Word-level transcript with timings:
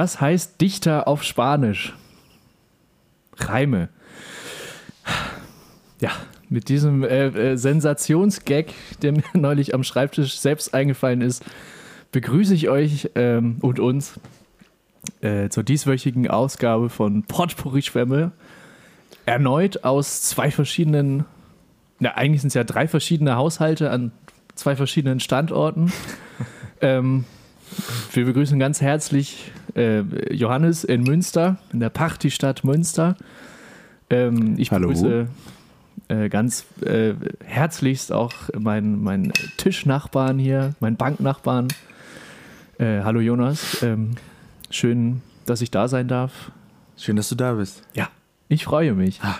Was 0.00 0.18
heißt 0.18 0.58
Dichter 0.62 1.06
auf 1.06 1.22
Spanisch? 1.22 1.92
Reime. 3.36 3.90
Ja, 6.00 6.12
mit 6.48 6.70
diesem 6.70 7.02
äh, 7.02 7.26
äh, 7.26 7.56
Sensationsgag, 7.58 8.68
der 9.02 9.12
mir 9.12 9.24
neulich 9.34 9.74
am 9.74 9.84
Schreibtisch 9.84 10.38
selbst 10.38 10.72
eingefallen 10.72 11.20
ist, 11.20 11.44
begrüße 12.12 12.54
ich 12.54 12.70
euch 12.70 13.10
ähm, 13.14 13.58
und 13.60 13.78
uns 13.78 14.18
äh, 15.20 15.50
zur 15.50 15.64
dieswöchigen 15.64 16.30
Ausgabe 16.30 16.88
von 16.88 17.24
Potpourri 17.24 17.82
Schwämme. 17.82 18.32
Erneut 19.26 19.84
aus 19.84 20.22
zwei 20.22 20.50
verschiedenen, 20.50 21.26
ja, 21.98 22.14
eigentlich 22.14 22.40
sind 22.40 22.48
es 22.48 22.54
ja 22.54 22.64
drei 22.64 22.88
verschiedene 22.88 23.36
Haushalte 23.36 23.90
an 23.90 24.12
zwei 24.54 24.76
verschiedenen 24.76 25.20
Standorten. 25.20 25.92
ähm, 26.80 27.26
wir 28.12 28.24
begrüßen 28.24 28.58
ganz 28.58 28.80
herzlich 28.80 29.52
äh, 29.74 30.02
Johannes 30.32 30.84
in 30.84 31.02
Münster, 31.02 31.58
in 31.72 31.80
der 31.80 31.90
Partystadt 31.90 32.64
Münster. 32.64 33.16
Ähm, 34.08 34.54
ich 34.58 34.70
Hallo. 34.70 34.88
begrüße 34.88 35.28
äh, 36.08 36.28
ganz 36.28 36.64
äh, 36.84 37.14
herzlichst 37.44 38.12
auch 38.12 38.32
meinen 38.58 39.02
mein 39.02 39.32
Tischnachbarn 39.56 40.38
hier, 40.38 40.74
meinen 40.80 40.96
Banknachbarn. 40.96 41.68
Äh, 42.78 43.02
hallo 43.02 43.20
Jonas, 43.20 43.82
ähm, 43.82 44.12
schön, 44.70 45.22
dass 45.46 45.60
ich 45.60 45.70
da 45.70 45.86
sein 45.86 46.08
darf. 46.08 46.50
Schön, 46.96 47.16
dass 47.16 47.28
du 47.28 47.34
da 47.34 47.54
bist. 47.54 47.82
Ja, 47.94 48.08
ich 48.48 48.64
freue 48.64 48.94
mich. 48.94 49.20
Ah. 49.22 49.36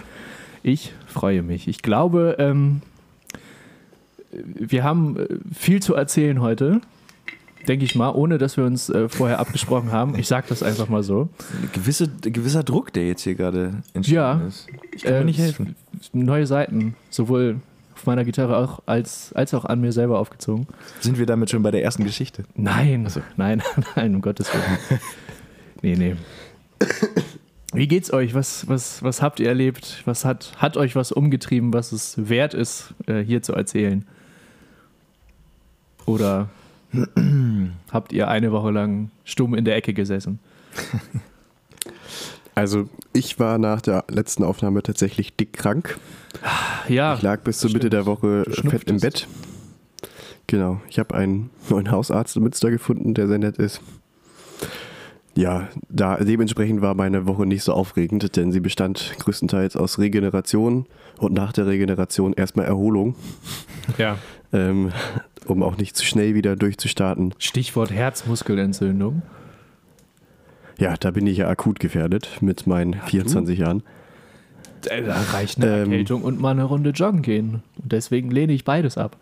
Ich 0.63 0.93
freue 1.07 1.43
mich. 1.43 1.69
Ich 1.69 1.83
glaube, 1.83 2.37
ähm, 2.39 2.83
wir 4.31 4.85
haben 4.85 5.17
äh, 5.17 5.27
viel 5.53 5.83
zu 5.83 5.95
erzählen 5.95 6.41
heute, 6.41 6.81
denke 7.69 7.85
ich 7.85 7.95
mal, 7.95 8.11
ohne 8.11 8.39
dass 8.39 8.57
wir 8.57 8.65
uns 8.65 8.89
äh, 8.91 9.09
vorher 9.09 9.39
abgesprochen 9.39 9.93
haben. 9.93 10.19
Ich 10.19 10.29
sage 10.29 10.47
das 10.49 10.63
einfach 10.63 10.89
mal 10.89 11.03
so. 11.03 11.29
Ein 11.63 11.71
gewisse, 11.73 12.09
gewisser 12.09 12.63
Druck, 12.63 12.93
der 12.93 13.07
jetzt 13.07 13.23
hier 13.23 13.35
gerade 13.35 13.83
entstanden 13.95 14.41
Ja. 14.43 14.47
ist. 14.49 14.67
Ich 14.95 15.03
kann 15.05 15.15
mir 15.21 15.25
nicht 15.25 15.39
Äh, 15.39 15.43
helfen. 15.43 15.75
Neue 16.13 16.47
Seiten, 16.47 16.97
sowohl 17.11 17.61
auf 17.95 18.07
meiner 18.07 18.25
Gitarre 18.25 18.57
auch 18.57 18.81
als, 18.87 19.33
als 19.35 19.53
auch 19.53 19.65
an 19.67 19.81
mir 19.81 19.93
selber 19.93 20.19
aufgezogen. 20.19 20.67
Sind 21.01 21.19
wir 21.19 21.27
damit 21.27 21.51
schon 21.51 21.63
bei 21.63 21.71
der 21.71 21.83
ersten 21.85 22.05
Geschichte? 22.05 22.45
Nein, 22.55 23.07
nein, 23.37 23.63
nein, 23.97 24.15
um 24.15 24.23
Gottes 24.23 24.49
Willen. 24.55 25.01
nee, 25.83 25.97
nee. 25.97 26.17
Wie 27.73 27.87
geht's 27.87 28.13
euch? 28.13 28.33
Was, 28.35 28.67
was, 28.69 29.03
was 29.03 29.21
habt 29.23 29.39
ihr 29.39 29.49
erlebt? 29.49 30.03
Was 30.07 30.25
hat, 30.25 30.55
hat 30.57 30.77
euch 30.79 30.97
was 30.97 31.13
umgetrieben, 31.13 31.73
was 31.75 31.93
es 31.93 32.15
wert 32.29 32.55
ist, 32.55 32.95
äh, 33.07 33.21
hier 33.23 33.43
zu 33.43 33.53
erzählen? 33.53 34.07
Oder 36.07 36.49
habt 37.93 38.13
ihr 38.13 38.29
eine 38.29 38.53
Woche 38.53 38.71
lang 38.71 39.11
stumm 39.25 39.55
in 39.55 39.65
der 39.65 39.77
Ecke 39.77 39.95
gesessen? 39.95 40.39
Also 42.55 42.91
ich 43.15 43.39
war 43.39 43.57
nach 43.57 43.81
der 43.81 44.05
letzten 44.09 44.45
Aufnahme 44.45 44.83
tatsächlich 44.83 45.35
dick 45.35 45.55
krank. 45.55 45.99
Ja, 46.89 47.15
Ich 47.15 47.23
lag 47.23 47.41
bis 47.41 47.59
zur 47.59 47.71
Mitte 47.71 47.89
der 47.89 48.05
Woche 48.05 48.45
fett 48.45 48.91
im. 48.91 49.01
Bett. 49.01 49.27
Genau. 50.47 50.81
Ich 50.89 50.99
habe 50.99 51.15
einen 51.15 51.51
neuen 51.71 51.91
Hausarzt 51.91 52.37
in 52.37 52.43
Münster 52.43 52.71
gefunden, 52.71 53.15
der 53.15 53.29
sehr 53.29 53.39
nett 53.39 53.57
ist. 53.57 53.81
Ja, 55.37 55.69
da 55.89 56.17
dementsprechend 56.17 56.83
war 56.83 56.95
meine 56.95 57.27
Woche 57.27 57.47
nicht 57.47 57.63
so 57.63 57.73
aufregend, 57.73 58.37
denn 58.37 58.51
sie 58.51 58.61
bestand 58.61 59.15
größtenteils 59.21 59.77
aus 59.77 59.99
Regeneration 59.99 60.87
und 61.19 61.33
nach 61.33 61.53
der 61.53 61.67
Regeneration 61.67 62.33
erstmal 62.33 62.67
Erholung, 62.67 63.15
ja. 63.97 64.19
ähm, 64.53 64.91
um 65.51 65.63
auch 65.63 65.77
nicht 65.77 65.97
zu 65.97 66.05
schnell 66.05 66.35
wieder 66.35 66.57
durchzustarten. 66.57 67.35
Stichwort 67.39 67.91
Herzmuskelentzündung. 67.91 69.23
Ja, 70.79 70.97
da 70.99 71.11
bin 71.11 71.27
ich 71.27 71.39
ja 71.39 71.49
akut 71.49 71.79
gefährdet 71.81 72.39
mit 72.41 72.67
meinen 72.67 72.95
24 72.95 73.59
Jahren. 73.59 73.83
Äh, 74.89 75.03
Da 75.03 75.21
reicht 75.33 75.59
eine 75.59 75.67
Ähm. 75.83 75.91
Erkältung 75.93 76.23
und 76.23 76.41
mal 76.41 76.53
eine 76.53 76.65
Runde 76.65 76.91
joggen 76.91 77.21
gehen. 77.23 77.63
Und 77.83 77.93
deswegen 77.93 78.31
lehne 78.31 78.53
ich 78.55 78.65
beides 78.65 78.97
ab. 78.97 79.17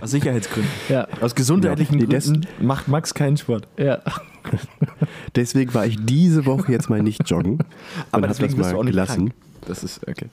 Aus 0.00 0.10
Sicherheitsgründen. 0.10 0.70
Ja, 0.88 1.06
Aus 1.20 1.34
gesundheitlichen 1.34 2.00
Ja, 2.00 2.06
das- 2.06 2.24
Gründen 2.24 2.48
macht 2.66 2.88
Max 2.88 3.14
keinen 3.14 3.36
Sport. 3.36 3.68
ja. 3.76 4.00
Deswegen 5.36 5.72
war 5.72 5.86
ich 5.86 5.96
diese 6.04 6.46
Woche 6.46 6.72
jetzt 6.72 6.90
mal 6.90 7.00
nicht 7.00 7.30
joggen 7.30 7.52
und 7.58 7.64
Aber 8.10 8.22
habe 8.22 8.28
deswegen 8.28 8.48
das 8.48 8.56
bist 8.56 8.70
du 8.70 8.74
mal 8.74 8.80
auch 8.80 8.82
nicht 8.84 8.90
gelassen. 8.94 9.26
krank. 9.28 9.34
Das 9.68 9.84
ist 9.84 10.00
okay. 10.08 10.26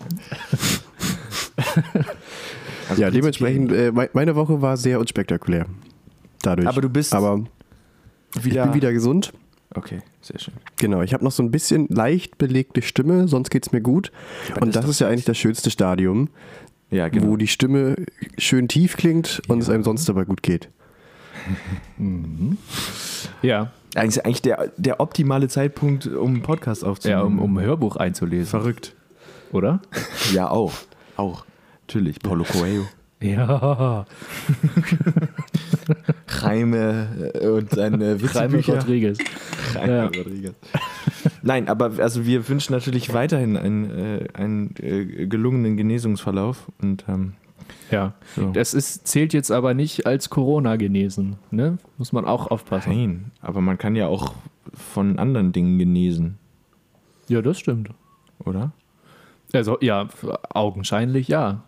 ja, 2.98 3.10
dementsprechend, 3.12 3.72
äh, 3.72 3.92
mei- 3.92 4.10
meine 4.14 4.36
Woche 4.36 4.62
war 4.62 4.78
sehr 4.78 5.00
unspektakulär. 5.00 5.66
Dadurch. 6.42 6.68
Aber 6.68 6.82
du 6.82 6.90
bist 6.90 7.14
Aber 7.14 7.44
wieder. 8.42 8.64
ich 8.64 8.72
bin 8.72 8.74
wieder 8.76 8.94
gesund. 8.94 9.34
Okay, 9.76 10.00
sehr 10.22 10.40
schön. 10.40 10.54
Genau, 10.78 11.02
ich 11.04 11.14
habe 11.14 11.24
noch 11.24 11.32
so 11.32 11.44
ein 11.44 11.52
bisschen 11.52 11.88
leicht 11.90 12.38
belegte 12.38 12.82
Stimme, 12.82 13.28
sonst 13.28 13.50
geht 13.52 13.68
es 13.68 13.72
mir 13.72 13.82
gut. 13.82 14.12
Aber 14.52 14.64
Und 14.64 14.76
das 14.76 14.82
das 14.84 14.92
ist 14.92 15.00
ja 15.02 15.08
eigentlich 15.10 15.26
das 15.26 15.38
schönste 15.38 15.70
Stadium, 15.70 16.30
Ja, 16.90 17.08
genau. 17.10 17.28
wo 17.28 17.38
die 17.38 17.48
Stimme 17.48 17.96
schön 18.38 18.68
tief 18.68 18.98
klingt 18.98 19.42
und 19.48 19.60
es 19.62 19.70
einem 19.70 19.84
sonst 19.84 20.10
dabei 20.10 20.24
gut 20.26 20.42
geht. 20.42 20.70
Ja, 23.42 23.72
Eigentlich, 23.96 24.24
eigentlich 24.26 24.42
der, 24.44 24.72
der 24.78 25.00
optimale 25.00 25.48
Zeitpunkt, 25.48 26.06
um 26.08 26.34
einen 26.36 26.42
Podcast 26.42 26.84
ja 26.84 26.90
aufzunehmen. 26.90 27.22
um, 27.24 27.40
um 27.40 27.58
ein 27.58 27.66
Hörbuch 27.66 27.96
einzulesen. 27.96 28.48
Verrückt. 28.48 28.96
Oder? 29.52 29.82
Ja, 30.34 30.50
auch. 30.50 30.74
Auch. 31.16 31.44
Natürlich. 31.90 32.20
Paulo 32.20 32.44
Coelho. 32.44 32.86
Ja. 33.22 34.06
Reime 36.28 37.32
äh, 37.34 37.48
und 37.48 37.70
seine 37.72 37.98
Jaime 38.12 38.22
Witzebücher. 38.22 38.76
Rodriguez. 38.80 39.18
Jaime 39.74 39.92
Ja. 39.94 40.06
Rodriguez. 40.06 40.54
Nein, 41.42 41.68
aber 41.68 41.92
also 42.00 42.26
wir 42.26 42.48
wünschen 42.48 42.72
natürlich 42.72 43.14
weiterhin 43.14 43.58
einen, 43.58 43.90
äh, 43.92 44.28
einen 44.34 44.74
äh, 44.80 45.28
gelungenen 45.28 45.76
Genesungsverlauf 45.76 46.72
und 46.82 47.04
ähm, 47.10 47.34
Ja. 47.92 48.14
so. 48.38 48.52
Das 48.52 48.74
ist, 48.74 49.06
zählt 49.06 49.34
jetzt 49.34 49.52
aber 49.52 49.74
nicht 49.74 50.06
als 50.06 50.30
Corona 50.30 50.78
genesen. 50.78 51.36
Ne? 51.52 51.78
Muss 51.98 52.14
man 52.14 52.24
auch 52.24 52.50
aufpassen. 52.52 52.90
Nein, 52.96 53.32
aber 53.42 53.60
man 53.60 53.78
kann 53.78 53.98
ja 53.98 54.08
auch 54.08 54.34
von 54.74 55.20
anderen 55.20 55.52
Dingen 55.52 55.78
genesen, 55.78 56.38
Ja, 57.28 57.42
das 57.42 57.60
stimmt. 57.60 57.90
oder? 58.46 58.72
Also, 59.52 59.78
ja, 59.82 60.08
augenscheinlich 60.54 61.28
ja. 61.28 61.64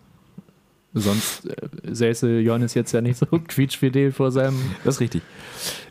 Sonst 0.94 1.46
äh, 1.46 1.54
säße 1.90 2.40
Johannes 2.40 2.74
jetzt 2.74 2.92
ja 2.92 3.00
nicht 3.00 3.16
so 3.16 3.26
quietschfidel 3.48 4.12
vor 4.12 4.30
seinem. 4.30 4.58
Das 4.84 4.96
ist 4.96 5.00
richtig. 5.00 5.22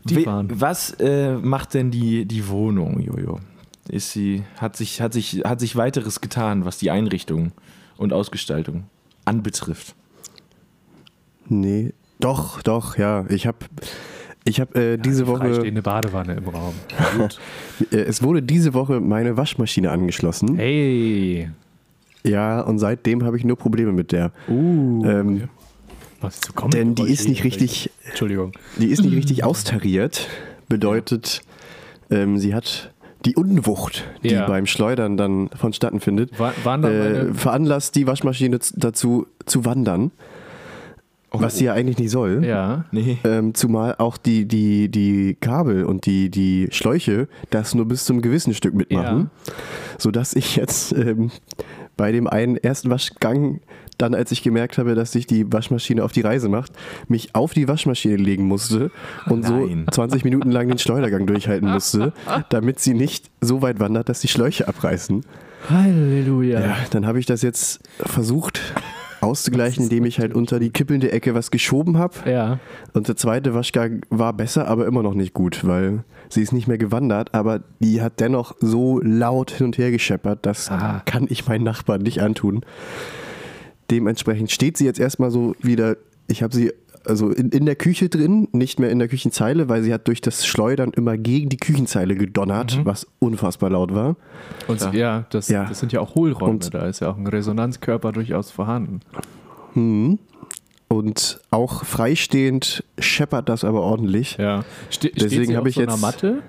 Die 0.03 0.17
We-. 0.17 0.45
Was 0.49 0.91
äh, 0.99 1.35
macht 1.35 1.73
denn 1.73 1.91
die, 1.91 2.25
die 2.25 2.47
Wohnung, 2.47 2.99
Jojo? 2.99 3.39
Ist 3.89 4.11
sie, 4.11 4.43
hat 4.57 4.77
sich, 4.77 5.01
hat 5.01 5.13
sich, 5.13 5.41
hat 5.43 5.59
sich 5.59 5.75
weiteres 5.75 6.21
getan, 6.21 6.65
was 6.65 6.77
die 6.77 6.91
Einrichtung 6.91 7.51
und 7.97 8.13
Ausgestaltung 8.13 8.85
anbetrifft? 9.25 9.95
Nee, 11.47 11.93
doch, 12.19 12.61
doch, 12.61 12.97
ja. 12.97 13.25
Ich 13.29 13.47
habe 13.47 13.57
ich 14.43 14.59
hab, 14.59 14.75
äh, 14.75 14.97
diese 14.97 15.23
Die 15.23 15.29
Woche, 15.29 15.39
Freistehende 15.39 15.81
Badewanne 15.81 16.33
im 16.33 16.47
Raum. 16.47 16.73
Gut. 17.17 17.39
äh, 17.91 17.97
es 17.97 18.23
wurde 18.23 18.41
diese 18.41 18.73
Woche 18.73 18.99
meine 18.99 19.37
Waschmaschine 19.37 19.91
angeschlossen. 19.91 20.55
Hey. 20.55 21.49
Ja, 22.23 22.61
und 22.61 22.79
seitdem 22.79 23.23
habe 23.23 23.37
ich 23.37 23.43
nur 23.43 23.57
Probleme 23.57 23.91
mit 23.91 24.11
der. 24.11 24.31
Uh. 24.47 25.03
Ähm, 25.05 25.49
Was 26.21 26.39
zu 26.41 26.53
kommen? 26.53 26.71
denn 26.71 26.95
die 26.95 27.11
ist 27.11 27.27
nicht 27.27 27.43
richtig, 27.43 27.89
Entschuldigung. 28.05 28.51
die 28.77 28.87
ist 28.87 29.03
nicht 29.03 29.15
richtig 29.15 29.43
austariert. 29.43 30.27
Bedeutet, 30.69 31.41
ähm, 32.09 32.37
sie 32.37 32.53
hat 32.53 32.93
die 33.25 33.35
Unwucht, 33.35 34.05
die 34.23 34.29
Ja. 34.29 34.47
beim 34.47 34.65
Schleudern 34.65 35.17
dann 35.17 35.49
vonstatten 35.55 35.99
findet, 35.99 36.39
War, 36.39 36.53
waren 36.63 36.81
da 36.81 36.89
äh, 36.89 37.33
veranlasst 37.33 37.95
die 37.95 38.07
Waschmaschine 38.07 38.57
dazu 38.75 39.27
zu 39.45 39.65
wandern, 39.65 40.11
was 41.31 41.57
sie 41.57 41.65
ja 41.65 41.73
eigentlich 41.73 41.97
nicht 41.99 42.09
soll. 42.11 42.43
ja. 42.45 42.85
Nee. 42.91 43.17
Ähm, 43.23 43.53
zumal 43.53 43.95
auch 43.99 44.17
die, 44.17 44.45
die, 44.47 44.89
die 44.89 45.37
Kabel 45.39 45.85
und 45.85 46.05
die, 46.05 46.29
die 46.29 46.67
Schläuche 46.71 47.27
das 47.51 47.73
nur 47.75 47.85
bis 47.87 48.05
zum 48.05 48.21
gewissen 48.21 48.53
Stück 48.53 48.73
mitmachen. 48.73 49.29
Sodass 49.97 50.33
ich 50.35 50.55
jetzt 50.55 50.91
ähm, 50.93 51.31
bei 51.97 52.11
dem 52.11 52.27
einen 52.27 52.57
ersten 52.57 52.89
Waschgang, 52.89 53.61
dann 53.97 54.15
als 54.15 54.31
ich 54.31 54.41
gemerkt 54.43 54.77
habe, 54.77 54.95
dass 54.95 55.11
sich 55.11 55.27
die 55.27 55.51
Waschmaschine 55.51 56.03
auf 56.03 56.11
die 56.11 56.21
Reise 56.21 56.49
macht, 56.49 56.71
mich 57.07 57.35
auf 57.35 57.53
die 57.53 57.67
Waschmaschine 57.67 58.15
legen 58.15 58.45
musste 58.45 58.91
und 59.27 59.41
Nein. 59.41 59.85
so 59.91 59.91
20 59.91 60.23
Minuten 60.23 60.51
lang 60.51 60.67
den 60.67 60.79
Schleudergang 60.79 61.27
durchhalten 61.27 61.69
musste, 61.69 62.13
damit 62.49 62.79
sie 62.79 62.93
nicht 62.93 63.29
so 63.41 63.61
weit 63.61 63.79
wandert, 63.79 64.09
dass 64.09 64.21
die 64.21 64.27
Schläuche 64.27 64.67
abreißen. 64.67 65.23
Halleluja. 65.69 66.59
Ja, 66.59 66.77
dann 66.89 67.05
habe 67.05 67.19
ich 67.19 67.27
das 67.27 67.43
jetzt 67.43 67.81
versucht 67.99 68.59
auszugleichen, 69.21 69.83
indem 69.83 70.05
ich 70.05 70.19
halt 70.19 70.33
unter 70.33 70.59
die 70.59 70.69
kippelnde 70.71 71.11
Ecke 71.11 71.33
was 71.35 71.51
geschoben 71.51 71.97
habe. 71.97 72.29
Ja. 72.29 72.59
Und 72.93 73.07
der 73.07 73.15
zweite 73.15 73.53
Waschgang 73.53 74.01
war 74.09 74.33
besser, 74.33 74.67
aber 74.67 74.85
immer 74.87 75.03
noch 75.03 75.13
nicht 75.13 75.33
gut, 75.33 75.65
weil 75.65 76.03
sie 76.29 76.41
ist 76.41 76.51
nicht 76.51 76.67
mehr 76.67 76.77
gewandert, 76.77 77.33
aber 77.33 77.61
die 77.79 78.01
hat 78.01 78.19
dennoch 78.19 78.55
so 78.59 78.99
laut 79.01 79.51
hin 79.51 79.67
und 79.67 79.77
her 79.77 79.91
gescheppert, 79.91 80.39
das 80.45 80.69
Ah. 80.71 81.01
kann 81.05 81.27
ich 81.29 81.47
meinen 81.47 81.63
Nachbarn 81.63 82.01
nicht 82.01 82.21
antun. 82.21 82.61
Dementsprechend 83.89 84.51
steht 84.51 84.77
sie 84.77 84.85
jetzt 84.85 84.99
erstmal 84.99 85.31
so 85.31 85.55
wieder, 85.61 85.97
ich 86.27 86.43
habe 86.43 86.55
sie 86.55 86.71
also 87.05 87.29
in, 87.29 87.49
in 87.49 87.65
der 87.65 87.75
Küche 87.75 88.09
drin, 88.09 88.47
nicht 88.51 88.79
mehr 88.79 88.89
in 88.91 88.99
der 88.99 89.07
Küchenzeile, 89.07 89.69
weil 89.69 89.83
sie 89.83 89.93
hat 89.93 90.07
durch 90.07 90.21
das 90.21 90.45
Schleudern 90.45 90.91
immer 90.95 91.17
gegen 91.17 91.49
die 91.49 91.57
Küchenzeile 91.57 92.15
gedonnert, 92.15 92.81
was 92.83 93.07
unfassbar 93.19 93.69
laut 93.71 93.93
war. 93.93 94.15
Und 94.67 94.81
ja, 94.81 94.91
Ja. 94.93 95.25
das, 95.29 95.47
Ja. 95.49 95.65
das 95.65 95.79
sind 95.79 95.91
ja 95.93 95.99
auch 96.01 96.15
Hohlräume, 96.15 96.51
Und- 96.51 96.73
da 96.73 96.85
ist 96.87 96.99
ja 96.99 97.09
auch 97.11 97.17
ein 97.17 97.27
Resonanzkörper 97.27 98.11
durchaus 98.11 98.51
vorhanden. 98.51 98.99
Und 99.73 101.39
auch 101.51 101.85
freistehend 101.85 102.83
scheppert 102.99 103.47
das 103.47 103.63
aber 103.63 103.81
ordentlich. 103.81 104.37
Ja. 104.37 104.65
Ste 104.89 105.09
Deswegen 105.09 105.31
steht 105.33 105.47
sie 105.47 105.55
hab 105.55 105.61
auf 105.63 105.67
ich 105.69 105.75
so 105.75 105.81
einer 105.81 105.91
jetzt- 105.93 106.01
Matte? 106.01 106.43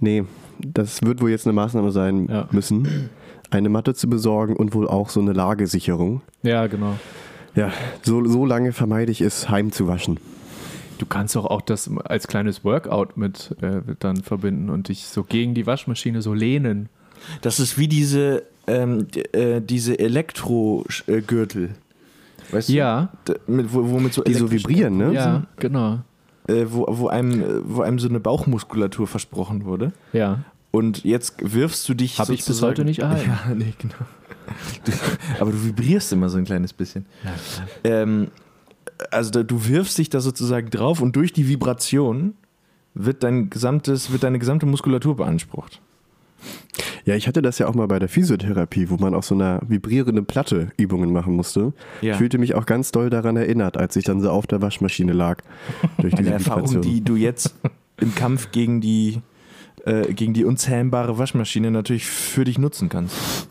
Nee, 0.00 0.24
das 0.58 1.02
wird 1.02 1.20
wohl 1.22 1.30
jetzt 1.30 1.46
eine 1.46 1.52
Maßnahme 1.52 1.92
sein 1.92 2.26
Ja. 2.28 2.48
müssen, 2.50 3.08
eine 3.50 3.68
Matte 3.68 3.94
zu 3.94 4.08
besorgen 4.10 4.56
und 4.56 4.74
wohl 4.74 4.88
auch 4.88 5.08
so 5.10 5.20
eine 5.20 5.32
Lagesicherung. 5.32 6.22
Ja, 6.42 6.66
genau. 6.66 6.94
Ja, 7.54 7.70
so, 8.02 8.24
so 8.26 8.46
lange 8.46 8.72
vermeide 8.72 9.12
ich 9.12 9.20
es, 9.20 9.48
heimzuwaschen. 9.48 10.18
Du 10.98 11.06
kannst 11.06 11.34
doch 11.36 11.46
auch 11.46 11.60
das 11.62 11.90
als 12.04 12.28
kleines 12.28 12.64
Workout 12.64 13.16
mit 13.16 13.54
äh, 13.60 13.80
dann 13.98 14.16
verbinden 14.22 14.70
und 14.70 14.88
dich 14.88 15.06
so 15.06 15.24
gegen 15.24 15.54
die 15.54 15.66
Waschmaschine 15.66 16.22
so 16.22 16.32
lehnen. 16.32 16.88
Das 17.40 17.60
ist 17.60 17.76
wie 17.78 17.88
diese, 17.88 18.44
ähm, 18.66 19.06
äh, 19.32 19.60
diese 19.60 19.98
Elektro-Gürtel. 19.98 21.70
Weißt 22.50 22.68
Ja. 22.68 23.08
du? 23.24 23.34
Mit, 23.46 23.72
wo, 23.72 23.88
wo 23.90 23.98
mit 23.98 24.12
so 24.12 24.22
Die 24.22 24.34
so 24.34 24.50
vibrieren, 24.50 24.96
ne? 24.96 25.12
Ja, 25.12 25.44
genau. 25.56 26.00
Äh, 26.48 26.66
wo, 26.68 26.86
wo, 26.88 27.08
einem, 27.08 27.42
äh, 27.42 27.46
wo 27.64 27.82
einem 27.82 27.98
so 27.98 28.08
eine 28.08 28.20
Bauchmuskulatur 28.20 29.06
versprochen 29.06 29.64
wurde. 29.64 29.92
Ja. 30.12 30.40
Und 30.70 31.04
jetzt 31.04 31.34
wirfst 31.40 31.88
du 31.88 31.94
dich. 31.94 32.18
Habe 32.18 32.34
ich 32.34 32.44
bis 32.44 32.62
heute 32.62 32.84
nicht 32.84 33.00
erhalten. 33.00 33.30
Ja, 33.48 33.54
nee, 33.54 33.74
genau. 33.78 33.94
Du, 34.84 34.92
aber 35.40 35.52
du 35.52 35.64
vibrierst 35.64 36.12
immer 36.12 36.28
so 36.28 36.38
ein 36.38 36.44
kleines 36.44 36.72
bisschen. 36.72 37.06
Ähm, 37.84 38.28
also 39.10 39.30
da, 39.30 39.42
du 39.42 39.66
wirfst 39.66 39.98
dich 39.98 40.10
da 40.10 40.20
sozusagen 40.20 40.70
drauf 40.70 41.00
und 41.00 41.16
durch 41.16 41.32
die 41.32 41.48
Vibration 41.48 42.34
wird 42.94 43.22
dein 43.22 43.50
gesamtes, 43.50 44.12
wird 44.12 44.22
deine 44.22 44.38
gesamte 44.38 44.66
Muskulatur 44.66 45.16
beansprucht. 45.16 45.80
Ja, 47.04 47.14
ich 47.16 47.26
hatte 47.26 47.42
das 47.42 47.58
ja 47.58 47.66
auch 47.66 47.74
mal 47.74 47.88
bei 47.88 47.98
der 47.98 48.08
Physiotherapie, 48.08 48.88
wo 48.90 48.96
man 48.96 49.14
auf 49.14 49.24
so 49.24 49.34
einer 49.34 49.60
vibrierenden 49.66 50.24
Platte 50.26 50.70
Übungen 50.76 51.12
machen 51.12 51.34
musste. 51.34 51.72
Ja. 52.00 52.12
Ich 52.12 52.18
fühlte 52.18 52.38
mich 52.38 52.54
auch 52.54 52.66
ganz 52.66 52.92
doll 52.92 53.10
daran 53.10 53.36
erinnert, 53.36 53.76
als 53.76 53.96
ich 53.96 54.04
dann 54.04 54.20
so 54.20 54.30
auf 54.30 54.46
der 54.46 54.62
Waschmaschine 54.62 55.12
lag. 55.12 55.42
Durch 55.98 56.14
Eine 56.14 56.22
diese 56.22 56.34
Erfahrung, 56.34 56.70
Vibration. 56.70 56.82
die 56.82 57.00
du 57.02 57.16
jetzt 57.16 57.54
im 57.98 58.14
Kampf 58.14 58.52
gegen 58.52 58.80
die, 58.80 59.20
äh, 59.84 60.12
gegen 60.12 60.32
die 60.32 60.44
unzähmbare 60.44 61.18
Waschmaschine 61.18 61.70
natürlich 61.70 62.06
für 62.06 62.44
dich 62.44 62.58
nutzen 62.58 62.88
kannst. 62.88 63.16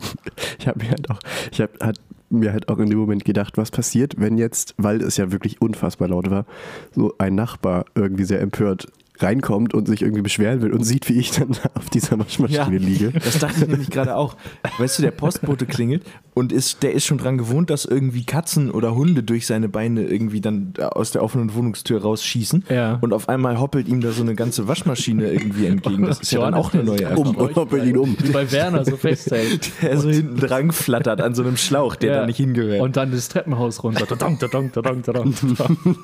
Ich 0.58 0.68
habe 0.68 0.78
mir 0.84 0.90
halt 0.90 1.10
auch, 1.10 1.18
ich 1.50 1.60
habe 1.60 1.72
hat 1.80 1.98
mir 2.30 2.52
halt 2.52 2.68
auch 2.68 2.78
in 2.78 2.88
dem 2.88 2.98
Moment 2.98 3.24
gedacht, 3.24 3.58
was 3.58 3.72
passiert, 3.72 4.14
wenn 4.18 4.38
jetzt, 4.38 4.74
weil 4.78 5.02
es 5.02 5.16
ja 5.16 5.32
wirklich 5.32 5.60
unfassbar 5.60 6.06
laut 6.06 6.30
war, 6.30 6.46
so 6.94 7.14
ein 7.18 7.34
Nachbar 7.34 7.84
irgendwie 7.96 8.22
sehr 8.22 8.40
empört 8.40 8.86
reinkommt 9.22 9.74
und 9.74 9.86
sich 9.86 10.02
irgendwie 10.02 10.22
beschweren 10.22 10.62
will 10.62 10.72
und 10.72 10.84
sieht, 10.84 11.08
wie 11.08 11.18
ich 11.18 11.30
dann 11.32 11.50
auf 11.74 11.90
dieser 11.90 12.18
Waschmaschine 12.18 12.78
liege. 12.78 13.12
Das 13.12 13.38
dachte 13.38 13.60
ich 13.62 13.68
nämlich 13.68 13.90
gerade 13.90 14.16
auch. 14.16 14.36
Weißt 14.78 14.98
du, 14.98 15.02
der 15.02 15.10
Postbote 15.10 15.66
klingelt 15.66 16.02
und 16.34 16.52
ist, 16.52 16.82
der 16.82 16.92
ist 16.92 17.04
schon 17.06 17.18
dran 17.18 17.38
gewohnt, 17.38 17.70
dass 17.70 17.84
irgendwie 17.84 18.24
Katzen 18.24 18.70
oder 18.70 18.94
Hunde 18.94 19.22
durch 19.22 19.46
seine 19.46 19.68
Beine 19.68 20.02
irgendwie 20.04 20.40
dann 20.40 20.72
aus 20.78 21.10
der 21.10 21.22
offenen 21.22 21.54
Wohnungstür 21.54 22.02
rausschießen. 22.02 22.64
Ja. 22.68 22.98
Und 23.00 23.12
auf 23.12 23.28
einmal 23.28 23.60
hoppelt 23.60 23.88
ihm 23.88 24.00
da 24.00 24.12
so 24.12 24.22
eine 24.22 24.34
ganze 24.34 24.68
Waschmaschine 24.68 25.30
irgendwie 25.32 25.66
entgegen. 25.66 26.06
Das 26.06 26.20
ist 26.20 26.32
ja 26.32 26.40
dann 26.40 26.54
auch 26.54 26.72
eine 26.72 26.84
neue 26.84 26.98
Um, 27.02 27.26
Erfahrung. 27.26 27.34
und 27.36 27.56
hoppelt 27.56 27.84
ihn 27.84 27.96
um. 27.96 28.16
Wie 28.20 28.30
bei 28.30 28.50
Werner 28.50 28.84
so 28.84 28.96
festhält. 28.96 29.70
Der 29.82 29.98
so 29.98 30.08
hinten 30.10 30.36
dran 30.38 30.72
flattert 30.72 31.20
an 31.20 31.34
so 31.34 31.42
einem 31.42 31.56
Schlauch, 31.56 31.96
der 31.96 32.10
Ja. 32.12 32.20
da 32.20 32.26
nicht 32.26 32.36
hingehört. 32.36 32.80
Und 32.80 32.96
dann 32.96 33.10
das 33.10 33.28
Treppenhaus 33.28 33.82
runter. 33.82 34.06
Tadang, 34.06 34.38
tadang, 34.38 34.72
tadang, 34.72 35.02
tadang. 35.02 35.34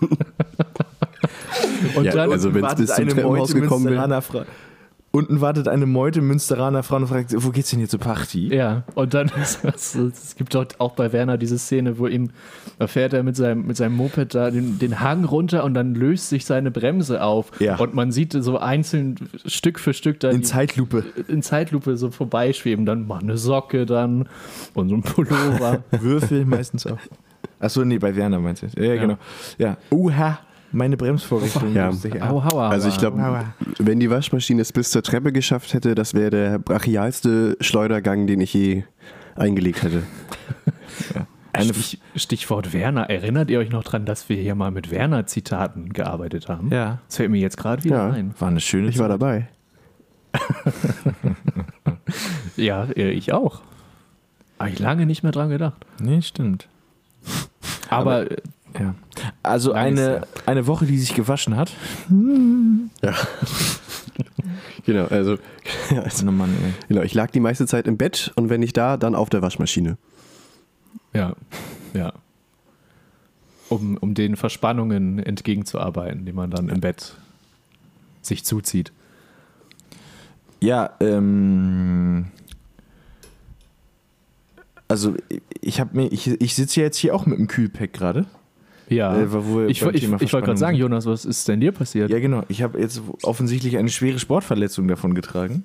Und 1.94 2.04
Ja, 2.04 2.12
dann, 2.12 2.32
also 2.32 2.52
wenn's 2.54 2.62
wartet 2.62 2.86
bis 2.86 2.94
zum 2.94 3.04
eine 3.04 3.12
Treppenhaus 3.14 3.38
Meute 3.50 3.60
gekommen 3.60 3.84
wäre. 3.84 3.94
Münsteraner 3.94 4.22
Frau. 4.22 4.42
Unten 5.10 5.40
wartet 5.40 5.68
eine 5.68 5.86
Meute 5.86 6.20
Münsteraner 6.20 6.82
Frau 6.82 6.96
und 6.96 7.06
fragt, 7.06 7.32
wo 7.34 7.48
geht's 7.48 7.70
denn 7.70 7.78
hier 7.78 7.88
zur 7.88 7.98
Party? 7.98 8.54
ja, 8.54 8.84
und 8.94 9.14
dann 9.14 9.30
es, 9.40 9.94
es 9.94 10.36
gibt 10.36 10.54
dort 10.54 10.78
auch 10.80 10.92
bei 10.92 11.12
Werner 11.14 11.38
diese 11.38 11.58
Szene, 11.58 11.98
wo 11.98 12.06
ihm, 12.06 12.28
da 12.78 12.86
fährt 12.88 13.14
er 13.14 13.22
mit 13.22 13.34
seinem, 13.34 13.66
mit 13.66 13.76
seinem 13.78 13.96
Moped 13.96 14.34
da 14.34 14.50
den, 14.50 14.78
den 14.78 15.00
Hang 15.00 15.24
runter 15.24 15.64
und 15.64 15.72
dann 15.72 15.94
löst 15.94 16.28
sich 16.28 16.44
seine 16.44 16.70
Bremse 16.70 17.22
auf. 17.22 17.52
Ja. 17.58 17.76
Und 17.76 17.94
man 17.94 18.12
sieht 18.12 18.34
so 18.34 18.58
einzeln 18.58 19.16
Stück 19.46 19.80
für 19.80 19.94
Stück 19.94 20.20
da 20.20 20.28
In 20.28 20.38
die- 20.38 20.42
Zeitlupe. 20.42 21.02
in 21.26 21.42
Zeitlupe 21.42 21.96
so 21.96 22.10
vorbeischweben. 22.10 22.84
Dann 22.84 23.06
mal 23.06 23.20
eine 23.20 23.38
Socke 23.38 23.86
dann 23.86 24.28
und 24.74 24.90
so 24.90 24.94
ein 24.94 25.02
Pullover. 25.02 25.84
Würfel 25.90 26.44
meistens 26.44 26.86
auch. 26.86 26.98
Achso, 27.60 27.82
nee, 27.84 27.98
bei 27.98 28.14
Werner 28.14 28.38
meinst 28.40 28.62
du. 28.62 28.66
Ja, 28.76 28.92
Ja. 28.94 29.00
genau. 29.00 29.16
Ja. 29.56 29.78
Uha, 29.90 30.38
meine 30.72 30.96
Bremsvorrichtung. 30.96 31.74
Ja. 31.74 31.86
musste 31.90 32.08
ich 32.08 32.22
Au, 32.22 32.40
ab. 32.40 32.52
hauer. 32.52 32.62
Also 32.64 32.88
ich 32.88 32.98
glaube, 32.98 33.44
wenn 33.78 34.00
die 34.00 34.10
Waschmaschine 34.10 34.62
es 34.62 34.72
bis 34.72 34.90
zur 34.90 35.02
Treppe 35.02 35.32
geschafft 35.32 35.72
hätte, 35.74 35.94
das 35.94 36.14
wäre 36.14 36.30
der 36.30 36.58
brachialste 36.58 37.56
Schleudergang, 37.60 38.26
den 38.26 38.40
ich 38.40 38.52
je 38.54 38.84
eingelegt 39.36 39.82
hätte. 39.82 40.02
Eine 41.52 41.72
Stich, 41.74 42.00
Stichwort 42.14 42.72
Werner. 42.72 43.08
Erinnert 43.10 43.50
ihr 43.50 43.58
euch 43.58 43.70
noch 43.70 43.82
dran, 43.82 44.04
dass 44.04 44.28
wir 44.28 44.36
hier 44.36 44.54
mal 44.54 44.70
mit 44.70 44.90
Werner-Zitaten 44.90 45.92
gearbeitet 45.92 46.48
haben? 46.48 46.70
Ja. 46.70 46.98
Das 47.08 47.16
fällt 47.16 47.30
mir 47.30 47.40
jetzt 47.40 47.56
gerade 47.56 47.82
wieder 47.84 47.96
Ja. 48.08 48.10
ein. 48.10 48.34
War 48.38 48.48
eine 48.48 48.60
schöne 48.60 48.88
Ich 48.88 48.98
war 48.98 49.08
Zeit. 49.08 49.20
dabei. 49.20 49.48
Ja, 52.56 52.84
äh, 52.96 53.10
ich 53.10 53.32
auch. 53.32 53.60
Habe 54.58 54.70
ich 54.70 54.78
lange 54.78 55.06
nicht 55.06 55.22
mehr 55.22 55.30
dran 55.32 55.50
gedacht. 55.50 55.86
Nee, 56.00 56.22
stimmt. 56.22 56.68
Aber, 57.88 58.30
äh, 58.30 58.36
Ja. 58.78 58.94
Also 59.42 59.72
eine, 59.72 60.22
eine 60.46 60.66
Woche, 60.66 60.86
die 60.86 60.98
sich 60.98 61.14
gewaschen 61.14 61.56
hat. 61.56 61.72
Genau, 64.84 65.04
also, 65.04 65.36
also 66.02 66.26
Oh 66.26 66.30
Mann, 66.30 66.48
genau, 66.88 67.02
ich 67.02 67.12
lag 67.12 67.30
die 67.30 67.40
meiste 67.40 67.66
Zeit 67.66 67.86
im 67.86 67.98
Bett 67.98 68.32
und 68.36 68.48
wenn 68.48 68.60
nicht 68.60 68.74
da, 68.74 68.96
dann 68.96 69.14
auf 69.14 69.28
der 69.28 69.42
Waschmaschine. 69.42 69.98
ja, 71.12 71.34
ja. 71.92 72.14
Um, 73.68 73.98
um 73.98 74.14
den 74.14 74.36
Verspannungen 74.36 75.18
entgegenzuarbeiten, 75.18 76.24
die 76.24 76.32
man 76.32 76.50
dann 76.50 76.70
im 76.70 76.80
Bett 76.80 77.16
sich 78.22 78.46
zuzieht. 78.46 78.92
Ja, 80.60 80.90
ähm. 81.00 82.28
Also 84.88 85.16
ich 85.60 85.80
habe 85.80 85.94
mir, 85.94 86.10
ich, 86.10 86.28
ich 86.28 86.54
sitze 86.54 86.80
ja 86.80 86.86
jetzt 86.86 86.96
hier 86.96 87.14
auch 87.14 87.26
mit 87.26 87.38
dem 87.38 87.46
Kühlpack 87.46 87.92
gerade. 87.92 88.24
Ja. 88.88 89.16
Äh, 89.16 89.32
wo 89.32 89.58
wir 89.58 89.68
ich 89.68 89.82
ich, 89.82 90.02
ich 90.04 90.10
wollte 90.10 90.46
gerade 90.46 90.56
sagen. 90.56 90.76
Jonas, 90.76 91.06
was 91.06 91.24
ist 91.24 91.46
denn 91.48 91.60
dir 91.60 91.72
passiert? 91.72 92.10
Ja, 92.10 92.18
genau. 92.18 92.42
Ich 92.48 92.62
habe 92.62 92.78
jetzt 92.78 93.02
offensichtlich 93.22 93.76
eine 93.76 93.88
schwere 93.88 94.18
Sportverletzung 94.18 94.88
davon 94.88 95.14
getragen. 95.14 95.64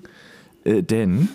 Äh, 0.64 0.82
denn 0.82 1.28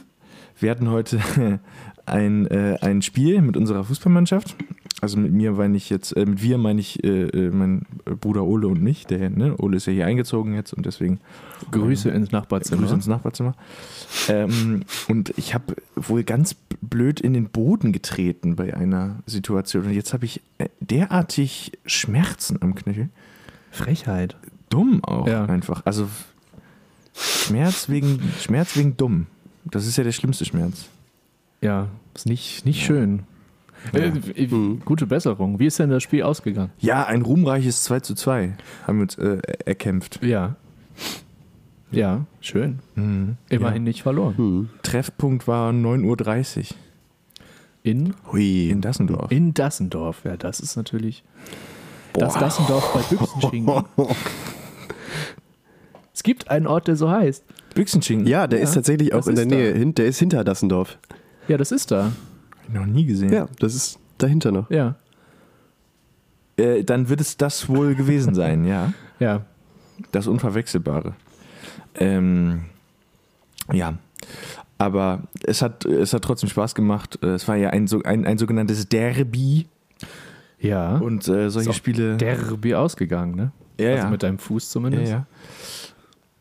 wir 0.60 0.72
hatten 0.72 0.90
heute 0.90 1.20
ein, 2.06 2.48
äh, 2.48 2.78
ein 2.82 3.02
Spiel 3.02 3.42
mit 3.42 3.58
unserer 3.58 3.84
Fußballmannschaft. 3.84 4.56
Also 5.02 5.18
mit 5.18 5.32
mir 5.32 5.54
meine 5.54 5.78
ich 5.78 5.90
jetzt, 5.90 6.16
äh, 6.18 6.26
mit 6.26 6.42
wir 6.42 6.58
meine 6.58 6.82
ich 6.82 7.04
äh, 7.04 7.24
äh, 7.28 7.50
mein 7.52 7.84
Bruder 8.20 8.44
Ole 8.44 8.68
und 8.68 8.82
mich. 8.82 9.06
Der, 9.08 9.30
ne? 9.30 9.56
Ole 9.58 9.78
ist 9.78 9.86
ja 9.86 9.94
hier 9.94 10.06
eingezogen 10.06 10.56
jetzt 10.56 10.74
und 10.74 10.86
deswegen 10.86 11.20
Grüße 11.72 12.10
ins 12.10 12.32
Nachbarzimmer. 12.32 12.82
Grüße 12.82 12.96
ins 12.96 13.08
Nachbarzimmer. 13.08 13.56
Ähm, 14.28 14.84
und 15.08 15.34
ich 15.38 15.54
habe 15.54 15.76
wohl 15.96 16.24
ganz 16.24 16.56
blöd 16.82 17.22
in 17.22 17.34
den 17.34 17.50
Boden 17.50 17.94
getreten 17.94 18.56
bei 18.58 18.74
einer 18.76 19.20
Situation. 19.26 19.86
Und 19.86 19.94
jetzt 19.94 20.14
habe 20.14 20.26
ich 20.26 20.42
äh, 20.58 20.68
derartig 20.82 21.72
Schmerzen 21.86 22.62
am 22.62 22.76
Knöchel. 22.76 23.10
Frechheit. 23.72 24.36
Dumm 24.70 25.04
auch 25.04 25.28
Ja. 25.28 25.46
einfach. 25.46 25.86
Also 25.86 26.10
Schmerz 27.14 27.90
wegen, 27.90 28.20
Schmerz 28.40 28.76
wegen 28.76 28.98
dumm. 28.98 29.28
Das 29.66 29.86
ist 29.88 29.98
ja 29.98 30.04
der 30.04 30.12
schlimmste 30.12 30.46
Schmerz. 30.46 30.86
Ja, 31.62 31.88
ist 32.14 32.26
nicht, 32.26 32.66
nicht 32.66 32.84
schön. 32.84 33.24
Äh, 33.94 34.08
äh, 34.08 34.48
Mhm. 34.48 34.82
Gute 34.86 35.08
Besserung. 35.08 35.60
Wie 35.60 35.66
ist 35.68 35.80
denn 35.80 35.90
das 35.90 36.04
Spiel 36.04 36.24
ausgegangen? 36.24 36.72
Ja, 36.80 37.06
ein 37.06 37.22
ruhmreiches 37.22 37.84
2 37.84 38.02
zu 38.02 38.14
2 38.16 38.54
haben 38.86 38.98
wir 38.98 39.04
uns 39.04 39.18
äh, 39.18 39.38
erkämpft. 39.66 40.20
Ja. 40.24 40.56
Ja, 41.92 42.26
schön. 42.40 42.80
Mhm. 42.96 43.38
Immerhin 43.50 43.84
nicht 43.84 44.04
verloren. 44.04 44.38
Hm. 44.38 44.70
Treffpunkt 44.84 45.48
war 45.48 45.72
9.30 45.72 46.58
Uhr 46.72 46.78
In, 47.84 48.14
Hui. 48.32 48.70
in 48.70 48.82
Dassendorf. 48.82 49.32
in 49.32 49.54
Dassendorf. 49.56 50.22
Ja, 50.24 50.38
das 50.38 50.60
ist 50.60 50.76
natürlich. 50.76 51.24
Das 52.14 52.34
Dassendorf 52.36 52.94
bei 52.94 53.16
Büchsenschinken. 53.16 53.86
es 56.14 56.24
gibt 56.24 56.50
einen 56.52 56.68
Ort, 56.68 56.88
der 56.88 56.96
so 56.96 57.10
heißt. 57.10 57.44
Büchsenschinken. 57.76 58.28
Ja, 58.28 58.46
der 58.48 58.60
Ja, 58.60 58.66
ist 58.66 58.74
tatsächlich 58.74 59.14
auch 59.14 59.20
das 59.20 59.28
in 59.28 59.36
der 59.36 59.46
da. 59.46 59.56
Nähe. 59.56 59.74
Hin, 59.74 59.96
der 59.96 60.06
ist 60.08 60.20
hinter 60.20 60.44
Dassendorf. 60.44 60.98
Ja, 61.48 61.58
das 61.58 61.72
ist 61.72 61.92
da. 61.92 62.12
Hab 62.70 62.76
ich 62.76 62.88
noch 62.88 62.94
nie 62.94 63.06
gesehen. 63.06 63.32
Ja, 63.34 63.48
das 63.60 63.76
ist 63.76 64.00
dahinter 64.18 64.52
noch. 64.52 64.70
Ja. 64.70 64.96
Äh, 66.58 66.84
dann 66.84 67.10
wird 67.10 67.22
es 67.22 67.38
das 67.38 67.68
wohl 67.70 67.96
gewesen 67.96 68.34
sein, 68.34 68.66
ja. 68.66 68.94
Ja. 69.20 69.42
Das 70.14 70.28
Unverwechselbare. 70.28 71.14
Ähm, 71.96 72.62
ja. 73.74 73.96
Aber 74.78 75.24
es 75.44 75.62
hat, 75.62 75.84
es 75.84 76.14
hat 76.14 76.22
trotzdem 76.24 76.48
Spaß 76.50 76.74
gemacht. 76.74 77.20
Äh, 77.22 77.28
Es 77.32 77.48
war 77.50 77.58
ja 77.58 77.72
ein, 77.72 77.86
so- 77.88 78.02
ein, 78.04 78.26
ein 78.26 78.38
sogenanntes 78.38 78.88
Derby. 78.88 79.68
Ja. 80.58 80.96
Und 80.98 81.28
äh, 81.28 81.50
solche 81.50 81.70
Ist 81.70 81.76
auch 81.76 81.78
Spiele. 81.78 82.16
Derby 82.16 82.76
ausgegangen, 82.76 83.36
ne? 83.36 83.52
ja, 83.78 83.90
also 83.92 84.04
ja. 84.06 84.10
mit 84.10 84.24
deinem 84.24 84.40
Fuß 84.40 84.66
ja, 84.66 84.72
zumindest. 84.72 85.12
ja. 85.12 85.26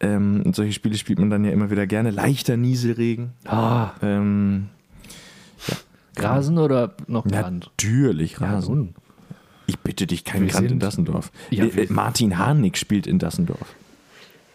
Ähm, 0.00 0.42
und 0.46 0.54
solche 0.54 0.72
Spiele 0.72 0.96
spielt 0.96 1.18
man 1.18 1.30
dann 1.30 1.44
ja 1.44 1.50
immer 1.50 1.70
wieder 1.70 1.88
gerne. 1.88 2.10
Leichter 2.10 2.56
Nieselregen. 2.56 3.30
Ah, 3.44 3.90
Ähm, 4.02 4.68
Grasen 6.18 6.58
oder 6.58 6.94
noch 7.06 7.24
Brand? 7.24 7.66
natürlich, 7.66 8.40
Rasen. 8.40 8.94
Ich 9.66 9.78
bitte 9.78 10.06
dich, 10.06 10.24
kein 10.24 10.42
Wir 10.42 10.48
Grand 10.48 10.70
in 10.70 10.78
Dassendorf. 10.78 11.30
Ja, 11.50 11.64
äh, 11.64 11.82
äh, 11.82 11.86
Martin 11.92 12.38
Harnik 12.38 12.78
spielt 12.78 13.06
in 13.06 13.18
Dassendorf. 13.18 13.74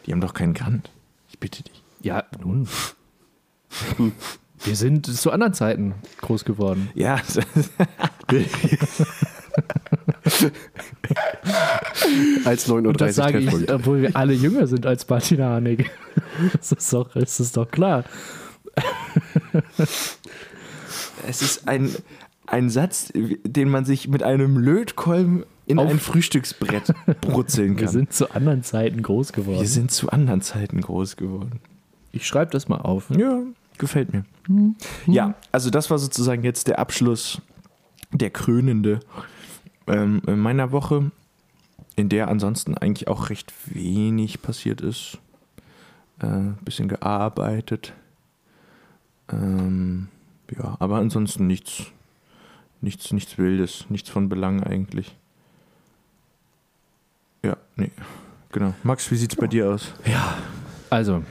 Die 0.06 0.12
haben 0.12 0.22
doch 0.22 0.34
keinen 0.34 0.54
Grand. 0.54 0.90
Ich 1.30 1.40
bitte 1.40 1.64
dich. 1.64 1.84
Ja, 2.02 2.24
nun. 2.44 2.68
Wir 4.64 4.76
sind 4.76 5.06
zu 5.06 5.32
anderen 5.32 5.54
Zeiten 5.54 5.94
groß 6.22 6.46
geworden. 6.46 6.90
Ja, 6.96 7.16
Als 12.46 12.68
Und 12.70 13.02
das 13.02 13.16
39 13.16 13.16
sage 13.16 13.40
ich, 13.40 13.72
obwohl 13.72 14.02
wir 14.02 14.16
alle 14.16 14.34
jünger 14.34 14.68
sind 14.68 14.86
als 14.86 15.08
Martin 15.08 15.42
Harnik. 15.42 15.92
Das 16.54 16.72
ist 16.72 16.92
doch, 16.94 17.12
das 17.14 17.40
ist 17.40 17.58
doch 17.58 17.70
klar. 17.70 18.06
Es 21.28 21.42
ist 21.42 21.68
ein, 21.68 21.90
ein 22.48 22.70
Satz, 22.70 23.12
den 23.14 23.70
man 23.70 23.86
sich 23.86 24.08
mit 24.08 24.24
einem 24.24 24.58
Lötkolben 24.58 25.44
in 25.66 25.80
Auf- 25.80 25.90
ein 25.90 26.00
Frühstücksbrett 26.00 26.94
brutzeln 27.22 27.72
Wir 27.78 27.86
kann. 27.86 27.94
sind 27.94 28.14
zu 28.14 28.32
anderen 28.32 28.64
Zeiten 28.64 29.02
groß 29.02 29.32
geworden. 29.34 29.60
Wir 29.60 29.68
sind 29.68 29.92
zu 29.92 30.10
anderen 30.10 30.42
Zeiten 30.42 30.82
groß 30.82 31.16
geworden. 31.16 31.60
ich 32.12 32.28
schreibe 32.28 32.52
das 32.52 32.68
mal 32.68 32.82
auf. 32.82 33.10
Ja, 33.12 33.40
gefällt 33.78 34.12
mir. 34.14 34.26
Ja, 35.08 35.36
also 35.52 35.70
das 35.70 35.90
war 35.90 35.98
sozusagen 36.00 36.44
jetzt 36.44 36.68
der 36.68 36.80
Abschluss, 36.80 37.42
der 38.12 38.30
krönende 38.30 39.00
ähm, 39.88 40.22
in 40.28 40.40
meiner 40.40 40.72
Woche, 40.74 41.12
in 41.96 42.10
der 42.10 42.28
ansonsten 42.28 42.78
eigentlich 42.78 43.08
auch 43.08 43.30
recht 43.30 43.54
wenig 43.68 44.42
passiert 44.42 44.82
ist. 44.82 45.18
Äh, 46.20 46.52
bisschen 46.66 46.90
gearbeitet. 46.90 47.94
Ähm, 49.32 50.10
ja, 50.52 50.76
aber 50.80 50.98
ansonsten 50.98 51.48
nichts, 51.48 51.84
nichts, 52.82 53.12
nichts 53.12 53.38
Wildes, 53.38 53.86
nichts 53.90 54.10
von 54.10 54.30
Belang 54.30 54.64
eigentlich. 54.64 55.16
Ja, 57.44 57.58
nee, 57.76 57.92
genau. 58.52 58.74
Max, 58.84 59.10
wie 59.12 59.16
sieht's 59.16 59.36
bei 59.36 59.48
dir 59.48 59.70
aus? 59.72 59.94
Also, 60.90 61.24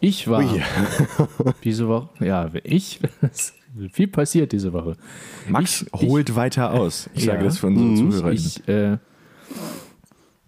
ich 0.00 0.28
war 0.28 0.40
Ui. 0.40 0.62
diese 1.64 1.88
Woche, 1.88 2.08
ja, 2.24 2.50
ich, 2.62 3.00
viel 3.92 4.08
passiert 4.08 4.52
diese 4.52 4.72
Woche. 4.72 4.96
Max 5.48 5.82
Ich- 5.82 5.92
holt 6.08 6.36
weiter 6.36 6.72
aus. 6.72 7.10
Ich 7.14 7.24
Ja. 7.24 7.32
sage 7.32 7.44
das 7.44 7.58
für 7.58 7.66
unsere 7.68 7.86
Mhm. 7.88 8.10
Zuhörer. 8.12 8.32
Ich, 8.32 8.68
äh, 8.68 8.98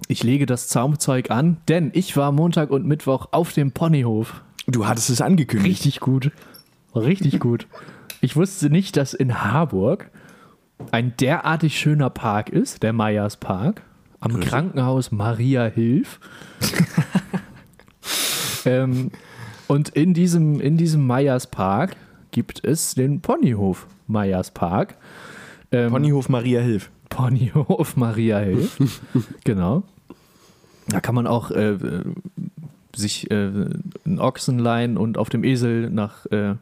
ich 0.08 0.22
lege 0.22 0.46
das 0.46 0.68
Zaumzeug 0.68 1.30
an, 1.30 1.56
denn 1.68 1.90
ich 1.94 2.16
war 2.16 2.32
Montag 2.32 2.70
und 2.70 2.86
Mittwoch 2.86 3.28
auf 3.32 3.52
dem 3.52 3.72
Ponyhof. 3.72 4.42
Du 4.66 4.86
hattest 4.86 5.10
es 5.10 5.20
angekündigt. 5.20 5.70
Richtig 5.84 6.00
gut. 6.00 6.30
Richtig 6.94 7.40
gut. 7.40 7.66
Ich 8.20 8.36
wusste 8.36 8.70
nicht, 8.70 8.96
dass 8.96 9.14
in 9.14 9.42
Harburg 9.42 10.10
ein 10.90 11.14
derartig 11.16 11.78
schöner 11.78 12.10
Park 12.10 12.48
ist, 12.48 12.82
der 12.82 12.92
Meyers 12.92 13.36
Park, 13.36 13.82
am 14.20 14.40
Krankenhaus 14.40 15.10
Maria 15.10 15.64
Hilf. 15.64 16.20
ähm, 18.64 19.10
und 19.66 19.90
in 19.90 20.14
diesem, 20.14 20.60
in 20.60 20.76
diesem 20.76 21.06
Meyers 21.06 21.48
Park 21.48 21.96
gibt 22.30 22.64
es 22.64 22.94
den 22.94 23.20
Ponyhof 23.20 23.86
Meyers 24.06 24.50
Park. 24.50 24.96
Ähm, 25.72 25.90
Ponyhof 25.90 26.28
Maria 26.28 26.60
Hilf. 26.60 26.90
Ponyhof 27.08 27.96
Maria 27.96 28.38
Hilf. 28.38 28.78
genau. 29.44 29.82
Da 30.88 31.00
kann 31.00 31.14
man 31.14 31.26
auch 31.26 31.50
äh, 31.50 31.76
sich 32.94 33.30
äh, 33.30 33.34
einen 34.04 34.18
Ochsen 34.18 34.58
leihen 34.58 34.96
und 34.96 35.18
auf 35.18 35.28
dem 35.28 35.44
Esel 35.44 35.90
nach 35.90 36.26
äh, 36.26 36.54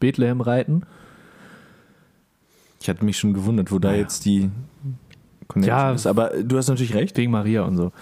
Bethlehem 0.00 0.40
reiten. 0.40 0.82
Ich 2.80 2.88
hatte 2.88 3.04
mich 3.04 3.18
schon 3.18 3.34
gewundert, 3.34 3.70
wo 3.72 3.78
da 3.78 3.88
Naja. 3.88 4.02
jetzt 4.02 4.24
die 4.24 4.50
Connection 5.48 5.76
Ja. 5.76 5.92
ist. 5.92 6.06
Aber 6.06 6.30
du 6.42 6.56
hast 6.56 6.68
natürlich 6.68 6.94
recht. 6.94 7.16
Wegen 7.16 7.32
Maria 7.32 7.62
und 7.62 7.76
so. 7.76 7.92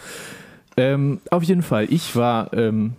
Ähm, 0.77 1.21
auf 1.31 1.43
jeden 1.45 1.63
Fall, 1.63 1.87
ich 1.91 2.17
war 2.17 2.53
ähm, 2.53 2.95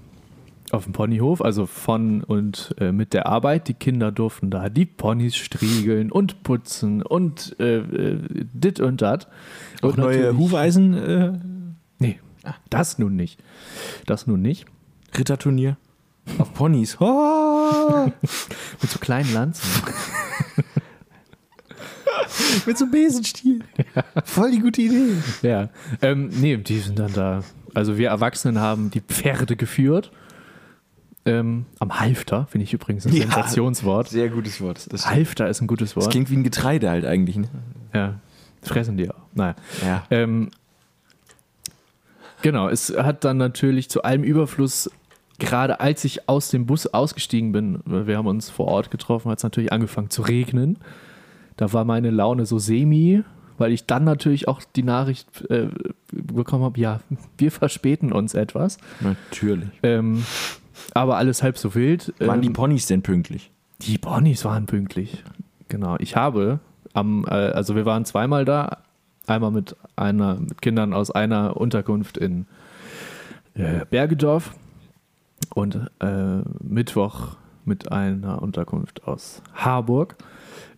auf 0.72 0.86
dem 0.86 0.94
Ponyhof, 0.94 1.42
also 1.42 1.66
von 1.66 2.24
und 2.24 2.74
äh, 2.80 2.92
mit 2.92 3.14
der 3.14 3.28
Arbeit. 3.28 3.68
Die 3.68 3.74
Kinder 3.74 4.12
durften 4.12 4.50
da 4.50 4.70
die 4.70 4.86
Ponys 4.86 5.36
striegeln 5.36 6.12
und 6.12 6.42
putzen 6.44 7.02
und 7.04 7.56
äh, 7.60 7.78
äh, 7.80 8.20
dit 8.54 8.80
und 8.80 9.02
dat. 9.02 9.28
Auch 9.82 9.90
Und 9.90 9.98
neue 9.98 10.18
natürlich- 10.18 10.38
Hufeisen, 10.40 10.94
äh, 10.94 11.34
Nee, 12.00 12.20
das 12.70 12.98
nun 13.00 13.16
nicht. 13.16 13.42
Das 14.06 14.28
nun 14.28 14.42
nicht. 14.42 14.66
Ritterturnier. 15.18 15.78
Auf 16.40 16.54
Ponys. 16.54 16.98
Oh, 17.00 17.55
Mit 18.82 18.92
so 18.92 19.00
kleinen 19.00 19.34
Lanzen. 19.34 19.64
mit 22.66 22.78
so 22.78 22.88
Besenstiel. 22.88 23.60
Voll 24.24 24.52
die 24.52 24.60
gute 24.60 24.82
Idee. 24.82 25.14
ja. 25.42 25.70
Ähm, 26.02 26.30
nee, 26.30 26.58
die 26.58 26.80
sind 26.80 27.00
dann 27.00 27.14
da. 27.14 27.44
Also 27.74 27.98
wir 27.98 28.10
Erwachsenen 28.10 28.60
haben 28.60 28.90
die 28.92 29.02
Pferde 29.02 29.56
geführt. 29.56 30.12
Ähm, 31.26 31.66
am 31.80 32.00
Halfter, 32.00 32.48
finde 32.50 32.66
ich 32.66 32.74
übrigens 32.74 33.06
ein 33.08 33.14
Ja. 33.14 33.24
Sensationswort. 33.24 34.10
Sehr 34.10 34.30
gutes 34.30 34.62
Wort. 34.62 34.92
Das, 34.94 35.10
Halfter 35.10 35.50
ist 35.50 35.62
ein 35.62 35.68
gutes 35.68 35.94
das 35.94 36.04
Wort. 36.04 36.12
klingt 36.12 36.30
wie 36.30 36.38
ein 36.38 36.44
Getreide 36.44 36.90
halt 36.90 37.06
eigentlich. 37.06 37.38
Ne? 37.38 37.50
Ja, 37.94 38.20
fressen 38.62 38.98
die 38.98 39.10
auch. 39.10 39.16
Naja. 39.34 39.56
Ja. 39.84 40.04
Ähm, 40.12 40.52
genau, 42.44 42.70
es 42.70 42.96
hat 42.96 43.24
dann 43.24 43.38
natürlich 43.38 43.90
zu 43.90 44.04
allem 44.04 44.24
Überfluss, 44.24 44.90
gerade 45.40 45.80
als 45.80 46.04
ich 46.06 46.28
aus 46.30 46.50
dem 46.50 46.66
Bus 46.66 46.88
ausgestiegen 46.88 47.52
bin, 47.52 47.80
wir 47.86 48.18
haben 48.18 48.28
uns 48.28 48.50
vor 48.50 48.68
Ort 48.68 48.92
getroffen, 48.92 49.30
hat 49.32 49.40
es 49.40 49.44
natürlich 49.44 49.72
angefangen 49.74 50.10
zu 50.10 50.22
regnen. 50.22 50.78
Da 51.58 51.72
war 51.74 51.86
meine 51.86 52.10
Laune 52.12 52.46
so 52.46 52.60
semi, 52.60 53.24
weil 53.58 53.72
ich 53.72 53.86
dann 53.86 54.04
natürlich 54.04 54.48
auch 54.48 54.62
die 54.76 54.84
Nachricht 54.84 55.50
äh, 55.50 55.68
bekommen 56.12 56.64
habe, 56.64 56.80
ja, 56.80 57.00
wir 57.38 57.52
verspäten 57.52 58.12
uns 58.12 58.34
etwas. 58.34 58.78
Natürlich. 59.00 59.70
Ähm, 59.84 60.26
aber 60.94 61.18
alles 61.18 61.42
halb 61.44 61.58
so 61.58 61.74
wild. 61.76 62.14
Waren 62.20 62.42
die 62.42 62.48
Ähm, 62.48 62.54
Ponys 62.54 62.88
denn 62.88 63.02
pünktlich? 63.02 63.52
die 63.82 63.98
Ponys 63.98 64.44
waren 64.46 64.66
pünktlich. 64.68 65.24
Genau. 65.68 65.96
Ich 66.00 66.16
habe 66.16 66.60
am, 66.94 67.26
äh, 67.26 67.32
also 67.32 67.76
wir 67.76 67.86
waren 67.86 68.06
zweimal 68.06 68.46
da. 68.46 68.80
Einmal 69.28 69.52
mit 69.52 69.76
einer, 69.96 70.36
mit 70.36 70.62
Kindern 70.62 70.94
aus 70.94 71.10
einer 71.12 71.58
Unterkunft 71.58 72.18
in 72.18 72.46
äh, 73.56 73.86
Bergedorf 73.90 74.54
und 75.56 75.90
äh, 76.00 76.42
Mittwoch 76.62 77.38
mit 77.64 77.92
einer 77.92 78.44
Unterkunft 78.44 79.08
aus 79.08 79.42
Harburg. 79.56 80.16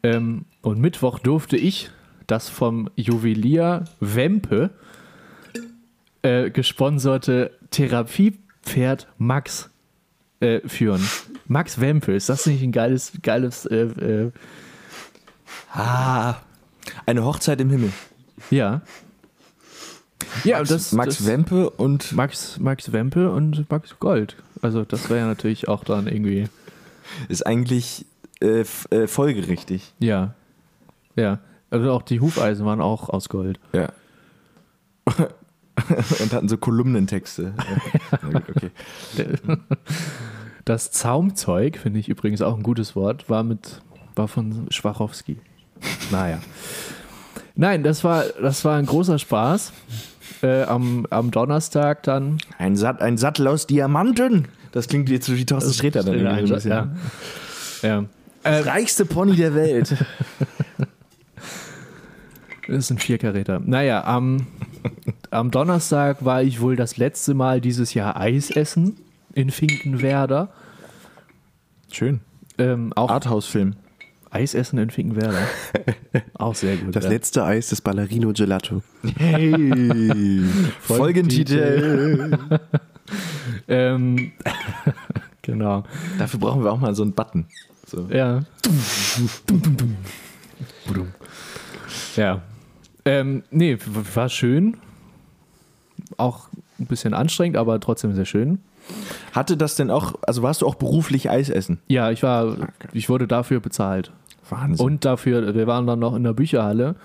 Ähm, 0.04 0.46
und 0.62 0.80
Mittwoch 0.80 1.20
durfte 1.20 1.58
ich 1.58 1.90
das 2.28 2.48
vom 2.48 2.90
Juwelier 2.96 3.84
Wempe 4.00 4.70
äh, 6.22 6.50
gesponserte 6.52 7.52
Therapiepferd 7.72 9.08
Max 9.18 9.70
äh, 10.40 10.62
führen. 10.68 11.04
Max 11.48 11.82
Wempe, 11.82 12.14
ist 12.14 12.30
das 12.30 12.46
nicht 12.46 12.62
ein 12.64 12.72
geiles, 12.72 13.14
geiles, 13.22 13.66
äh, 13.66 13.84
äh, 13.84 14.32
Ah, 15.74 16.36
eine 17.06 17.24
Hochzeit 17.24 17.60
im 17.62 17.70
Himmel. 17.70 17.92
ja. 18.50 18.82
Ja, 20.44 20.58
Max, 20.58 20.70
das, 20.70 20.92
Max 20.92 21.18
das, 21.18 21.28
Wempe 21.28 21.70
und 21.70 22.12
Max, 22.14 22.60
Max 22.60 22.92
Wempe 22.92 23.32
und 23.32 23.70
Max 23.70 24.00
Gold. 24.00 24.36
Also 24.62 24.84
das 24.84 25.10
wäre 25.10 25.22
ja 25.22 25.28
natürlich 25.28 25.68
auch 25.68 25.84
dann 25.84 26.08
irgendwie, 26.08 26.48
ist 27.30 27.46
eigentlich 27.46 28.06
äh, 28.42 28.64
äh, 28.90 29.08
folgerichtig. 29.08 29.94
ja. 30.00 30.34
Ja. 31.16 31.40
Also 31.70 31.92
auch 31.92 32.04
die 32.04 32.22
Hufeisen 32.22 32.66
waren 32.66 32.80
auch 32.80 33.10
aus 33.10 33.28
Gold. 33.28 33.60
Ja. 33.74 33.90
und 36.20 36.34
hatten 36.34 36.48
so 36.48 36.58
Kolumnentexte. 36.58 37.54
Okay. 38.24 38.72
Das 40.66 40.92
Zaumzeug, 40.92 41.78
finde 41.78 42.00
ich 42.00 42.10
übrigens 42.10 42.42
auch 42.42 42.56
ein 42.56 42.64
gutes 42.64 42.96
Wort, 42.96 43.30
war 43.30 43.44
mit, 43.44 43.82
war 44.16 44.28
von 44.28 44.68
Schwachowski. 44.70 45.40
Naja. 46.12 46.40
Nein, 47.58 47.84
das 47.84 48.04
war, 48.04 48.24
das 48.42 48.64
war 48.64 48.78
ein 48.78 48.86
großer 48.86 49.20
Spaß. 49.20 49.74
Äh, 50.44 50.64
am, 50.64 51.08
am 51.10 51.32
Donnerstag 51.32 52.04
dann. 52.04 52.38
Ein, 52.60 52.76
Sat 52.76 53.02
ein 53.02 53.18
Sattel 53.18 53.48
aus 53.48 53.66
Diamanten. 53.66 54.48
Das 54.72 54.88
klingt 54.88 55.10
jetzt 55.10 55.34
wie 55.34 55.46
Thorsten 55.46 55.74
Sträter 55.74 56.04
dann 56.04 56.46
bisschen. 56.46 56.72
ja. 56.72 56.88
ja. 57.82 58.04
Das 58.44 58.66
reichste 58.66 59.06
Pony 59.06 59.36
der 59.36 59.56
Welt. 59.56 59.96
Das 62.68 62.80
ist 62.80 62.92
ein 62.92 62.98
Vierkaräter. 62.98 63.62
Naja, 63.64 64.04
am, 64.04 64.46
am 65.32 65.52
Donnerstag 65.52 66.26
war 66.26 66.44
ich 66.44 66.60
wohl 66.60 66.76
das 66.76 66.98
letzte 66.98 67.34
Mal 67.34 67.62
dieses 67.62 67.94
Jahr 67.94 68.20
Eis 68.20 68.52
essen 68.52 68.98
in 69.34 69.52
Finkenwerder. 69.52 70.50
Schön. 71.90 72.20
Ähm, 72.58 72.92
auch 72.94 73.10
Arthouse-Film. 73.10 73.78
Eisessen 74.30 74.80
in 74.80 74.90
Finkenwerder. 74.90 75.48
Auch 76.34 76.56
sehr 76.56 76.78
gut. 76.78 76.96
Das 76.96 77.06
ja. 77.06 77.12
letzte 77.12 77.44
Eis 77.44 77.70
des 77.70 77.82
Ballerino 77.82 78.34
Gelato. 78.34 78.82
Hey, 79.18 80.44
Folgentitel. 80.80 82.38
Ähm, 83.70 84.34
genau. 85.42 85.84
Dafür 86.18 86.40
brauchen 86.42 86.64
wir 86.64 86.72
auch 86.74 86.80
mal 86.80 86.94
so 86.94 87.04
einen 87.04 87.14
Button. 87.14 87.46
So. 87.86 88.08
Ja. 88.12 88.42
Ja. 92.18 92.42
Ähm, 93.06 93.44
nee, 93.50 93.78
war 94.14 94.28
schön. 94.28 94.76
Auch 96.18 96.50
ein 96.80 96.88
bisschen 96.88 97.14
anstrengend, 97.14 97.56
aber 97.56 97.80
trotzdem 97.80 98.14
sehr 98.14 98.26
schön. 98.26 98.60
Hatte 99.34 99.58
das 99.58 99.76
denn 99.76 99.92
auch, 99.92 100.16
also 100.22 100.44
warst 100.44 100.62
du 100.62 100.68
auch 100.68 100.76
beruflich 100.76 101.30
Eis 101.30 101.50
essen? 101.50 101.80
Ja, 101.88 102.12
ich 102.12 102.24
war, 102.24 102.70
ich 102.94 103.10
wurde 103.10 103.28
dafür 103.28 103.60
bezahlt. 103.60 104.12
Wahnsinn. 104.52 104.86
Und 104.86 105.06
dafür, 105.06 105.56
wir 105.56 105.68
waren 105.68 105.88
dann 105.88 106.00
noch 106.00 106.16
in 106.16 106.24
der 106.24 106.34
Bücherhalle, 106.34 106.96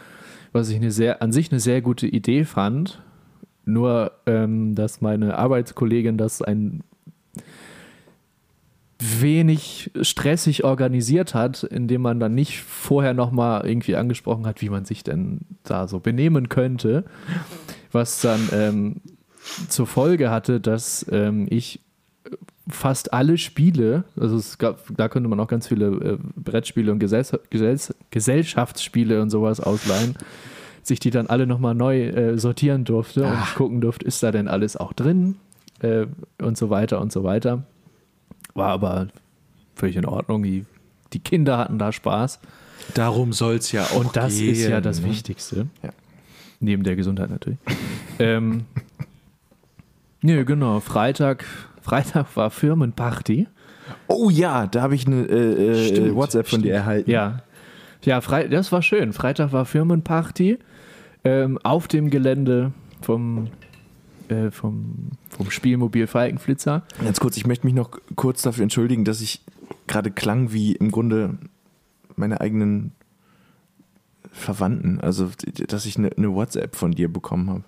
was 0.53 0.69
ich 0.69 0.77
eine 0.77 0.91
sehr, 0.91 1.23
an 1.23 1.33
sich 1.33 1.51
eine 1.51 1.61
sehr 1.61 1.83
gute 1.83 2.07
Idee 2.07 2.45
fand. 2.45 3.03
Nur, 3.65 4.13
ähm, 4.27 4.75
dass 4.75 5.01
meine 5.01 5.39
Arbeitskollegin 5.39 6.19
das 6.19 6.43
ein 6.43 6.83
wenig 8.99 9.91
stressig 10.01 10.65
organisiert 10.65 11.35
hat, 11.35 11.65
indem 11.65 12.03
man 12.03 12.21
dann 12.21 12.35
nicht 12.35 12.61
vorher 12.61 13.15
nochmal 13.15 13.67
irgendwie 13.67 13.97
angesprochen 13.97 14.47
hat, 14.47 14.61
wie 14.63 14.69
man 14.69 14.85
sich 14.85 15.03
denn 15.03 15.41
da 15.65 15.89
so 15.89 15.99
benehmen 16.01 16.49
könnte. 16.49 17.05
Was 17.91 18.21
dann 18.21 18.49
ähm, 18.53 18.97
zur 19.69 19.87
Folge 19.87 20.31
hatte, 20.31 20.61
dass 20.61 21.05
ähm, 21.11 21.47
ich 21.51 21.81
fast 22.69 23.13
alle 23.13 23.39
Spiele, 23.39 24.05
also 24.19 24.37
es 24.37 24.59
gab, 24.59 24.85
da 24.97 25.09
könnte 25.09 25.29
man 25.29 25.41
auch 25.41 25.49
ganz 25.49 25.69
viele 25.69 25.87
äh, 25.87 26.19
Brettspiele 26.37 26.93
und 26.93 26.99
Gesell 26.99 27.25
Gesell 27.51 27.79
Gesellschaftsspiele 28.11 29.21
und 29.21 29.31
sowas 29.31 29.61
ausleihen, 29.61 30.15
sich 30.83 31.01
die 31.01 31.11
dann 31.11 31.27
alle 31.27 31.47
nochmal 31.47 31.75
neu 31.75 32.09
äh, 32.09 32.39
sortieren 32.39 32.85
durfte 32.85 33.25
und 33.25 33.55
gucken 33.57 33.81
durfte, 33.81 34.07
ist 34.07 34.23
da 34.23 34.31
denn 34.31 34.49
alles 34.49 34.77
auch 34.77 34.93
drin 34.93 35.37
äh, 35.81 36.07
und 36.41 36.57
so 36.57 36.71
weiter 36.71 37.01
und 37.01 37.13
so 37.13 37.25
weiter. 37.25 37.65
War 38.55 38.69
aber 38.69 39.09
völlig 39.75 39.97
in 39.97 40.07
Ordnung. 40.07 40.43
Die, 40.43 40.65
die 41.13 41.21
Kinder 41.21 41.59
hatten 41.59 41.79
da 41.79 41.93
Spaß. 41.93 42.41
Darum 42.95 43.33
soll 43.33 43.57
es 43.57 43.73
ja 43.73 43.85
auch 43.85 44.05
Und 44.05 44.17
das 44.17 44.39
gehen, 44.39 44.53
ist 44.53 44.67
ja 44.67 44.81
das 44.81 45.01
ne? 45.01 45.09
Wichtigste. 45.09 45.67
Ja. 45.83 45.91
Neben 46.61 46.83
der 46.83 46.97
Gesundheit 46.97 47.31
natürlich. 47.31 47.59
ähm, 48.19 48.65
nö, 50.23 50.45
genau. 50.45 50.81
Freitag, 50.81 51.45
Freitag 51.83 52.37
war 52.37 52.51
Firmenparty. 52.51 53.49
Oh 54.07 54.31
ja, 54.31 54.67
da 54.67 54.83
habe 54.83 54.95
ich 54.95 55.07
eine 55.07 55.23
äh, 55.27 55.71
äh, 55.71 55.89
Stimmt, 55.89 56.15
WhatsApp 56.15 56.49
von 56.49 56.63
dir 56.63 56.75
erhalten. 56.75 57.11
Ja. 57.11 57.43
Ja, 58.05 58.21
Fre 58.21 58.49
das 58.49 58.73
war 58.73 58.83
schön. 58.83 59.13
Freitag 59.13 59.53
war 59.53 59.65
Firmenparty 59.65 60.59
ähm, 61.25 61.59
auf 61.63 61.87
dem 61.89 62.11
Gelände 62.11 62.73
vom, 63.01 63.49
äh, 64.29 64.51
vom, 64.51 65.11
vom 65.29 65.51
Spielmobil 65.51 66.07
Falkenflitzer. 66.07 66.83
Ganz 67.03 67.21
kurz, 67.21 67.37
ich 67.37 67.47
möchte 67.47 67.67
mich 67.67 67.75
noch 67.75 67.91
kurz 68.17 68.43
dafür 68.43 68.63
entschuldigen, 68.65 69.05
dass 69.05 69.21
ich 69.21 69.45
gerade 69.87 70.11
klang 70.11 70.53
wie 70.53 70.73
im 70.73 70.91
Grunde 70.91 71.39
meine 72.17 72.41
eigenen 72.41 72.93
Verwandten. 74.33 75.01
Also, 75.01 75.31
dass 75.69 75.87
ich 75.87 75.97
eine, 75.99 76.11
eine 76.17 76.33
WhatsApp 76.33 76.75
von 76.77 76.93
dir 76.93 77.13
bekommen 77.13 77.51
habe. 77.51 77.65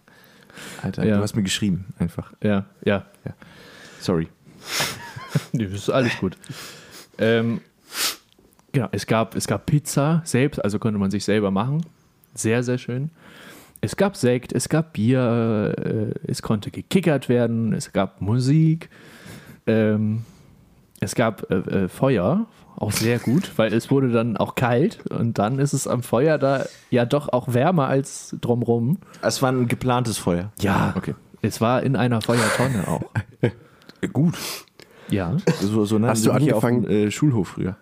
Alter, 0.83 1.05
Ja. 1.05 1.16
du 1.16 1.22
hast 1.22 1.35
mir 1.37 1.42
geschrieben, 1.42 1.87
einfach. 1.98 2.33
Ja, 2.42 2.66
ja. 2.85 3.05
Sorry. 4.05 4.29
Nee, 5.53 5.64
das 5.64 5.73
ist 5.75 5.90
alles 5.90 6.17
gut. 6.19 6.37
ähm, 7.19 7.61
genau, 8.71 8.88
es 8.93 9.05
gab, 9.07 9.35
es 9.35 9.47
gab 9.49 9.67
Pizza 9.67 10.23
selbst, 10.25 10.62
also 10.62 10.79
konnte 10.79 10.99
man 10.99 11.11
sich 11.11 11.25
selber 11.25 11.51
machen. 11.51 11.85
Sehr, 12.35 12.62
sehr 12.62 12.79
schön. 12.79 13.11
Es 13.81 13.97
gab 13.97 14.17
Sekt, 14.17 14.53
es 14.53 14.69
gab 14.69 14.93
Bier, 14.93 15.75
äh, 15.77 16.31
es 16.31 16.40
konnte 16.43 16.71
gekickert 16.71 17.29
werden, 17.29 17.73
es 17.73 17.93
gab 17.93 18.21
Musik, 18.21 18.90
ähm, 19.67 20.25
es 21.01 21.17
gab 21.17 21.51
äh, 21.51 21.57
äh, 21.85 21.88
Feuer, 21.88 22.47
auch 22.77 22.93
sehr 22.93 23.19
gut, 23.19 23.51
weil 23.57 23.73
es 23.75 23.90
wurde 23.90 24.11
dann 24.11 24.37
auch 24.37 24.55
kalt 24.55 25.05
und 25.11 25.38
dann 25.38 25.59
ist 25.59 25.73
es 25.73 25.87
am 25.88 26.03
Feuer 26.05 26.38
da 26.38 26.64
ja 26.90 27.05
doch 27.07 27.29
auch 27.33 27.53
wärmer 27.55 27.88
als 27.88 28.37
drumrum. 28.40 28.99
Es 29.21 29.43
war 29.43 29.51
ein 29.51 29.67
geplantes 29.69 30.17
Feuer. 30.19 30.53
Ja, 30.61 30.95
Okay. 30.97 31.14
es 31.43 31.61
war 31.61 31.83
in 31.83 31.97
einer 31.97 32.21
Feuertonne 32.23 32.87
auch. 32.87 33.03
Äh, 34.05 34.09
Gut. 34.09 34.35
Ja, 35.09 35.37
So, 35.61 35.85
so 35.85 35.97
nannten 35.97 36.11
Hast 36.11 36.25
du 36.27 36.33
angefangen- 36.33 36.85
auf 36.85 36.90
dem 36.90 37.07
äh, 37.09 37.11
Schulhof 37.11 37.49
früher. 37.49 37.77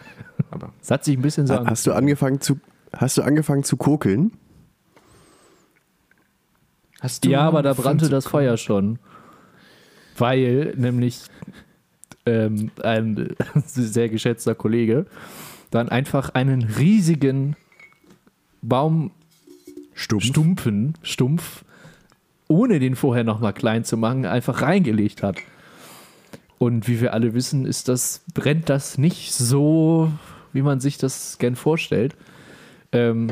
Aber 0.50 0.72
es 0.80 0.90
hat 0.90 1.04
sich 1.04 1.16
ein 1.16 1.22
bisschen 1.22 1.46
so 1.46 1.54
Hast 1.66 1.86
du 1.86 1.92
angefangen 1.92 2.40
zu, 2.40 2.58
hast 2.94 3.16
du 3.18 3.22
angefangen 3.22 3.64
zu 3.64 3.76
kokeln? 3.76 4.32
hast 7.00 7.24
Ja, 7.24 7.40
aber 7.46 7.62
da 7.62 7.70
angefangen 7.70 7.98
brannte 7.98 8.08
das 8.10 8.26
Feuer 8.26 8.56
schon. 8.56 8.98
Weil 10.18 10.74
nämlich 10.76 11.22
ähm, 12.26 12.70
ein 12.82 13.34
sehr 13.66 14.08
geschätzter 14.08 14.54
Kollege 14.54 15.06
dann 15.70 15.88
einfach 15.88 16.30
einen 16.30 16.62
riesigen 16.62 17.56
Baum 18.62 19.10
Stumpfen, 19.94 20.94
Stumpf, 21.02 21.64
ohne 22.48 22.78
den 22.78 22.94
vorher 22.96 23.24
nochmal 23.24 23.52
klein 23.54 23.84
zu 23.84 23.96
machen, 23.96 24.24
einfach 24.26 24.62
reingelegt 24.62 25.22
hat. 25.22 25.38
Und 26.58 26.88
wie 26.88 27.00
wir 27.00 27.12
alle 27.12 27.34
wissen, 27.34 27.66
ist 27.66 27.88
das, 27.88 28.22
brennt 28.32 28.68
das 28.68 28.98
nicht 28.98 29.32
so, 29.32 30.10
wie 30.52 30.62
man 30.62 30.80
sich 30.80 30.96
das 30.98 31.38
gern 31.38 31.56
vorstellt. 31.56 32.16
Ähm, 32.92 33.30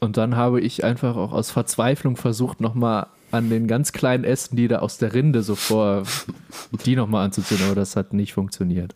und 0.00 0.16
dann 0.16 0.36
habe 0.36 0.60
ich 0.60 0.84
einfach 0.84 1.16
auch 1.16 1.32
aus 1.32 1.50
Verzweiflung 1.50 2.16
versucht, 2.16 2.60
nochmal 2.60 3.06
an 3.30 3.50
den 3.50 3.66
ganz 3.66 3.92
kleinen 3.92 4.24
Ästen, 4.24 4.56
die 4.56 4.68
da 4.68 4.80
aus 4.80 4.98
der 4.98 5.14
Rinde 5.14 5.42
so 5.42 5.54
vor, 5.54 6.04
die 6.84 6.96
nochmal 6.96 7.24
anzuzünden, 7.24 7.66
aber 7.66 7.74
das 7.74 7.96
hat 7.96 8.12
nicht 8.12 8.34
funktioniert. 8.34 8.94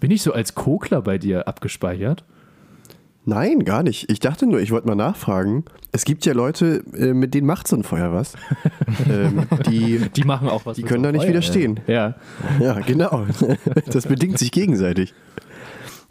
Bin 0.00 0.10
ich 0.10 0.22
so 0.22 0.32
als 0.32 0.54
Kokler 0.54 1.02
bei 1.02 1.18
dir 1.18 1.48
abgespeichert? 1.48 2.24
Nein, 3.28 3.64
gar 3.64 3.82
nicht. 3.82 4.08
Ich 4.08 4.20
dachte 4.20 4.46
nur, 4.46 4.60
ich 4.60 4.70
wollte 4.70 4.86
mal 4.86 4.94
nachfragen. 4.94 5.64
Es 5.90 6.04
gibt 6.04 6.24
ja 6.26 6.32
Leute, 6.32 6.84
äh, 6.96 7.12
mit 7.12 7.34
denen 7.34 7.46
macht 7.46 7.66
so 7.66 7.76
ein 7.76 7.82
Feuer 7.82 8.12
was. 8.12 8.34
ähm, 9.10 9.46
die, 9.68 9.98
Die 10.14 10.22
machen 10.22 10.48
auch 10.48 10.64
was. 10.64 10.76
die 10.76 10.82
können 10.84 11.02
so 11.02 11.06
da 11.08 11.12
nicht 11.12 11.22
Feuer, 11.22 11.30
widerstehen. 11.30 11.80
Ja. 11.88 12.14
Ja, 12.60 12.74
genau. 12.80 13.26
Das 13.86 14.06
bedingt 14.06 14.38
sich 14.38 14.52
gegenseitig. 14.52 15.12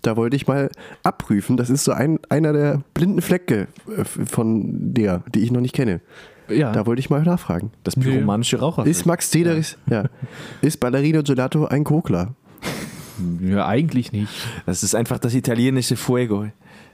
Da 0.02 0.18
wollte 0.18 0.36
ich 0.36 0.46
mal 0.46 0.70
abprüfen. 1.04 1.56
Das 1.56 1.70
ist 1.70 1.86
so 1.86 1.94
ein, 1.94 2.20
einer 2.30 2.52
der 2.52 2.82
blinden 2.94 3.22
Flecke 3.22 3.68
äh, 3.98 4.04
von 4.04 4.94
der, 4.94 5.24
die 5.34 5.40
ich 5.40 5.52
noch 5.52 5.62
nicht 5.62 5.74
kenne. 5.74 6.02
ja. 6.50 6.74
Da 6.74 6.86
wollte 6.86 7.00
ich 7.00 7.10
mal 7.10 7.24
nachfragen. 7.24 7.72
Das 7.86 7.96
pyromanische 7.96 8.60
Raucher. 8.60 8.86
Ist 8.86 9.06
Max 9.06 9.30
Tederis, 9.32 9.78
ja. 9.90 10.04
Ist 10.62 10.82
Ballerino 10.82 11.24
Gelato 11.24 11.66
ein 11.66 11.86
Kokler? 11.86 12.36
ja, 13.42 13.66
eigentlich 13.66 14.12
nicht. 14.12 14.34
Das 14.66 14.84
ist 14.84 14.94
einfach 14.94 15.18
das 15.20 15.34
italienische 15.34 15.96
Fuego 15.96 16.48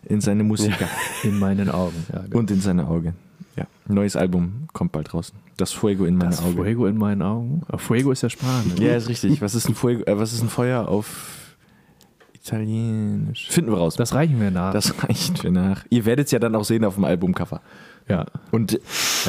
in 0.05 0.21
seine 0.21 0.43
Musik 0.43 0.73
In 1.23 1.39
meinen 1.39 1.69
Augen. 1.69 2.05
Ja, 2.11 2.23
und 2.37 2.51
in 2.51 2.61
seine 2.61 2.87
Augen. 2.87 3.13
Ja. 3.55 3.65
Neues 3.87 4.15
Album 4.15 4.67
kommt 4.73 4.91
bald 4.93 5.11
draußen. 5.11 5.35
Das 5.57 5.71
Fuego 5.73 6.05
in 6.05 6.15
meine 6.15 6.31
das 6.31 6.41
Augen. 6.41 6.55
Fuego 6.55 6.85
in 6.87 6.97
meinen 6.97 7.21
Augen. 7.21 7.61
Aber 7.67 7.77
Fuego 7.77 8.11
ist 8.11 8.23
ja 8.23 8.29
Spanisch. 8.29 8.79
Ja, 8.79 8.95
ist 8.95 9.09
richtig. 9.09 9.41
Was 9.41 9.55
ist 9.55 9.67
ein 9.67 9.75
Fuego? 9.75 10.03
Äh, 10.03 10.17
was 10.17 10.33
ist 10.33 10.41
ein 10.41 10.49
Feuer 10.49 10.87
auf 10.87 11.55
Italienisch? 12.33 13.49
Finden 13.49 13.71
wir 13.71 13.77
raus. 13.77 13.95
Das 13.95 14.13
reichen 14.13 14.39
wir 14.39 14.51
nach. 14.51 14.73
Das 14.73 15.03
reicht 15.03 15.39
für 15.39 15.51
nach. 15.51 15.85
Ihr 15.89 16.05
werdet 16.05 16.25
es 16.27 16.31
ja 16.31 16.39
dann 16.39 16.55
auch 16.55 16.63
sehen 16.63 16.85
auf 16.85 16.95
dem 16.95 17.03
Albumcover. 17.03 17.61
ja. 18.07 18.25
Und 18.51 18.79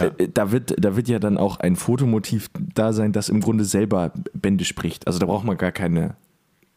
äh, 0.00 0.28
da, 0.32 0.52
wird, 0.52 0.74
da 0.82 0.96
wird 0.96 1.08
ja 1.08 1.18
dann 1.18 1.36
auch 1.36 1.58
ein 1.58 1.76
Fotomotiv 1.76 2.48
da 2.74 2.92
sein, 2.92 3.12
das 3.12 3.28
im 3.28 3.40
Grunde 3.40 3.64
selber 3.64 4.12
Bände 4.32 4.64
spricht. 4.64 5.06
Also 5.06 5.18
da 5.18 5.26
braucht 5.26 5.44
man 5.44 5.56
gar 5.56 5.72
keine 5.72 6.14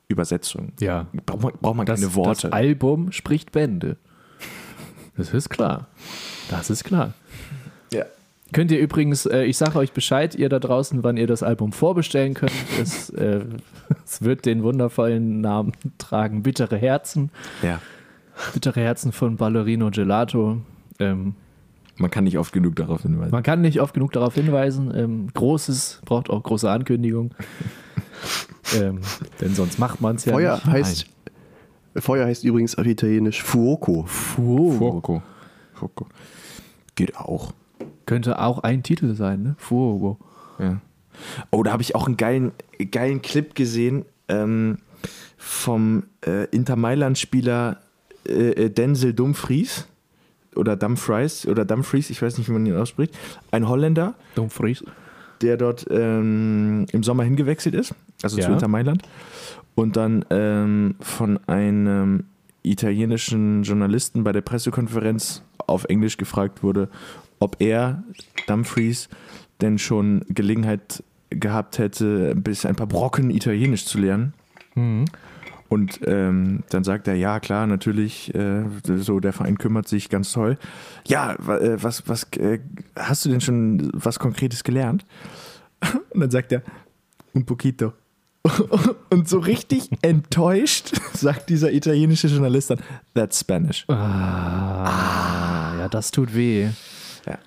Übersetzung. 0.08 0.74
Ja. 0.80 1.08
Braucht 1.26 1.42
man, 1.44 1.54
braucht 1.62 1.76
man 1.76 1.86
Das, 1.86 2.00
keine 2.02 2.16
Worte. 2.16 2.44
das 2.44 2.52
Album 2.52 3.12
spricht 3.12 3.52
Bände. 3.52 3.98
Das 5.18 5.34
ist 5.34 5.50
klar. 5.50 5.88
Das 6.50 6.70
ist 6.70 6.84
klar. 6.84 7.14
ja. 7.92 8.06
Könnt 8.54 8.72
ihr 8.72 8.80
übrigens, 8.80 9.26
äh, 9.26 9.44
ich 9.44 9.58
sage 9.58 9.78
euch 9.80 9.92
Bescheid, 9.92 10.36
ihr 10.36 10.50
da 10.50 10.60
draußen, 10.60 11.04
wann 11.04 11.18
ihr 11.18 11.26
das 11.28 11.42
Album 11.42 11.72
vorbestellen 11.74 12.36
könnt. 12.36 12.52
Es, 12.80 13.10
äh, 13.10 13.42
es 14.06 14.22
wird 14.22 14.46
den 14.46 14.62
wundervollen 14.64 15.42
Namen 15.42 15.72
tragen: 15.98 16.44
Bittere 16.44 16.78
Herzen. 16.78 17.32
ja. 17.62 17.82
Bittere 18.54 18.82
Herzen 18.82 19.14
von 19.14 19.38
Ballerino 19.38 19.90
Gelato. 19.92 20.62
Ähm, 21.00 21.36
Man 21.98 22.12
kann 22.12 22.26
nicht 22.26 22.38
oft 22.38 22.52
genug 22.52 22.76
darauf 22.76 23.04
hinweisen. 23.04 23.32
man 23.32 23.44
kann 23.44 23.62
nicht 23.62 23.80
oft 23.80 23.94
genug 23.94 24.12
darauf 24.12 24.34
hinweisen. 24.34 24.92
Ähm, 24.96 25.28
Großes 25.34 26.02
braucht 26.06 26.30
auch 26.30 26.44
große 26.44 26.70
Ankündigung. 26.70 27.34
ähm, 28.80 29.00
denn 29.40 29.56
sonst 29.56 29.80
macht 29.80 30.02
man 30.02 30.18
es 30.18 30.26
ja 30.26 30.34
Feuer 30.34 30.56
nicht. 30.56 30.68
heißt 30.68 31.06
Feuer 31.98 32.26
heißt 32.26 32.44
übrigens 32.44 32.76
auf 32.78 32.86
Italienisch 32.86 33.42
Fuoco. 33.42 34.04
Fuoco. 34.08 34.92
Fuoco. 34.92 35.24
Fuoco. 35.74 36.08
Geht 36.96 37.16
auch. 37.16 37.54
Könnte 38.06 38.40
auch 38.40 38.60
ein 38.60 38.84
Titel 38.84 39.16
sein, 39.16 39.44
ne? 39.44 39.56
Fuoco. 39.58 40.18
Ja. 40.60 40.82
Oh, 41.52 41.64
da 41.64 41.72
habe 41.72 41.82
ich 41.82 41.96
auch 41.96 42.08
einen 42.08 42.18
geilen, 42.18 42.52
geilen 42.92 43.22
Clip 43.22 43.56
gesehen. 43.56 44.04
Ähm, 44.28 44.80
vom 45.38 46.04
äh, 46.26 46.46
Inter 46.50 46.76
Mailand-Spieler 46.76 47.80
äh, 48.28 48.32
äh, 48.32 48.70
Denzel 48.70 49.14
Dumfries 49.14 49.88
oder 50.56 50.76
Dumfries 50.76 51.48
oder 51.48 51.66
Dumfries, 51.66 52.10
ich 52.10 52.22
weiß 52.22 52.38
nicht, 52.38 52.48
wie 52.50 52.54
man 52.54 52.66
ihn 52.66 52.76
ausspricht, 52.76 53.18
ein 53.52 53.68
Holländer, 53.68 54.16
Dumfries. 54.36 54.84
der 55.42 55.58
dort 55.58 55.86
ähm, 55.90 56.86
im 56.92 57.04
Sommer 57.04 57.24
hingewechselt 57.24 57.76
ist, 57.76 57.94
also 58.24 58.38
Ja. 58.38 58.46
zu 58.48 58.52
Inter 58.54 58.68
Mailand, 58.68 59.04
und 59.76 59.96
dann 59.98 60.24
ähm, 60.30 60.96
von 61.02 61.40
einem 61.48 62.24
italienischen 62.64 63.64
Journalisten 63.64 64.24
bei 64.24 64.32
der 64.32 64.42
Pressekonferenz 64.42 65.44
auf 65.68 65.86
Englisch 65.86 66.18
gefragt 66.18 66.64
wurde, 66.64 66.90
ob 67.40 67.58
er, 67.60 68.04
Dumfries, 68.48 69.10
denn 69.62 69.78
schon 69.78 70.24
Gelegenheit 70.30 71.04
gehabt 71.30 71.78
hätte, 71.80 72.36
bis 72.36 72.66
ein 72.66 72.76
paar 72.76 72.88
Brocken 72.88 73.30
Italienisch 73.30 73.86
zu 73.86 73.98
lernen. 74.00 74.34
Mhm. 74.76 75.06
Und 75.68 76.00
ähm, 76.06 76.64
dann 76.70 76.84
sagt 76.84 77.08
er, 77.08 77.16
ja 77.16 77.40
klar, 77.40 77.66
natürlich, 77.66 78.34
äh, 78.36 78.64
so 78.84 79.20
der 79.20 79.34
Verein 79.34 79.58
kümmert 79.58 79.88
sich 79.88 80.10
ganz 80.10 80.32
toll. 80.32 80.58
Ja, 81.08 81.34
äh, 81.34 81.82
was, 81.82 82.08
was 82.08 82.24
äh, 82.38 82.60
hast 82.98 83.26
du 83.26 83.30
denn 83.30 83.42
schon 83.42 83.90
was 83.94 84.20
Konkretes 84.20 84.64
gelernt? 84.64 85.06
Und 86.12 86.20
dann 86.22 86.30
sagt 86.32 86.52
er, 86.52 86.62
un 87.34 87.46
poquito. 87.46 87.94
Und 89.10 89.28
so 89.28 89.40
richtig 89.40 89.90
enttäuscht 90.04 90.94
sagt 91.14 91.50
dieser 91.50 91.72
italienische 91.74 92.28
Journalist 92.28 92.70
dann, 92.70 92.80
that's 93.16 93.40
Spanish. 93.40 93.86
Ah, 93.90 95.74
ja, 95.80 95.88
das 95.90 96.12
tut 96.12 96.36
weh. 96.36 96.70
Ja. 97.26 97.40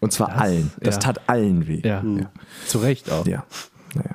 Und 0.00 0.12
zwar 0.12 0.28
Das- 0.28 0.40
allen. 0.40 0.70
Das 0.80 0.94
ja. 0.94 1.00
tat 1.00 1.28
allen 1.28 1.66
weh. 1.66 1.80
Ja, 1.84 2.02
Ja. 2.04 2.30
zu 2.66 2.78
Recht 2.78 3.10
auch. 3.10 3.26
ja. 3.26 3.44
Naja. 3.96 4.14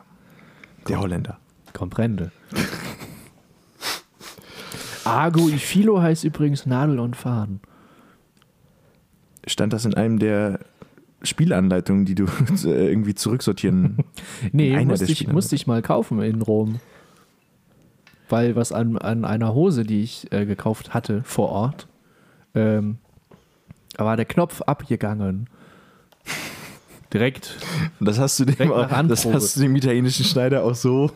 Der 0.87 0.99
Holländer. 0.99 1.37
Comprende. 1.73 2.31
Argo 5.09 5.47
y 5.49 5.57
Filo 5.57 6.01
heißt 6.01 6.23
übrigens 6.23 6.65
Nadel 6.65 6.99
und 6.99 7.15
Faden. 7.15 7.59
Stand 9.47 9.73
das 9.73 9.85
in 9.85 9.93
einem 9.95 10.19
der 10.19 10.59
Spielanleitungen, 11.23 12.05
die 12.05 12.15
du 12.15 12.25
irgendwie 12.63 13.15
zurücksortieren 13.15 13.97
Nee, 14.51 14.85
musste 14.85 15.11
ich, 15.11 15.27
musste 15.27 15.55
ich 15.55 15.67
mal 15.67 15.81
kaufen 15.81 16.21
in 16.21 16.41
Rom. 16.41 16.79
Weil 18.29 18.55
was 18.55 18.71
an, 18.71 18.97
an 18.97 19.25
einer 19.25 19.53
Hose, 19.55 19.83
die 19.83 20.03
ich 20.03 20.31
äh, 20.31 20.45
gekauft 20.45 20.93
hatte 20.93 21.23
vor 21.23 21.49
Ort, 21.49 21.87
ähm, 22.53 22.99
da 23.97 24.05
war 24.05 24.15
der 24.15 24.25
Knopf 24.25 24.61
abgegangen. 24.61 25.49
Direkt. 27.11 27.57
Das 27.99 28.19
hast 28.19 28.39
du 28.39 28.45
dem, 28.45 28.71
das 29.07 29.25
hast 29.25 29.55
du 29.55 29.61
dem 29.61 29.75
italienischen 29.75 30.25
Schneider 30.25 30.63
auch 30.63 30.75
so, 30.75 31.09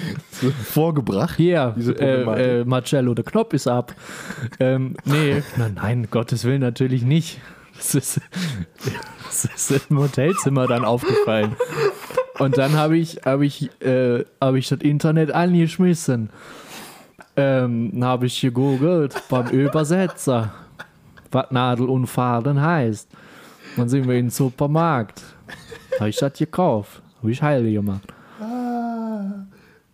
vorgebracht. 0.64 1.36
Hier, 1.36 1.74
Diese 1.76 1.92
äh, 2.00 2.60
äh, 2.60 2.64
Marcello, 2.64 3.12
der 3.12 3.24
Knopf 3.24 3.52
ist 3.52 3.66
ab. 3.66 3.94
ähm, 4.58 4.96
nee, 5.04 5.42
nein, 5.56 5.74
nein, 5.74 6.08
Gottes 6.10 6.44
Willen 6.44 6.62
natürlich 6.62 7.02
nicht. 7.02 7.40
Das 7.76 7.94
ist, 7.94 8.20
das 9.24 9.44
ist 9.70 9.90
im 9.90 9.98
Hotelzimmer 9.98 10.66
dann 10.66 10.84
aufgefallen. 10.84 11.56
Und 12.38 12.56
dann 12.56 12.72
habe 12.74 12.96
ich, 12.96 13.20
hab 13.24 13.42
ich, 13.42 13.68
äh, 13.82 14.24
hab 14.40 14.54
ich 14.54 14.68
das 14.68 14.80
Internet 14.80 15.32
angeschmissen. 15.32 16.30
Ähm, 17.36 17.90
dann 17.92 18.04
habe 18.04 18.26
ich 18.26 18.40
gegoogelt 18.40 19.14
beim 19.28 19.48
Übersetzer, 19.48 20.54
was 21.30 21.50
Nadel 21.50 21.88
und 21.88 22.06
Faden 22.06 22.62
heißt. 22.62 23.08
Dann 23.76 23.88
sind 23.88 24.06
wir 24.06 24.14
in 24.14 24.26
den 24.26 24.30
Supermarkt. 24.30 25.33
Habe 25.98 26.10
ich 26.10 26.16
das 26.16 26.38
gekauft. 26.38 27.02
Habe 27.20 27.30
ich 27.30 27.42
heil 27.42 27.70
gemacht. 27.70 28.12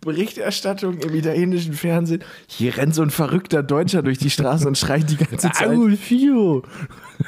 Berichterstattung 0.01 0.97
im 0.97 1.13
italienischen 1.13 1.73
Fernsehen. 1.73 2.23
Hier 2.47 2.75
rennt 2.75 2.95
so 2.95 3.03
ein 3.03 3.11
verrückter 3.11 3.61
Deutscher 3.61 4.01
durch 4.01 4.17
die 4.17 4.31
Straße 4.31 4.67
und 4.67 4.75
schreit 4.77 5.09
die 5.09 5.17
ganze 5.17 5.51
Zeit. 5.51 5.97
Fio. 5.99 6.63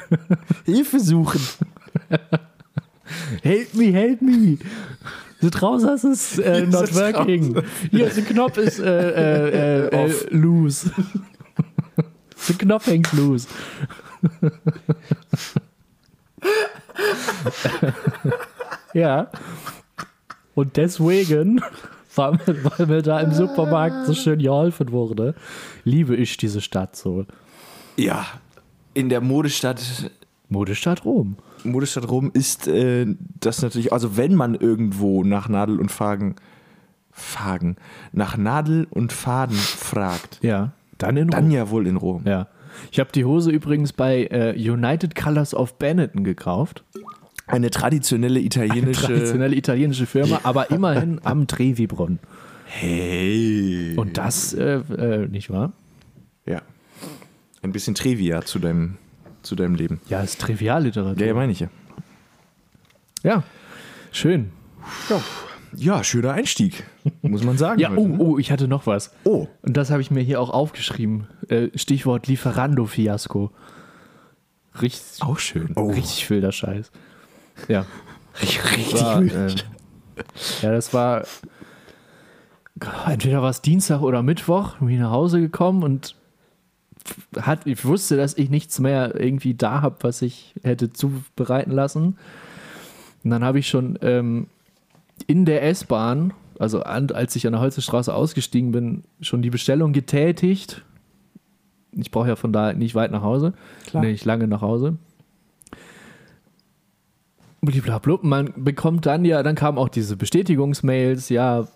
Hilfe 0.64 0.98
suchen. 0.98 1.40
Help 3.42 3.74
me, 3.74 3.92
help 3.92 4.20
me. 4.22 4.58
The 5.40 5.50
trousers 5.50 6.04
is 6.04 6.38
uh, 6.38 6.66
not 6.66 6.92
working. 6.94 7.62
Hier, 7.90 8.10
the 8.10 8.22
Knopf 8.22 8.56
ist 8.56 8.80
äh, 8.80 8.86
äh, 8.86 9.88
äh, 9.88 10.06
äh, 10.06 10.12
loose. 10.30 10.90
the 12.36 12.54
Knopf 12.54 12.86
hängt 12.86 13.12
loose. 13.12 13.46
ja. 18.94 19.28
Und 20.54 20.76
deswegen, 20.76 21.60
weil, 22.14 22.38
weil 22.46 22.86
mir 22.86 23.02
da 23.02 23.20
im 23.20 23.32
Supermarkt 23.32 24.06
so 24.06 24.14
schön 24.14 24.38
geholfen 24.38 24.92
wurde, 24.92 25.34
liebe 25.84 26.14
ich 26.16 26.36
diese 26.36 26.60
Stadt 26.60 26.96
so. 26.96 27.26
Ja, 27.96 28.26
in 28.94 29.08
der 29.08 29.20
Modestadt, 29.20 30.10
Modestadt 30.48 31.04
Rom. 31.04 31.36
Modestadt 31.64 32.08
Rom 32.08 32.30
ist 32.32 32.68
äh, 32.68 33.06
das 33.40 33.62
natürlich, 33.62 33.92
also 33.92 34.16
wenn 34.16 34.34
man 34.34 34.54
irgendwo 34.54 35.24
nach 35.24 35.48
Nadel 35.48 35.80
und 35.80 35.90
Faden, 35.90 36.36
Faden, 37.10 37.76
nach 38.12 38.36
Nadel 38.36 38.86
und 38.90 39.12
Faden 39.12 39.56
fragt, 39.56 40.38
Ja. 40.42 40.72
Dann 40.98 41.16
in 41.16 41.24
Rom. 41.24 41.30
dann 41.30 41.50
ja 41.50 41.70
wohl 41.70 41.88
in 41.88 41.96
Rom. 41.96 42.22
Ja. 42.24 42.46
Ich 42.90 43.00
habe 43.00 43.10
die 43.12 43.24
Hose 43.24 43.50
übrigens 43.50 43.92
bei 43.92 44.26
äh, 44.26 44.54
United 44.56 45.14
Colors 45.14 45.54
of 45.54 45.78
Benetton 45.78 46.24
gekauft. 46.24 46.84
Eine 47.46 47.70
traditionelle 47.70 48.40
italienische. 48.40 49.06
Traditionelle 49.06 49.54
italienische 49.54 50.06
Firma, 50.06 50.40
aber 50.44 50.70
immerhin 50.70 51.20
am 51.24 51.46
Trevi-Brunnen. 51.46 52.18
Hey. 52.64 53.94
Und 53.96 54.16
das, 54.16 54.54
äh, 54.54 54.78
äh, 54.96 55.28
nicht 55.28 55.50
wahr? 55.50 55.72
Ja. 56.46 56.62
Ein 57.62 57.72
bisschen 57.72 57.94
Trivia 57.94 58.42
zu 58.42 58.58
deinem, 58.58 58.96
zu 59.42 59.54
deinem 59.54 59.74
Leben. 59.74 60.00
Ja, 60.08 60.20
ist 60.20 60.40
Trivialliteratur. 60.40 61.20
Ja, 61.20 61.26
ja, 61.26 61.34
meine 61.34 61.52
ich 61.52 61.60
ja. 61.60 61.68
Ja. 63.22 63.42
Schön. 64.10 64.50
Ja, 65.08 65.20
schöner 66.02 66.32
Einstieg, 66.32 66.84
muss 67.22 67.42
man 67.42 67.58
sagen. 67.58 67.80
Ja, 67.80 67.90
heute, 67.90 68.00
oh, 68.00 68.08
ne? 68.08 68.18
oh, 68.18 68.38
ich 68.38 68.50
hatte 68.50 68.68
noch 68.68 68.86
was. 68.86 69.12
oh. 69.24 69.48
Und 69.62 69.76
das 69.76 69.90
habe 69.90 70.00
ich 70.02 70.10
mir 70.10 70.22
hier 70.22 70.40
auch 70.40 70.50
aufgeschrieben. 70.50 71.26
Äh, 71.48 71.68
Stichwort 71.74 72.26
Lieferando-Fiasko. 72.26 73.50
Richtig, 74.80 75.22
Auch 75.22 75.38
schön. 75.38 75.72
richtig 75.72 76.28
wilder 76.30 76.52
Scheiß. 76.52 76.90
Ja. 77.68 77.86
richtig 78.42 79.00
war, 79.00 79.22
wild. 79.22 79.66
äh, 80.16 80.22
ja, 80.62 80.72
das 80.72 80.92
war 80.92 81.24
entweder 83.06 83.42
war 83.42 83.50
es 83.50 83.62
Dienstag 83.62 84.00
oder 84.00 84.22
Mittwoch, 84.22 84.76
bin 84.78 84.88
ich 84.90 84.98
nach 84.98 85.10
Hause 85.10 85.40
gekommen 85.40 85.82
und 85.82 86.16
hat, 87.40 87.66
ich 87.66 87.84
wusste, 87.84 88.16
dass 88.16 88.36
ich 88.36 88.50
nichts 88.50 88.80
mehr 88.80 89.18
irgendwie 89.18 89.54
da 89.54 89.82
habe, 89.82 89.96
was 90.00 90.22
ich 90.22 90.54
hätte 90.62 90.92
zubereiten 90.92 91.70
lassen. 91.70 92.18
Und 93.22 93.30
dann 93.30 93.44
habe 93.44 93.58
ich 93.58 93.68
schon 93.68 93.98
ähm, 94.02 94.46
in 95.26 95.44
der 95.44 95.62
S-Bahn, 95.64 96.32
also 96.58 96.82
an, 96.82 97.10
als 97.10 97.34
ich 97.36 97.46
an 97.46 97.52
der 97.52 97.60
Holzestraße 97.62 98.14
ausgestiegen 98.14 98.72
bin, 98.72 99.04
schon 99.20 99.42
die 99.42 99.50
Bestellung 99.50 99.92
getätigt. 99.92 100.84
Ich 101.92 102.10
brauche 102.10 102.28
ja 102.28 102.36
von 102.36 102.52
da 102.52 102.72
nicht 102.72 102.94
weit 102.94 103.10
nach 103.12 103.22
Hause, 103.22 103.54
Klar. 103.86 104.04
nicht 104.04 104.24
lange 104.24 104.48
nach 104.48 104.60
Hause. 104.60 104.96
Bliblablub. 107.62 108.24
Man 108.24 108.52
bekommt 108.56 109.06
dann 109.06 109.24
ja, 109.24 109.42
dann 109.42 109.54
kamen 109.54 109.78
auch 109.78 109.88
diese 109.88 110.16
Bestätigungsmails, 110.16 111.28
ja, 111.28 111.66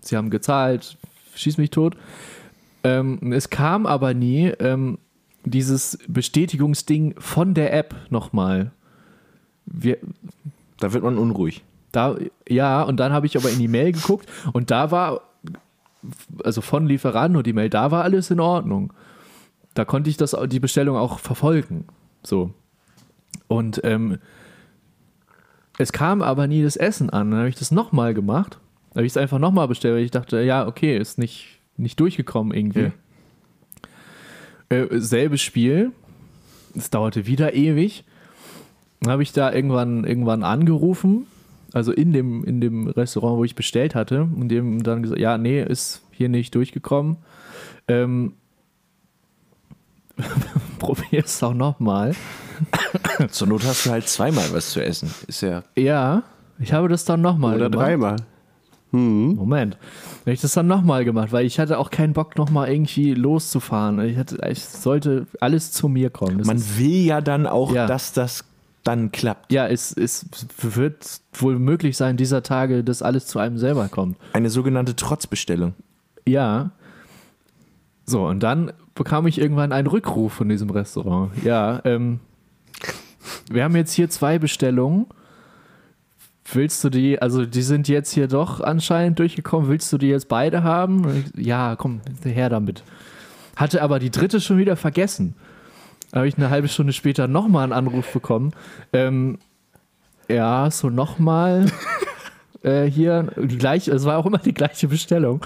sie 0.00 0.16
haben 0.16 0.30
gezahlt, 0.30 0.98
schieß 1.34 1.58
mich 1.58 1.70
tot. 1.70 1.96
Ähm, 2.84 3.32
es 3.32 3.50
kam 3.50 3.86
aber 3.86 4.14
nie 4.14 4.48
ähm, 4.60 4.98
dieses 5.44 5.98
Bestätigungsding 6.08 7.14
von 7.18 7.54
der 7.54 7.72
App 7.72 7.94
nochmal. 8.10 8.72
Wir, 9.66 9.98
Da 10.78 10.92
wird 10.92 11.04
man 11.04 11.18
unruhig. 11.18 11.64
Da, 11.92 12.16
ja, 12.48 12.82
und 12.82 12.98
dann 12.98 13.12
habe 13.12 13.26
ich 13.26 13.36
aber 13.36 13.50
in 13.50 13.58
die 13.58 13.68
Mail 13.68 13.92
geguckt 13.92 14.28
und 14.52 14.70
da 14.70 14.90
war, 14.90 15.22
also 16.44 16.60
von 16.60 16.86
Lieferando 16.86 17.42
die 17.42 17.52
Mail, 17.52 17.70
da 17.70 17.90
war 17.90 18.04
alles 18.04 18.30
in 18.30 18.40
Ordnung. 18.40 18.92
Da 19.74 19.84
konnte 19.84 20.10
ich 20.10 20.16
das, 20.16 20.36
die 20.46 20.60
Bestellung 20.60 20.96
auch 20.96 21.18
verfolgen. 21.18 21.84
So. 22.22 22.52
Und 23.46 23.80
ähm, 23.84 24.18
es 25.78 25.92
kam 25.92 26.22
aber 26.22 26.46
nie 26.46 26.62
das 26.62 26.76
Essen 26.76 27.10
an. 27.10 27.30
Dann 27.30 27.38
habe 27.40 27.48
ich 27.48 27.54
das 27.54 27.70
nochmal 27.70 28.12
gemacht. 28.12 28.58
Dann 28.90 28.96
habe 28.96 29.06
ich 29.06 29.12
es 29.12 29.16
einfach 29.16 29.38
nochmal 29.38 29.68
bestellt, 29.68 29.94
weil 29.94 30.04
ich 30.04 30.10
dachte, 30.10 30.40
ja, 30.42 30.66
okay, 30.66 30.98
ist 30.98 31.18
nicht, 31.18 31.60
nicht 31.76 31.98
durchgekommen 32.00 32.56
irgendwie. 32.56 32.92
Äh, 34.68 34.86
selbes 34.98 35.40
Spiel. 35.40 35.92
Es 36.76 36.90
dauerte 36.90 37.26
wieder 37.26 37.54
ewig. 37.54 38.04
Dann 39.00 39.12
habe 39.12 39.22
ich 39.22 39.32
da 39.32 39.52
irgendwann, 39.52 40.04
irgendwann 40.04 40.42
angerufen, 40.42 41.26
also 41.72 41.92
in 41.92 42.12
dem, 42.12 42.44
in 42.44 42.60
dem 42.60 42.88
Restaurant, 42.88 43.38
wo 43.38 43.44
ich 43.44 43.54
bestellt 43.54 43.94
hatte, 43.94 44.22
und 44.22 44.48
dem 44.48 44.82
dann 44.82 45.02
gesagt, 45.02 45.20
ja, 45.20 45.36
nee, 45.38 45.62
ist 45.62 46.02
hier 46.12 46.28
nicht 46.28 46.54
durchgekommen. 46.54 47.16
Ähm, 47.88 48.34
Probier 50.78 51.24
es 51.24 51.42
auch 51.42 51.54
nochmal. 51.54 52.14
Zur 53.30 53.48
Not 53.48 53.64
hast 53.64 53.86
du 53.86 53.90
halt 53.90 54.08
zweimal 54.08 54.44
was 54.52 54.70
zu 54.70 54.84
essen. 54.84 55.12
Ist 55.26 55.42
ja. 55.42 55.62
Ja, 55.76 56.24
ich 56.58 56.72
habe 56.72 56.88
das 56.88 57.04
dann 57.04 57.20
nochmal 57.20 57.56
Oder 57.56 57.70
gemacht. 57.70 57.86
dreimal. 57.86 58.16
Hm. 58.90 59.34
Moment. 59.34 59.76
Wenn 60.24 60.34
ich 60.34 60.40
das 60.40 60.52
dann 60.54 60.66
nochmal 60.66 61.04
gemacht, 61.04 61.30
weil 61.30 61.44
ich 61.46 61.58
hatte 61.60 61.78
auch 61.78 61.90
keinen 61.90 62.14
Bock, 62.14 62.36
nochmal 62.36 62.70
irgendwie 62.70 63.14
loszufahren. 63.14 64.00
Ich, 64.00 64.16
hatte, 64.16 64.38
ich 64.50 64.64
sollte 64.64 65.26
alles 65.40 65.72
zu 65.72 65.88
mir 65.88 66.10
kommen. 66.10 66.38
Das 66.38 66.46
Man 66.46 66.56
ist, 66.56 66.78
will 66.78 67.04
ja 67.04 67.20
dann 67.20 67.46
auch, 67.46 67.72
Ja. 67.74 67.86
dass 67.86 68.12
das 68.12 68.44
dann 68.84 69.12
klappt. 69.12 69.52
ja, 69.52 69.66
es, 69.66 69.92
es 69.92 70.26
wird 70.60 71.20
wohl 71.32 71.58
möglich 71.58 71.96
sein, 71.96 72.16
dieser 72.16 72.42
Tage, 72.42 72.84
dass 72.84 73.02
alles 73.02 73.26
zu 73.26 73.38
einem 73.38 73.58
selber 73.58 73.88
kommt. 73.88 74.16
Eine 74.32 74.50
sogenannte 74.50 74.96
Trotzbestellung. 74.96 75.74
Ja. 76.26 76.70
So, 78.06 78.26
und 78.26 78.42
dann 78.42 78.72
bekam 78.94 79.26
ich 79.26 79.38
irgendwann 79.38 79.72
einen 79.72 79.86
Rückruf 79.86 80.32
von 80.32 80.48
diesem 80.48 80.70
Restaurant. 80.70 81.30
Ja, 81.44 81.80
ähm, 81.84 82.20
wir 83.50 83.64
haben 83.64 83.76
jetzt 83.76 83.92
hier 83.92 84.08
zwei 84.10 84.38
Bestellungen. 84.38 85.06
Willst 86.50 86.82
du 86.82 86.88
die, 86.88 87.20
also 87.20 87.44
die 87.44 87.62
sind 87.62 87.88
jetzt 87.88 88.12
hier 88.12 88.26
doch 88.26 88.60
anscheinend 88.60 89.18
durchgekommen, 89.18 89.68
willst 89.68 89.92
du 89.92 89.98
die 89.98 90.08
jetzt 90.08 90.28
beide 90.28 90.62
haben? 90.62 91.24
Ja, 91.36 91.76
komm, 91.76 92.00
her 92.24 92.48
damit. 92.48 92.82
Hatte 93.54 93.82
aber 93.82 93.98
die 93.98 94.10
dritte 94.10 94.40
schon 94.40 94.56
wieder 94.56 94.76
vergessen. 94.76 95.34
Habe 96.14 96.28
ich 96.28 96.36
eine 96.36 96.50
halbe 96.50 96.68
Stunde 96.68 96.92
später 96.92 97.28
nochmal 97.28 97.64
einen 97.64 97.72
Anruf 97.72 98.12
bekommen. 98.12 98.52
Ähm, 98.92 99.38
ja, 100.28 100.70
so 100.70 100.88
nochmal 100.88 101.66
äh, 102.62 102.84
hier, 102.84 103.28
die 103.36 103.58
gleiche, 103.58 103.92
es 103.92 104.04
war 104.04 104.18
auch 104.18 104.26
immer 104.26 104.38
die 104.38 104.54
gleiche 104.54 104.88
Bestellung. 104.88 105.40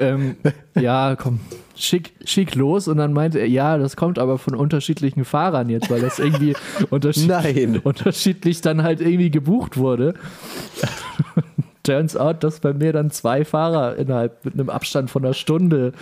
Ähm, 0.00 0.36
ja, 0.74 1.16
komm, 1.16 1.40
schick, 1.76 2.12
schick 2.24 2.54
los. 2.54 2.88
Und 2.88 2.96
dann 2.98 3.12
meinte 3.12 3.38
er, 3.38 3.48
ja, 3.48 3.78
das 3.78 3.96
kommt 3.96 4.18
aber 4.18 4.38
von 4.38 4.54
unterschiedlichen 4.54 5.24
Fahrern 5.24 5.68
jetzt, 5.68 5.90
weil 5.90 6.00
das 6.00 6.18
irgendwie 6.18 6.54
unterschied 6.90 7.28
Nein. 7.28 7.80
unterschiedlich 7.82 8.60
dann 8.60 8.82
halt 8.82 9.00
irgendwie 9.00 9.30
gebucht 9.30 9.76
wurde. 9.76 10.14
Turns 11.84 12.16
out, 12.16 12.44
dass 12.44 12.60
bei 12.60 12.74
mir 12.74 12.92
dann 12.92 13.10
zwei 13.10 13.44
Fahrer 13.44 13.96
innerhalb 13.96 14.44
mit 14.44 14.54
einem 14.54 14.68
Abstand 14.68 15.10
von 15.10 15.24
einer 15.24 15.32
Stunde 15.32 15.92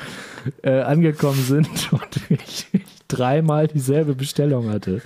äh, 0.63 0.81
angekommen 0.81 1.41
sind 1.41 1.93
und 1.93 2.21
ich 2.29 2.67
dreimal 3.09 3.69
dieselbe 3.69 4.15
Bestellung 4.15 4.71
hatte. 4.71 5.01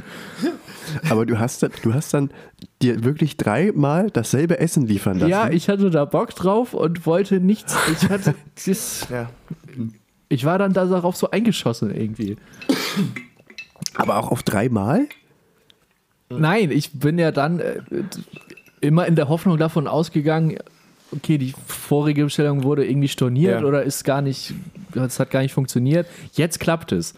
Aber 1.09 1.25
du 1.27 1.39
hast, 1.39 1.63
dann- 1.63 1.73
du 1.83 1.95
hast 1.95 2.13
dann 2.15 2.31
dir 2.83 3.05
wirklich 3.05 3.37
dreimal 3.37 4.11
dasselbe 4.11 4.59
Essen 4.59 4.87
liefern 4.87 5.19
lassen. 5.19 5.31
Ja, 5.31 5.51
ich 5.51 5.69
hatte 5.69 5.91
da 5.91 6.05
Bock 6.05 6.35
drauf 6.35 6.75
und 6.75 7.07
wollte 7.07 7.41
nichts. 7.41 7.77
Ich 7.93 8.09
hatte 8.09 8.35
das, 8.67 9.07
Ja. 9.11 9.31
ich 10.29 10.45
war 10.45 10.59
dann 10.59 10.73
da 10.73 10.85
darauf 10.87 11.17
so 11.17 11.31
eingeschossen 11.31 11.95
irgendwie. 11.95 12.37
aber 13.95 14.17
auch 14.19 14.31
auf 14.31 14.43
dreimal? 14.43 15.07
Nein, 16.29 16.71
ich 16.71 16.93
bin 16.93 17.19
ja 17.19 17.33
dann 17.33 17.59
äh, 17.61 17.81
immer 18.81 19.07
in 19.07 19.17
der 19.17 19.29
Hoffnung 19.29 19.59
davon 19.59 19.87
ausgegangen, 19.89 20.57
okay, 21.13 21.39
die 21.39 21.55
vorige 21.67 22.25
Bestellung 22.25 22.63
wurde 22.63 22.87
irgendwie 22.87 23.09
storniert 23.09 23.63
Ja. 23.63 23.67
oder 23.67 23.83
ist 23.83 24.05
gar 24.05 24.23
nicht, 24.23 24.55
es 24.95 25.19
hat 25.19 25.31
gar 25.31 25.43
nicht 25.43 25.53
funktioniert. 25.53 26.07
Jetzt 26.35 26.61
klappt 26.61 26.93
es. 26.93 27.15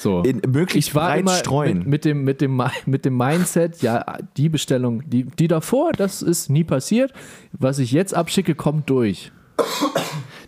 So. 0.00 0.22
In, 0.22 0.40
möglichst 0.50 0.90
ich 0.90 0.94
war 0.94 1.08
breit 1.08 1.20
immer 1.20 1.32
streuen. 1.34 1.78
mit, 1.80 1.86
mit, 1.88 2.04
dem, 2.04 2.24
mit, 2.24 2.40
dem, 2.40 2.56
Mi- 2.60 2.70
mit 2.86 3.04
dem 3.04 3.16
Mindset, 3.16 3.82
ja, 3.82 4.04
die 4.36 4.48
Bestellung, 4.48 5.02
die, 5.10 5.24
die 5.24 5.48
davor, 5.48 5.90
das 5.92 6.22
ist 6.22 6.48
nie 6.50 6.62
passiert. 6.64 7.12
Was 7.52 7.78
ich 7.80 7.90
jetzt 7.92 8.14
abschicke, 8.14 8.54
kommt 8.54 8.88
durch. 8.90 9.32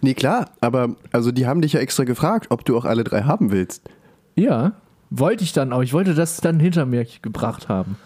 Nee, 0.03 0.15
klar, 0.15 0.51
aber 0.61 0.95
also 1.13 1.33
die 1.33 1.47
haben 1.47 1.61
dich 1.63 1.73
ja 1.73 1.81
extra 1.81 2.05
gefragt, 2.05 2.47
ob 2.51 2.65
du 2.65 2.77
auch 2.79 2.85
alle 2.85 3.03
drei 3.05 3.23
haben 3.23 3.51
willst. 3.51 3.83
Ja, 4.37 4.73
wollte 5.11 5.43
ich 5.43 5.53
dann 5.53 5.73
auch. 5.73 5.83
Ich 5.83 5.93
wollte 5.93 6.15
das 6.15 6.37
dann 6.37 6.61
hinter 6.61 6.87
mir 6.87 7.05
gebracht 7.21 7.69
haben. 7.69 7.97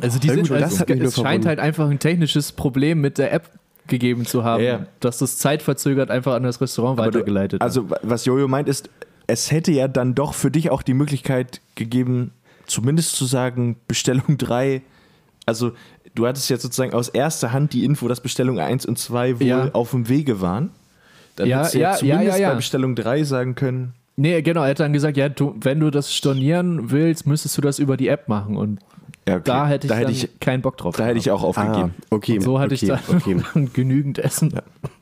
Also 0.00 0.18
die 0.18 0.28
Ja 0.28 0.34
sind, 0.34 0.48
gut, 0.48 0.60
das 0.60 0.80
also 0.82 0.94
es 1.04 1.16
scheint 1.16 1.46
halt 1.46 1.58
einfach 1.58 1.88
ein 1.88 1.98
technisches 1.98 2.52
Problem 2.52 3.00
mit 3.00 3.16
der 3.18 3.32
App 3.32 3.50
gegeben 3.86 4.24
zu 4.26 4.44
haben, 4.44 4.62
Ja, 4.62 4.70
ja. 4.70 4.86
dass 5.00 5.18
das 5.18 5.38
zeitverzögert 5.38 6.10
einfach 6.10 6.34
an 6.34 6.42
das 6.42 6.60
Restaurant 6.60 6.98
Aber 6.98 7.10
du- 7.10 7.18
weitergeleitet 7.18 7.60
hat. 7.60 7.64
Also, 7.66 7.88
wa- 7.90 7.98
was 8.02 8.24
Jojo 8.24 8.48
meint, 8.48 8.68
ist, 8.68 8.88
es 9.26 9.50
hätte 9.50 9.72
ja 9.72 9.88
dann 9.88 10.14
doch 10.14 10.34
für 10.34 10.50
dich 10.50 10.70
auch 10.70 10.82
die 10.82 10.94
Möglichkeit 10.94 11.60
gegeben, 11.74 12.32
zumindest 12.66 13.16
zu 13.16 13.24
sagen, 13.24 13.76
Bestellung 13.88 14.38
3. 14.38 14.82
Also, 15.46 15.72
du 16.14 16.26
hattest 16.26 16.48
jetzt 16.50 16.62
sozusagen 16.62 16.94
aus 16.94 17.08
erster 17.08 17.52
Hand 17.52 17.72
die 17.72 17.84
Info, 17.84 18.08
dass 18.08 18.20
Bestellung 18.20 18.58
1 18.58 18.86
und 18.86 18.98
2 18.98 19.40
wohl 19.40 19.46
Ja. 19.46 19.70
auf 19.72 19.90
dem 19.90 20.08
Wege 20.08 20.40
waren. 20.40 20.70
Dann 21.36 21.48
Ja, 21.48 21.58
hättest 21.58 21.74
du 21.74 21.78
ja, 21.80 21.90
ja, 21.90 21.96
zumindest 21.96 22.38
ja, 22.38 22.42
ja. 22.44 22.48
bei 22.50 22.54
Bestellung 22.56 22.94
3 22.94 23.24
sagen 23.24 23.54
können. 23.54 23.94
nee, 24.16 24.40
genau, 24.42 24.62
er 24.62 24.70
hat 24.70 24.80
dann 24.80 24.92
gesagt, 24.92 25.16
ja, 25.16 25.28
du, 25.28 25.54
wenn 25.60 25.80
du 25.80 25.90
das 25.90 26.14
stornieren 26.14 26.90
willst, 26.92 27.26
müsstest 27.26 27.56
du 27.58 27.60
das 27.62 27.78
über 27.80 27.96
die 27.96 28.06
App 28.08 28.28
machen 28.28 28.56
und 28.56 28.78
Ja, 29.26 29.34
okay. 29.36 29.42
da 29.44 29.66
hätte 29.66 29.86
ich, 29.86 29.88
da 29.88 29.96
hätte 29.96 30.04
dann 30.06 30.14
ich, 30.14 30.38
kennen 30.40 30.62
Bock 30.62 30.76
drauf. 30.76 30.96
da 30.96 31.04
hätte 31.06 31.18
ich 31.18 31.30
auch 31.32 31.42
aufgegeben. 31.42 31.94
Ah, 32.02 32.06
okay. 32.10 32.36
Und 32.36 32.42
so 32.42 32.60
hatte 32.60 32.74
okay, 32.76 32.92
ich 32.94 33.42
dann 33.42 33.44
okay. 33.56 33.68
genügend 33.72 34.18
Essen 34.20 34.54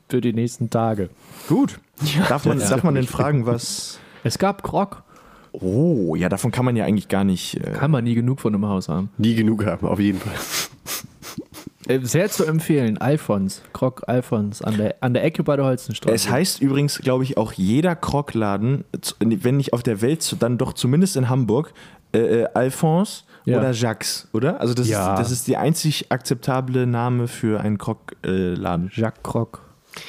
für 0.08 0.20
die 0.22 0.32
nächsten 0.32 0.70
Tage. 0.70 1.10
Gut. 1.48 1.78
darf, 2.28 2.46
man, 2.46 2.58
Ja. 2.58 2.68
darf 2.70 2.82
man 2.82 2.94
denn 2.94 3.06
fragen, 3.06 3.44
was. 3.46 3.98
Es 4.24 4.38
gab 4.38 4.62
Krog. 4.62 5.02
Oh, 5.52 6.14
ja, 6.16 6.28
davon 6.30 6.50
kann 6.50 6.64
man 6.64 6.76
ja 6.76 6.84
eigentlich 6.86 7.08
gar 7.08 7.24
nicht. 7.24 7.56
Äh, 7.56 7.72
Kann 7.72 7.90
man 7.90 8.04
nie 8.04 8.14
genug 8.14 8.40
von 8.40 8.54
einem 8.54 8.66
Haus 8.66 8.88
haben. 8.88 9.10
Nie 9.18 9.34
genug 9.34 9.66
haben, 9.66 9.86
auf 9.86 9.98
jeden 10.00 10.18
Fall. 10.18 10.32
Äh, 11.88 12.00
Sehr 12.06 12.30
zu 12.30 12.44
empfehlen, 12.46 12.96
Alfons, 12.98 13.60
Krog 13.72 14.02
Alfons 14.06 14.62
an 14.62 14.76
der, 14.78 14.94
an 15.00 15.12
der 15.14 15.24
Ecke 15.24 15.42
bei 15.42 15.56
der 15.56 15.64
Holzenstraße. 15.66 16.14
Es 16.14 16.30
heißt 16.30 16.62
übrigens, 16.62 16.98
glaube 17.00 17.24
ich, 17.24 17.36
auch 17.36 17.52
jeder 17.52 17.96
Krockladen, 17.96 18.84
z- 19.00 19.16
wenn 19.20 19.56
nicht 19.58 19.72
auf 19.72 19.82
der 19.82 20.00
Welt, 20.00 20.36
dann 20.40 20.56
doch 20.58 20.72
zumindest 20.74 21.16
in 21.16 21.28
Hamburg, 21.28 21.74
äh, 22.14 22.18
äh, 22.42 22.46
Alphonse 22.54 23.24
Ja. 23.44 23.58
oder 23.58 23.72
Jacques, 23.72 24.28
oder? 24.32 24.60
Also 24.60 24.72
das, 24.74 24.88
Ja. 24.88 25.14
ist, 25.14 25.20
das 25.20 25.30
ist 25.32 25.48
der 25.48 25.60
einzig 25.60 26.06
akzeptable 26.12 26.86
Name 26.86 27.26
für 27.28 27.60
einen 27.60 27.76
Krockladen. 27.78 28.90
Jacques 28.94 29.22
Krog. 29.24 29.60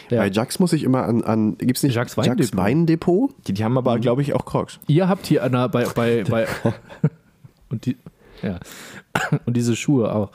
Ja. 0.10 0.20
Bei 0.20 0.30
Jax 0.30 0.60
muss 0.60 0.74
ich 0.74 0.84
immer 0.84 1.04
an, 1.04 1.24
an 1.24 1.58
gibt 1.58 1.78
es 1.78 1.84
nicht 1.84 1.96
Jacques 1.96 2.18
Weindepot. 2.18 2.56
Weindepot? 2.58 3.32
die, 3.48 3.54
die 3.54 3.64
haben 3.64 3.78
aber, 3.78 4.00
glaube 4.00 4.22
ich, 4.22 4.34
auch 4.34 4.46
Crocs. 4.46 4.80
Ihr 4.88 5.08
habt 5.08 5.26
hier 5.26 5.44
Anna 5.44 5.68
bei, 5.68 5.86
bei, 5.86 6.24
bei 6.24 6.48
und 7.70 7.86
die, 7.86 7.98
ja. 8.42 8.60
Und 9.46 9.56
diese 9.56 9.76
Schuhe 9.76 10.14
auch. 10.14 10.32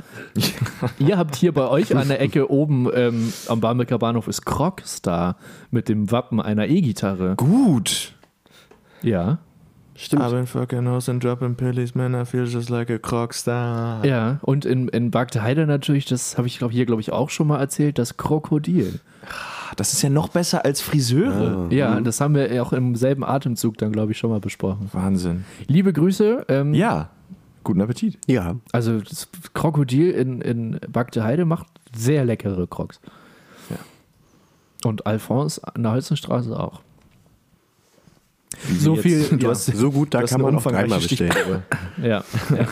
Ihr 0.98 1.18
habt 1.18 1.34
hier 1.36 1.52
bei 1.52 1.68
euch 1.68 1.94
an 1.96 2.08
der 2.08 2.20
Ecke 2.20 2.50
oben 2.50 2.88
ähm, 2.94 3.32
am 3.48 3.60
Barmbeker 3.60 3.98
Bahnhof 3.98 4.28
ist 4.28 4.46
Crocstar 4.46 5.36
mit 5.70 5.88
dem 5.88 6.10
Wappen 6.10 6.40
einer 6.40 6.68
E-Gitarre. 6.68 7.34
Gut. 7.36 8.14
Ja. 9.02 9.38
Stimmt. 10.00 10.22
I've 10.22 10.30
been 10.30 10.46
fucking 10.46 10.86
hoes 10.86 11.08
and 11.08 11.20
dropping 11.22 11.56
pillies, 11.56 11.96
man, 11.96 12.14
I 12.14 12.24
feel 12.24 12.44
just 12.46 12.70
like 12.70 12.88
a 12.88 12.98
Crocstar. 12.98 14.04
Ja. 14.04 14.38
Und 14.42 14.64
in, 14.64 14.86
in 14.86 15.10
Bagdeheide 15.10 15.66
natürlich, 15.66 16.04
das 16.04 16.38
habe 16.38 16.46
ich 16.46 16.58
glaub, 16.58 16.70
hier, 16.70 16.86
glaube 16.86 17.00
ich, 17.00 17.10
auch 17.10 17.30
schon 17.30 17.48
mal 17.48 17.58
erzählt, 17.58 17.98
das 17.98 18.16
Krokodil. 18.16 19.00
Das 19.74 19.92
ist 19.92 20.02
ja 20.02 20.08
noch 20.08 20.28
besser 20.28 20.64
als 20.64 20.80
Friseure. 20.80 21.66
Ja, 21.72 22.00
das 22.00 22.20
haben 22.20 22.36
wir 22.36 22.62
auch 22.62 22.72
im 22.72 22.94
selben 22.94 23.24
Atemzug 23.24 23.76
dann, 23.78 23.90
glaube 23.90 24.12
ich, 24.12 24.18
schon 24.18 24.30
mal 24.30 24.38
besprochen. 24.40 24.88
Wahnsinn. 24.92 25.44
Liebe 25.66 25.92
Grüße. 25.92 26.46
Ähm, 26.48 26.74
Ja. 26.74 27.10
Guten 27.64 27.80
Appetit. 27.82 28.18
Ja. 28.26 28.54
Also 28.72 29.00
das 29.00 29.28
Krokodil 29.52 30.12
in, 30.12 30.40
in 30.40 30.78
Bagdeheide 30.88 31.44
macht 31.44 31.66
sehr 31.94 32.24
leckere 32.24 32.68
Crocs. 32.68 33.00
Ja. 33.68 33.76
Und 34.88 35.06
Alphonse 35.06 35.60
an 35.74 35.82
der 35.82 35.92
Holzenstraße 35.92 36.58
auch. 36.58 36.80
So 38.78 38.96
viel- 38.96 39.24
Du 39.30 39.36
ja. 39.46 39.50
hast, 39.50 39.66
So 39.66 39.90
gut, 39.90 40.14
da 40.14 40.22
kann 40.22 40.40
man 40.40 40.56
auch 40.56 40.62
dreimal 40.62 40.98
bestellen. 41.00 41.32
Ja. 42.02 42.24
ja. 42.54 42.66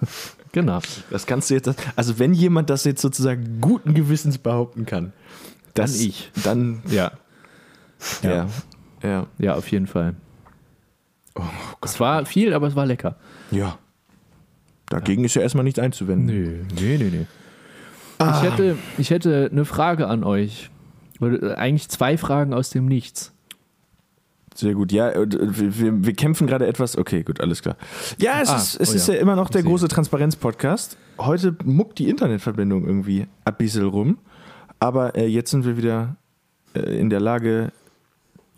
genau. 0.52 0.80
Das 1.10 1.26
kannst 1.26 1.50
du 1.50 1.54
jetzt, 1.54 1.70
also 1.96 2.18
wenn 2.18 2.32
jemand 2.34 2.70
das 2.70 2.84
jetzt 2.84 3.00
sozusagen 3.02 3.60
guten 3.60 3.94
Gewissens 3.94 4.38
behaupten 4.38 4.86
kann, 4.86 5.12
dass 5.74 5.98
Dann 5.98 6.06
ich. 6.06 6.30
dann, 6.44 6.82
Ja. 6.88 7.12
ja, 8.22 8.46
ja, 9.02 9.26
Ja, 9.38 9.54
auf 9.54 9.68
jeden 9.70 9.86
Fall. 9.86 10.14
Oh 11.36 11.42
es 11.82 12.00
war 12.00 12.26
viel, 12.26 12.52
aber 12.54 12.66
es 12.66 12.74
war 12.76 12.86
lecker. 12.86 13.16
ja. 13.50 13.78
Dagegen 14.88 15.22
ist 15.22 15.34
ja 15.36 15.42
erstmal 15.42 15.62
nichts 15.62 15.78
einzuwenden. 15.78 16.26
Nö, 16.26 16.64
nee, 16.74 16.98
nee, 16.98 17.10
nee. 17.10 17.26
Ich, 18.18 18.42
hätte, 18.42 18.76
ich 18.98 19.10
hätte 19.10 19.48
eine 19.52 19.64
Frage 19.64 20.08
an 20.08 20.24
euch. 20.24 20.68
Äh, 21.20 21.52
Eigentlich 21.54 21.88
zwei 21.90 22.18
Fragen 22.18 22.52
aus 22.52 22.70
dem 22.70 22.86
Nichts. 22.86 23.32
Sehr 24.54 24.74
gut, 24.74 24.90
ja, 24.92 25.12
wir, 25.14 26.04
wir, 26.04 26.12
kämpfen 26.14 26.46
gerade 26.46 26.66
etwas, 26.66 26.98
okay, 26.98 27.22
gut, 27.22 27.40
alles 27.40 27.62
klar. 27.62 27.76
Ja, 28.18 28.40
es 28.42 28.48
Ah, 28.48 28.56
ist, 28.56 28.80
es 28.80 28.90
oh 28.92 28.94
ist 28.96 29.08
ja. 29.08 29.14
ja 29.14 29.20
immer 29.20 29.36
noch 29.36 29.48
der 29.48 29.62
große 29.62 29.86
Transparenz-Podcast. 29.88 30.96
Heute 31.18 31.56
muckt 31.64 31.98
die 31.98 32.08
Internetverbindung 32.08 32.84
irgendwie 32.84 33.26
ein 33.44 33.54
bisschen 33.56 33.86
rum, 33.86 34.18
aber 34.80 35.14
äh, 35.16 35.26
jetzt 35.26 35.52
sind 35.52 35.64
wir 35.64 35.76
wieder 35.76 36.16
äh, 36.74 36.80
in 36.98 37.10
der 37.10 37.20
Lage, 37.20 37.72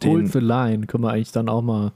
Hold 0.05 0.33
the 0.33 0.41
Line 0.41 0.87
können 0.87 1.05
wir 1.05 1.11
eigentlich 1.13 1.33
dann 1.33 1.49
auch 1.49 1.63
mal 1.63 1.93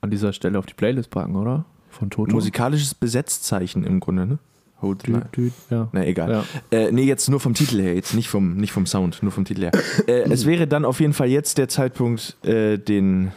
an 0.00 0.10
dieser 0.10 0.32
Stelle 0.32 0.58
auf 0.58 0.66
die 0.66 0.74
Playlist 0.74 1.10
packen, 1.10 1.36
oder? 1.36 1.64
Von 1.90 2.10
Toto. 2.10 2.32
musikalisches 2.32 2.94
Besetzzeichen 2.94 3.84
im 3.84 4.00
Grunde, 4.00 4.26
ne? 4.26 4.38
Hold 4.82 5.02
the 5.06 5.12
line. 5.12 5.52
Ja. 5.70 5.88
Na 5.92 6.04
egal. 6.04 6.30
Ja. 6.30 6.44
Äh, 6.76 6.92
nee, 6.92 7.04
jetzt 7.04 7.30
nur 7.30 7.40
vom 7.40 7.54
Titel 7.54 7.80
her, 7.80 7.94
jetzt 7.94 8.14
nicht 8.14 8.28
vom, 8.28 8.56
nicht 8.56 8.72
vom 8.72 8.84
Sound, 8.84 9.22
nur 9.22 9.32
vom 9.32 9.44
Titel 9.44 9.62
her. 9.62 9.72
äh, 10.06 10.30
es 10.30 10.44
wäre 10.44 10.66
dann 10.66 10.84
auf 10.84 11.00
jeden 11.00 11.12
Fall 11.12 11.28
jetzt 11.28 11.56
der 11.56 11.68
Zeitpunkt, 11.68 12.36
äh, 12.44 12.78
den 12.78 13.30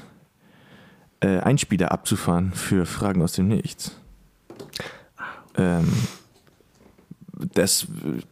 äh, 1.20 1.38
Einspieler 1.40 1.92
abzufahren 1.92 2.52
für 2.52 2.86
Fragen 2.86 3.22
aus 3.22 3.34
dem 3.34 3.48
Nichts. 3.48 3.96
Ähm, 5.58 5.88
das, 7.54 7.88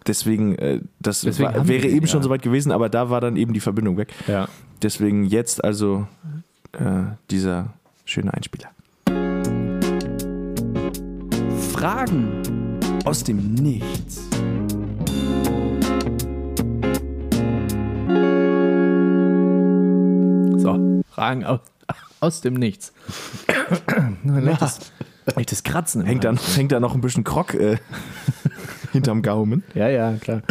deswegen, 0.08 0.56
äh, 0.58 0.82
das 0.99 1.21
Deswegen 1.21 1.54
war, 1.54 1.67
wäre 1.67 1.88
eben 1.88 2.08
schon 2.08 2.21
ja. 2.21 2.23
soweit 2.23 2.41
gewesen, 2.41 2.71
aber 2.71 2.89
da 2.89 3.10
war 3.10 3.21
dann 3.21 3.36
eben 3.36 3.54
die 3.54 3.60
Verbindung 3.60 3.97
weg. 3.97 4.13
Ja. 4.28 4.47
Deswegen 4.82 5.26
jetzt 5.26 5.63
also 5.63 6.08
äh, 6.71 7.04
dieser 7.30 7.73
schöne 8.06 8.34
Einspieler. 8.34 8.69
Fragen 11.71 12.62
aus 13.06 13.24
dem 13.24 13.54
Nichts. 13.54 14.22
So, 20.58 21.02
Fragen 21.10 21.44
aus, 21.44 21.60
aus 22.20 22.42
dem 22.42 22.54
Nichts. 22.54 22.94
Leichtes, 24.24 24.92
leichtes 25.36 25.63
Kratzen. 25.63 26.06
Hängt 26.06 26.24
da, 26.24 26.34
hängt 26.56 26.72
da 26.72 26.80
noch 26.80 26.96
ein 26.96 27.02
bisschen 27.02 27.24
Krok 27.24 27.54
äh, 27.54 27.78
hinterm 28.92 29.22
Gaumen. 29.22 29.63
Ja, 29.74 29.89
ja, 29.89 30.13
klar. 30.13 30.42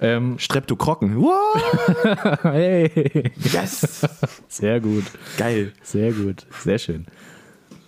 ähm, 0.00 0.38
Streptokrocken. 0.38 1.16
Wow, 1.16 2.42
hey. 2.42 3.30
yes! 3.36 4.06
Sehr 4.48 4.80
gut, 4.80 5.04
Geil. 5.38 5.72
sehr 5.82 6.12
gut, 6.12 6.46
sehr 6.58 6.78
schön. 6.78 7.06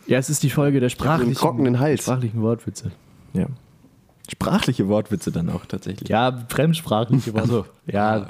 Ja, 0.07 0.19
es 0.19 0.31
ist 0.31 0.43
die 0.43 0.51
Folge 0.51 0.81
der 0.81 0.89
sprachlichen, 0.91 1.35
trockenen 1.35 1.79
Hals. 1.81 2.03
sprachlichen 2.03 2.43
Wortwitze. 2.43 2.93
Ja. 3.33 3.47
Sprachliche 4.33 4.89
Wortwitze 4.89 5.31
dann 5.31 5.51
auch 5.51 5.67
tatsächlich. 5.67 6.09
Ja, 6.09 6.45
fremdsprachliche 6.49 7.35
Worte. 7.35 7.65
Ja, 7.87 8.29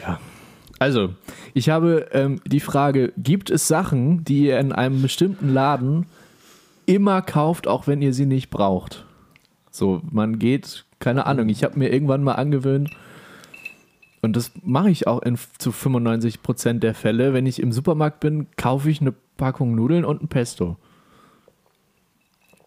ja. 0.00 0.20
Also, 0.78 1.14
ich 1.54 1.70
habe 1.70 2.06
ähm, 2.12 2.40
die 2.46 2.60
Frage, 2.60 3.12
gibt 3.16 3.50
es 3.50 3.66
Sachen, 3.66 4.22
die 4.24 4.46
ihr 4.46 4.60
in 4.60 4.72
einem 4.72 5.02
bestimmten 5.02 5.52
Laden 5.52 6.06
immer 6.86 7.20
kauft, 7.20 7.66
auch 7.66 7.88
wenn 7.88 8.00
ihr 8.00 8.14
sie 8.14 8.26
nicht 8.26 8.48
braucht? 8.50 9.04
So, 9.72 10.00
man 10.10 10.38
geht, 10.38 10.84
keine 11.00 11.26
Ahnung, 11.26 11.48
ich 11.48 11.64
habe 11.64 11.78
mir 11.78 11.92
irgendwann 11.92 12.22
mal 12.22 12.34
angewöhnt, 12.34 12.90
und 14.20 14.36
das 14.36 14.52
mache 14.62 14.90
ich 14.90 15.06
auch 15.06 15.22
in, 15.22 15.38
zu 15.58 15.70
95% 15.70 16.80
der 16.80 16.94
Fälle, 16.94 17.32
wenn 17.32 17.46
ich 17.46 17.60
im 17.60 17.72
Supermarkt 17.72 18.20
bin, 18.20 18.48
kaufe 18.56 18.90
ich 18.90 19.00
eine 19.00 19.14
Packung 19.36 19.74
Nudeln 19.74 20.04
und 20.04 20.22
ein 20.22 20.28
Pesto. 20.28 20.76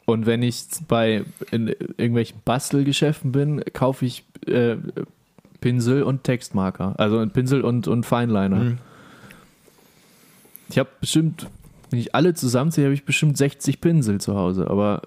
Und 0.06 0.26
wenn 0.26 0.42
ich 0.44 0.66
bei 0.88 1.24
in 1.52 1.68
irgendwelchen 1.68 2.42
Bastelgeschäften 2.44 3.32
bin, 3.32 3.64
kaufe 3.74 4.06
ich 4.06 4.26
äh, 4.48 4.78
Pinsel 5.62 6.04
und 6.04 6.24
Textmarker. 6.24 6.96
Also 6.98 7.26
Pinsel 7.28 7.62
und, 7.62 7.88
und 7.88 8.06
Fineliner. 8.06 8.58
Mhm. 8.58 8.78
Ich 10.70 10.80
habe 10.80 10.90
bestimmt, 11.00 11.48
wenn 11.90 12.00
ich 12.00 12.16
alle 12.16 12.34
zusammenziehe, 12.34 12.86
habe 12.86 12.94
ich 12.94 13.06
bestimmt 13.06 13.38
60 13.38 13.80
Pinsel 13.80 14.20
zu 14.20 14.36
Hause. 14.36 14.70
Aber 14.70 15.04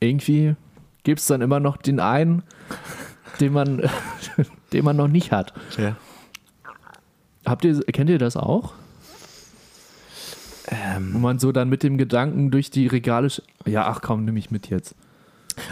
irgendwie 0.00 0.56
gibt 1.04 1.20
es 1.20 1.26
dann 1.26 1.40
immer 1.40 1.60
noch 1.60 1.76
den 1.76 2.00
einen, 2.00 2.42
den 3.40 3.52
man, 3.52 3.82
den 4.72 4.84
man 4.84 4.96
noch 4.96 5.08
nicht 5.08 5.30
hat. 5.30 5.52
Ja. 5.78 5.96
Habt 7.46 7.64
ihr, 7.64 7.80
kennt 7.82 8.10
ihr 8.10 8.18
das 8.18 8.36
auch? 8.36 8.72
Wo 11.12 11.18
man 11.18 11.38
so 11.38 11.50
dann 11.52 11.68
mit 11.68 11.82
dem 11.82 11.98
Gedanken 11.98 12.50
durch 12.50 12.70
die 12.70 12.86
Regale. 12.86 13.28
Ja, 13.66 13.86
ach 13.88 14.00
komm, 14.02 14.24
nimm 14.24 14.36
ich 14.36 14.50
mit 14.50 14.68
jetzt. 14.70 14.94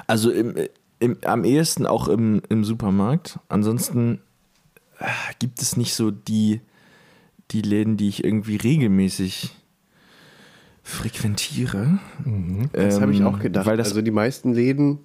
Also 0.07 0.31
im, 0.31 0.55
im, 0.99 1.17
am 1.25 1.45
ehesten 1.45 1.87
auch 1.87 2.09
im, 2.09 2.43
im 2.49 2.65
Supermarkt. 2.65 3.39
Ansonsten 3.49 4.21
äh, 4.99 5.05
gibt 5.39 5.63
es 5.63 5.77
nicht 5.77 5.95
so 5.95 6.11
die, 6.11 6.61
die 7.53 7.63
Läden, 7.63 7.97
die 7.97 8.09
ich 8.09 8.25
irgendwie 8.25 8.57
regelmäßig 8.57 9.55
frequentiere. 10.83 11.99
Das 12.73 13.01
habe 13.01 13.13
ich 13.13 13.21
Ähm, 13.21 13.27
auch 13.27 13.39
gedacht. 13.39 13.67
Weil 13.67 13.77
das, 13.77 13.89
also 13.89 14.03
die 14.03 14.11
meisten 14.11 14.53
Läden, 14.53 14.99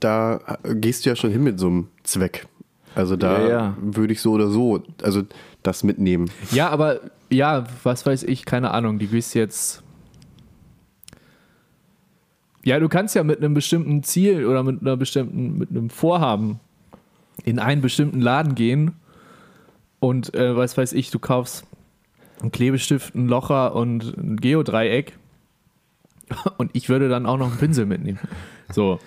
da 0.00 0.58
gehst 0.74 1.04
du 1.04 1.10
ja 1.10 1.16
schon 1.16 1.30
hin 1.30 1.42
mit 1.42 1.58
so 1.58 1.68
einem 1.68 1.88
Zweck. 2.04 2.46
Also 2.94 3.16
da 3.16 3.40
Ja, 3.40 3.48
ja. 3.48 3.76
würde 3.80 4.12
ich 4.12 4.20
so 4.20 4.32
oder 4.32 4.48
so, 4.48 4.82
also 5.02 5.22
das 5.62 5.82
mitnehmen. 5.84 6.30
Ja, 6.50 6.68
aber 6.68 7.00
ja, 7.32 7.64
was 7.82 8.06
weiß 8.06 8.24
ich, 8.24 8.44
keine 8.44 8.72
Ahnung. 8.72 8.98
Die 8.98 9.06
gehst 9.06 9.34
jetzt. 9.34 9.82
Ja, 12.64 12.78
du 12.78 12.88
kannst 12.88 13.14
ja 13.14 13.24
mit 13.24 13.38
einem 13.38 13.54
bestimmten 13.54 14.02
Ziel 14.02 14.46
oder 14.46 14.62
mit 14.62 14.82
einer 14.82 14.96
bestimmten, 14.96 15.58
mit 15.58 15.70
einem 15.70 15.90
Vorhaben 15.90 16.60
in 17.44 17.58
einen 17.58 17.80
bestimmten 17.80 18.20
Laden 18.20 18.54
gehen 18.54 18.92
und 19.98 20.34
äh, 20.34 20.56
was 20.56 20.76
weiß 20.76 20.92
ich, 20.92 21.10
du 21.10 21.18
kaufst 21.18 21.64
einen 22.40 22.52
Klebestift, 22.52 23.16
einen 23.16 23.28
Locher 23.28 23.74
und 23.74 24.16
ein 24.16 24.36
Geodreieck 24.36 25.18
und 26.56 26.70
ich 26.72 26.88
würde 26.88 27.08
dann 27.08 27.26
auch 27.26 27.36
noch 27.36 27.48
einen 27.48 27.58
Pinsel 27.58 27.86
mitnehmen. 27.86 28.20
So, 28.70 29.00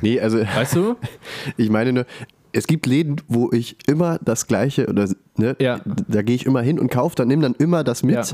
Nee, 0.00 0.20
also 0.20 0.38
weißt 0.38 0.76
du? 0.76 0.96
ich 1.56 1.70
meine 1.70 1.92
nur, 1.92 2.06
es 2.52 2.66
gibt 2.66 2.86
Läden, 2.86 3.16
wo 3.28 3.50
ich 3.52 3.76
immer 3.86 4.18
das 4.24 4.46
Gleiche 4.46 4.86
oder 4.88 5.08
ne, 5.36 5.56
Ja. 5.60 5.80
da 6.08 6.22
gehe 6.22 6.34
ich 6.36 6.46
immer 6.46 6.62
hin 6.62 6.78
und 6.78 6.90
kaufe, 6.90 7.14
dann 7.16 7.28
nimm 7.28 7.40
dann 7.40 7.54
immer 7.54 7.84
das 7.84 8.02
mit, 8.02 8.14
Ja. 8.16 8.24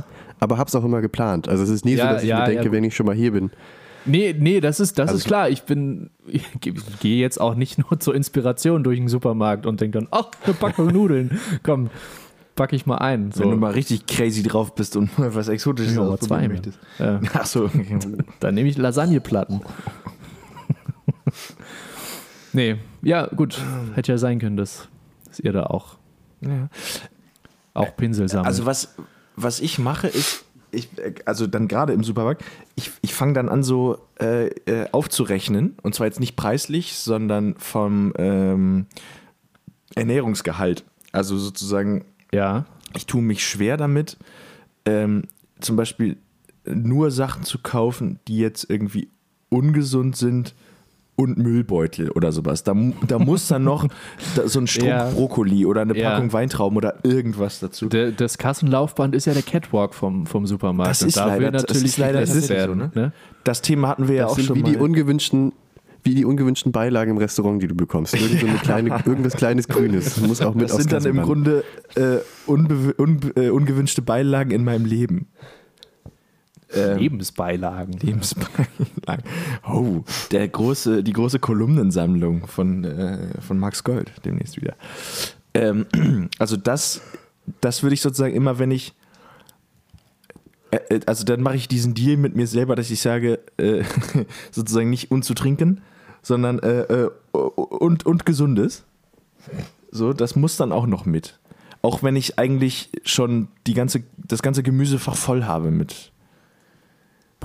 aber 0.40 0.58
hab's 0.58 0.74
auch 0.74 0.84
immer 0.84 1.00
geplant. 1.00 1.48
Also 1.48 1.62
es 1.62 1.70
ist 1.70 1.84
nie 1.84 1.96
so, 1.96 1.98
Ja, 2.02 2.12
dass 2.14 2.22
ich 2.22 2.28
ja, 2.28 2.40
mir 2.40 2.46
denke, 2.46 2.64
ja. 2.66 2.72
wenn 2.72 2.84
ich 2.84 2.94
schon 2.96 3.06
mal 3.06 3.14
hier 3.14 3.32
bin. 3.32 3.50
Nee, 4.08 4.36
nee, 4.38 4.60
das 4.60 4.78
ist, 4.78 4.98
das 5.00 5.08
Also 5.08 5.18
ist 5.18 5.24
klar. 5.26 5.48
Ich 5.50 5.62
bin, 5.64 6.10
gehe 7.00 7.18
jetzt 7.20 7.40
auch 7.40 7.54
nicht 7.56 7.78
nur 7.90 7.98
zur 7.98 8.14
Inspiration 8.14 8.84
durch 8.84 8.98
den 8.98 9.08
Supermarkt 9.08 9.66
und 9.66 9.80
denke 9.80 9.98
dann, 9.98 10.08
ach, 10.12 10.28
eine 10.44 10.54
Packung 10.54 10.86
Nudeln, 10.92 11.40
komm, 11.64 11.90
pack 12.54 12.72
ich 12.72 12.86
mal 12.86 12.98
ein. 12.98 13.32
So. 13.32 13.40
wenn 13.42 13.50
du 13.50 13.56
mal 13.56 13.72
richtig 13.72 14.06
crazy 14.06 14.42
drauf 14.44 14.74
bist 14.76 14.96
und 14.96 15.18
mal 15.18 15.34
was 15.34 15.48
Exotisches 15.48 15.96
Ja, 15.96 16.16
zwei, 16.18 16.46
möchtest. 16.48 16.78
Ja. 16.98 17.20
Ach 17.34 17.46
so. 17.46 17.68
Dann 18.40 18.54
nehme 18.54 18.68
ich 18.68 18.78
Lasagneplatten. 18.78 19.60
nee, 22.56 22.76
ja, 23.02 23.26
gut. 23.26 23.62
Hätte 23.94 24.12
ja 24.12 24.18
sein 24.18 24.38
können, 24.38 24.56
dass, 24.56 24.88
dass 25.26 25.38
ihr 25.38 25.52
da 25.52 25.66
auch, 25.66 25.96
ja. 26.40 26.68
auch 27.74 27.96
Pinsel 27.96 28.28
sammelt. 28.28 28.46
Also 28.46 28.66
was, 28.66 28.96
was 29.36 29.60
ich 29.60 29.78
mache 29.78 30.08
ist, 30.08 30.44
ich, 30.72 30.88
also 31.24 31.46
dann 31.46 31.68
gerade 31.68 31.92
im 31.92 32.02
Supermarkt, 32.02 32.44
ich, 32.74 32.90
ich 33.02 33.14
fange 33.14 33.34
dann 33.34 33.48
an 33.48 33.62
so 33.62 33.98
äh, 34.20 34.48
äh, 34.48 34.90
aufzurechnen 34.90 35.76
und 35.82 35.94
zwar 35.94 36.06
jetzt 36.06 36.20
nicht 36.20 36.36
preislich, 36.36 36.94
sondern 36.94 37.54
vom 37.58 38.12
ähm, 38.18 38.86
Ernährungsgehalt. 39.94 40.84
Also 41.12 41.38
sozusagen, 41.38 42.04
ja, 42.32 42.66
ich 42.94 43.06
tue 43.06 43.22
mich 43.22 43.46
schwer 43.46 43.76
damit, 43.76 44.16
ähm, 44.84 45.24
zum 45.60 45.76
Beispiel 45.76 46.16
nur 46.66 47.10
Sachen 47.10 47.44
zu 47.44 47.58
kaufen, 47.58 48.18
die 48.28 48.38
jetzt 48.38 48.68
irgendwie 48.68 49.08
ungesund 49.48 50.16
sind 50.16 50.54
und 51.16 51.38
Müllbeutel 51.38 52.10
oder 52.10 52.30
sowas. 52.30 52.62
Da, 52.62 52.74
da 53.08 53.18
muss 53.18 53.48
dann 53.48 53.64
noch 53.64 53.88
da, 54.36 54.46
so 54.48 54.60
ein 54.60 54.66
Strunk 54.66 54.88
Ja. 54.88 55.08
Brokkoli 55.10 55.64
oder 55.66 55.80
eine 55.82 55.96
Ja. 55.96 56.10
Packung 56.10 56.32
Weintrauben 56.32 56.76
oder 56.76 56.96
irgendwas 57.02 57.58
dazu. 57.60 57.88
der, 57.88 58.10
das 58.12 58.38
Kassenlaufband 58.38 59.14
ist 59.14 59.24
ja 59.26 59.32
der 59.32 59.42
Catwalk 59.42 59.94
vom, 59.94 60.26
vom 60.26 60.46
Supermarkt. 60.46 60.90
Das 60.90 61.02
ist 61.02 61.16
da 61.16 61.26
leider- 61.26 61.50
das 61.50 61.62
natürlich 61.62 61.84
ist 61.84 61.98
leider 61.98 62.26
so, 62.26 62.74
ne? 62.74 63.12
Das 63.44 63.62
Thema 63.62 63.88
hatten 63.88 64.08
wir 64.08 64.16
ja 64.16 64.22
Das 64.24 64.32
auch 64.32 64.36
sind 64.36 64.46
schon 64.46 64.56
wie 64.56 64.62
mal. 64.62 64.70
die 64.72 64.76
ungewünschten 64.76 65.52
wie 66.02 66.14
die 66.14 66.24
ungewünschten 66.24 66.70
Beilagen 66.70 67.10
im 67.10 67.16
Restaurant, 67.16 67.60
die 67.60 67.66
du 67.66 67.74
bekommst. 67.74 68.14
Irgend 68.14 68.38
so 68.38 68.46
eine 68.46 68.58
kleine, 68.58 68.90
irgendwas 69.06 69.34
kleines 69.34 69.66
Grünes. 69.66 70.20
Muss 70.20 70.40
auch 70.40 70.54
mit 70.54 70.70
das 70.70 70.76
sind 70.76 70.92
dann 70.92 71.04
im. 71.04 71.20
Grunde 71.20 71.64
äh, 71.96 72.18
unbe 72.46 72.94
un 72.96 73.18
äh, 73.34 73.48
ungewünschte 73.50 74.02
Beilagen 74.02 74.52
in 74.52 74.62
meinem 74.62 74.84
Leben. 74.84 75.26
Ähm, 76.74 76.98
Lebensbeilagen. 76.98 77.92
Lebensbeilagen. 77.92 79.22
Oh, 79.68 80.02
der 80.32 80.48
große, 80.48 81.02
die 81.04 81.12
große 81.12 81.38
Kolumnensammlung 81.38 82.46
von, 82.46 82.84
äh, 82.84 83.40
von 83.40 83.58
Max 83.58 83.84
Gold 83.84 84.10
demnächst 84.24 84.56
wieder. 84.60 84.74
Ähm, 85.54 85.86
also 86.38 86.56
das, 86.56 87.00
das 87.60 87.82
würde 87.82 87.94
ich 87.94 88.00
sozusagen 88.00 88.34
immer, 88.34 88.58
wenn 88.58 88.70
ich 88.70 88.94
äh, 90.70 90.96
äh, 90.96 91.00
also 91.06 91.24
dann 91.24 91.42
mache 91.42 91.56
ich 91.56 91.68
diesen 91.68 91.94
Deal 91.94 92.16
mit 92.16 92.36
mir 92.36 92.46
selber, 92.46 92.76
dass 92.76 92.90
ich 92.90 93.00
sage, 93.00 93.38
äh, 93.56 93.84
sozusagen 94.50 94.90
nicht 94.90 95.10
unzutrinken, 95.10 95.80
sondern 96.22 96.58
äh, 96.60 96.82
äh, 96.82 97.10
und, 97.32 98.04
und 98.04 98.26
gesundes. 98.26 98.84
So, 99.90 100.12
das 100.12 100.36
muss 100.36 100.56
dann 100.56 100.72
auch 100.72 100.86
noch 100.86 101.06
mit. 101.06 101.38
Auch 101.82 102.02
wenn 102.02 102.16
ich 102.16 102.38
eigentlich 102.38 102.90
schon 103.04 103.48
die 103.66 103.74
ganze, 103.74 104.02
das 104.16 104.42
ganze 104.42 104.62
Gemüsefach 104.62 105.14
voll 105.14 105.44
habe 105.44 105.70
mit 105.70 106.10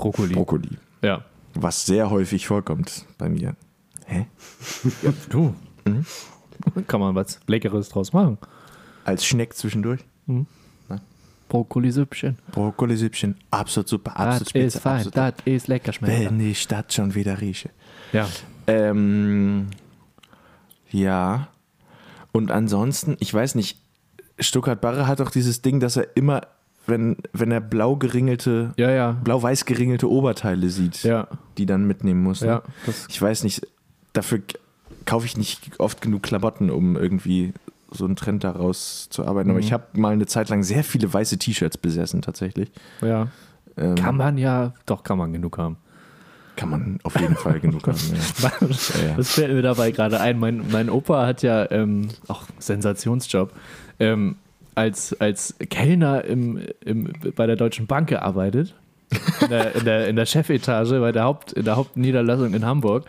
Brokkoli. 0.02 0.34
Brokkoli. 0.34 0.78
Ja. 1.02 1.24
Was 1.54 1.86
sehr 1.86 2.10
häufig 2.10 2.46
vorkommt 2.46 3.04
bei 3.18 3.28
mir. 3.28 3.54
Hä? 4.06 4.26
Du. 5.28 5.54
Mhm. 5.84 6.04
Kann 6.86 7.00
man 7.00 7.14
was 7.14 7.40
Leckeres 7.46 7.88
draus 7.88 8.12
machen. 8.12 8.38
Als 9.04 9.24
Schneck 9.24 9.54
zwischendurch. 9.54 10.00
Brokkolisüppchen. 11.48 12.38
Brokkoli-Süppchen. 12.52 13.36
Absolut 13.50 13.86
super, 13.88 14.12
Das 14.12 14.20
absolut 14.20 14.48
spitze. 14.48 14.66
ist 14.78 14.78
fein, 14.78 15.10
das 15.12 15.34
ist 15.44 15.68
lecker 15.68 15.92
schmeckt. 15.92 16.30
Wenn 16.30 16.40
ich 16.40 16.66
das 16.66 16.84
schon 16.94 17.14
wieder 17.14 17.40
rieche. 17.42 17.68
Ja. 18.12 18.26
Ähm, 18.66 19.66
ja. 20.90 21.48
Und 22.32 22.50
ansonsten, 22.50 23.16
ich 23.20 23.32
weiß 23.34 23.54
nicht, 23.54 23.78
Stuttgart 24.38 24.80
Barre 24.80 25.06
hat 25.06 25.20
auch 25.20 25.30
dieses 25.30 25.60
Ding, 25.60 25.78
dass 25.78 25.96
er 25.96 26.16
immer, 26.16 26.40
wenn, 26.86 27.16
wenn 27.32 27.50
er 27.52 27.60
blau 27.60 27.96
geringelte, 27.96 28.72
Ja, 28.76 28.90
ja. 28.90 29.12
blau-weiß 29.24 29.64
geringelte 29.66 30.10
Oberteile 30.10 30.68
sieht, 30.68 31.02
Ja. 31.04 31.28
die 31.58 31.66
dann 31.66 31.86
mitnehmen 31.86 32.22
muss. 32.22 32.40
ne? 32.42 32.62
Ich 33.08 33.20
weiß 33.20 33.44
nicht, 33.44 33.66
dafür 34.12 34.40
kaufe 35.06 35.26
ich 35.26 35.36
nicht 35.36 35.78
oft 35.78 36.00
genug 36.02 36.22
Klamotten, 36.22 36.70
um 36.70 36.96
irgendwie 36.96 37.52
so 37.90 38.04
einen 38.04 38.16
Trend 38.16 38.42
daraus 38.44 39.08
zu 39.10 39.24
arbeiten. 39.26 39.50
Aber 39.50 39.58
Mhm. 39.58 39.64
ich 39.64 39.72
habe 39.72 39.84
mal 40.00 40.12
eine 40.12 40.26
Zeit 40.26 40.48
lang 40.48 40.62
sehr 40.62 40.82
viele 40.84 41.12
weiße 41.12 41.38
T-Shirts 41.38 41.76
besessen, 41.78 42.22
tatsächlich. 42.22 42.70
Ja. 43.00 43.28
Ähm, 43.76 43.94
Kann 43.94 44.16
man 44.16 44.38
ja, 44.38 44.74
doch 44.86 45.02
kann 45.02 45.18
man 45.18 45.32
genug 45.32 45.58
haben. 45.58 45.76
kann 46.56 46.68
man 46.68 46.98
auf 47.02 47.18
jeden 47.18 47.34
Fall 47.36 47.58
genug 47.60 47.86
haben. 47.86 47.98
Ja. 48.42 48.52
Das 49.16 49.30
fällt 49.32 49.52
mir 49.54 49.62
dabei 49.62 49.90
gerade 49.90 50.20
ein. 50.20 50.38
Mein, 50.38 50.62
mein 50.70 50.90
Opa 50.90 51.26
hat 51.26 51.42
ja 51.42 51.70
ähm, 51.70 52.08
auch 52.28 52.44
Sensationsjob. 52.58 53.52
Ähm, 53.98 54.36
als, 54.74 55.18
als 55.20 55.54
Kellner 55.70 56.24
im, 56.24 56.60
im, 56.84 57.12
bei 57.36 57.46
der 57.46 57.56
Deutschen 57.56 57.86
Bank 57.86 58.08
gearbeitet. 58.08 58.74
In 59.42 59.48
der, 59.50 59.74
in 59.76 59.84
der, 59.84 60.08
in 60.08 60.16
der 60.16 60.24
Chefetage 60.26 60.98
bei 61.00 61.12
der, 61.12 61.24
Haupt, 61.24 61.52
in 61.52 61.64
der 61.64 61.76
Hauptniederlassung 61.76 62.54
in 62.54 62.64
Hamburg. 62.64 63.04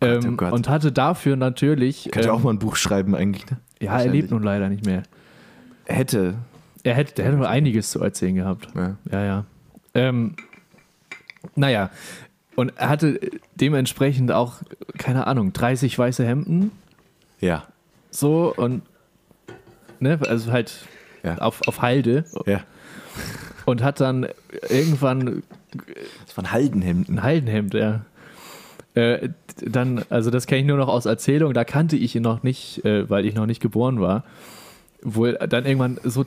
Ähm, 0.00 0.20
oh 0.26 0.36
Gott. 0.36 0.52
und 0.52 0.68
hatte 0.68 0.92
dafür 0.92 1.36
natürlich. 1.36 2.08
Könnte 2.10 2.28
ähm, 2.30 2.34
auch 2.34 2.42
mal 2.42 2.54
ein 2.54 2.58
Buch 2.58 2.76
schreiben 2.76 3.14
eigentlich. 3.14 3.50
Ne? 3.50 3.58
ja, 3.80 3.98
er 4.00 4.10
lebt 4.10 4.30
nun 4.30 4.42
leider 4.42 4.68
nicht 4.70 4.86
mehr. 4.86 5.02
Hätte. 5.84 6.34
Er 6.82 6.94
hätte, 6.94 7.14
der 7.14 7.26
hätte 7.26 7.36
noch 7.36 7.46
einiges 7.46 7.90
zu 7.90 8.00
erzählen 8.00 8.34
gehabt. 8.34 8.68
Ja. 8.74 8.96
Ja, 9.12 9.24
ja. 9.24 9.44
Ähm, 9.92 10.36
naja, 11.54 11.90
und 12.56 12.72
er 12.76 12.88
hatte 12.88 13.20
dementsprechend 13.54 14.32
auch, 14.32 14.62
keine 14.98 15.26
Ahnung, 15.26 15.52
30 15.52 15.98
weiße 15.98 16.26
Hemden, 16.26 16.70
Ja. 17.40 17.64
so 18.10 18.54
und, 18.56 18.82
ne, 20.00 20.18
also 20.28 20.52
halt 20.52 20.72
Ja. 21.22 21.36
auf, 21.38 21.66
auf 21.68 21.82
Halde 21.82 22.24
Ja. 22.46 22.60
und 23.66 23.82
hat 23.82 24.00
dann 24.00 24.26
irgendwann 24.68 25.42
Das 26.26 26.36
waren 26.36 26.50
Haldenhemden. 26.50 27.16
ein 27.18 27.22
Haldenhemd, 27.22 27.74
ja. 27.74 28.04
Äh, 28.94 29.28
dann, 29.64 30.04
also 30.10 30.30
das 30.30 30.46
kenne 30.46 30.62
ich 30.62 30.66
nur 30.66 30.78
noch 30.78 30.88
aus 30.88 31.06
Erzählung, 31.06 31.54
da 31.54 31.64
kannte 31.64 31.96
ich 31.96 32.16
ihn 32.16 32.22
noch 32.22 32.42
nicht, 32.42 32.84
äh, 32.84 33.08
weil 33.08 33.24
ich 33.24 33.34
noch 33.34 33.46
nicht 33.46 33.60
geboren 33.60 34.00
war. 34.00 34.24
Wohl 35.02 35.34
dann 35.48 35.64
irgendwann 35.64 35.98
so 36.02 36.26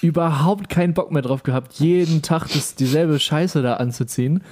überhaupt 0.00 0.68
keinen 0.70 0.94
Bock 0.94 1.10
mehr 1.12 1.22
drauf 1.22 1.42
gehabt, 1.42 1.74
jeden 1.74 2.22
Tag 2.22 2.48
das, 2.48 2.74
dieselbe 2.74 3.18
Scheiße 3.18 3.62
da 3.62 3.74
anzuziehen. 3.74 4.42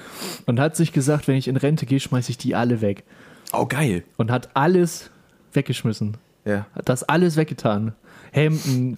Und 0.45 0.61
hat 0.61 0.77
sich 0.77 0.93
gesagt, 0.93 1.29
wenn 1.29 1.37
ich 1.37 1.49
in 1.49 1.57
Rente 1.57 1.87
gehe, 1.87 1.99
schmeiße 2.01 2.31
ich 2.31 2.39
die 2.39 2.55
alle 2.55 2.81
weg. 2.81 3.05
Oh, 3.53 3.67
geil. 3.67 4.03
Und 4.19 4.31
hat 4.31 4.51
alles 4.55 5.11
weggeschmissen. 5.53 6.17
Ja. 6.45 6.67
Hat 6.75 6.89
das 6.89 7.03
alles 7.05 7.37
weggetan. 7.37 7.95
Hemden, 8.37 8.97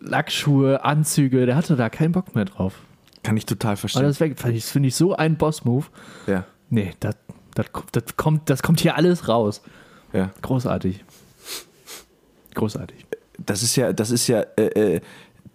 Lackschuhe, 0.00 0.84
Anzüge, 0.84 1.46
der 1.46 1.56
hatte 1.56 1.74
da 1.74 1.88
keinen 1.88 2.12
Bock 2.12 2.34
mehr 2.34 2.44
drauf. 2.44 2.74
Kann 3.22 3.36
ich 3.36 3.46
total 3.46 3.76
verstehen. 3.76 4.04
Alles 4.04 4.20
weg. 4.20 4.36
Das 4.36 4.70
finde 4.70 4.88
ich 4.88 4.94
so 4.94 5.16
ein 5.16 5.36
Boss-Move. 5.36 5.86
ja. 6.26 6.44
Nee, 6.70 6.92
das, 7.00 7.16
das, 7.54 7.66
das, 7.92 8.16
kommt, 8.18 8.50
das 8.50 8.62
kommt 8.62 8.80
hier 8.80 8.94
alles 8.96 9.26
raus. 9.26 9.62
Ja. 10.12 10.30
Großartig. 10.42 11.02
Großartig. 12.54 13.06
Das 13.38 13.62
ist 13.62 13.74
ja, 13.76 13.94
das 13.94 14.10
ist 14.10 14.26
ja 14.26 14.40
äh, 14.56 14.96
äh, 14.96 15.00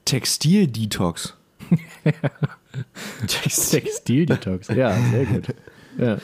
Textil-Detox. 0.05 1.35
Textil-Detox. 3.27 4.69
Ja, 4.69 4.97
sehr 5.11 5.25
gut. 5.25 5.55
Ja, 5.99 6.17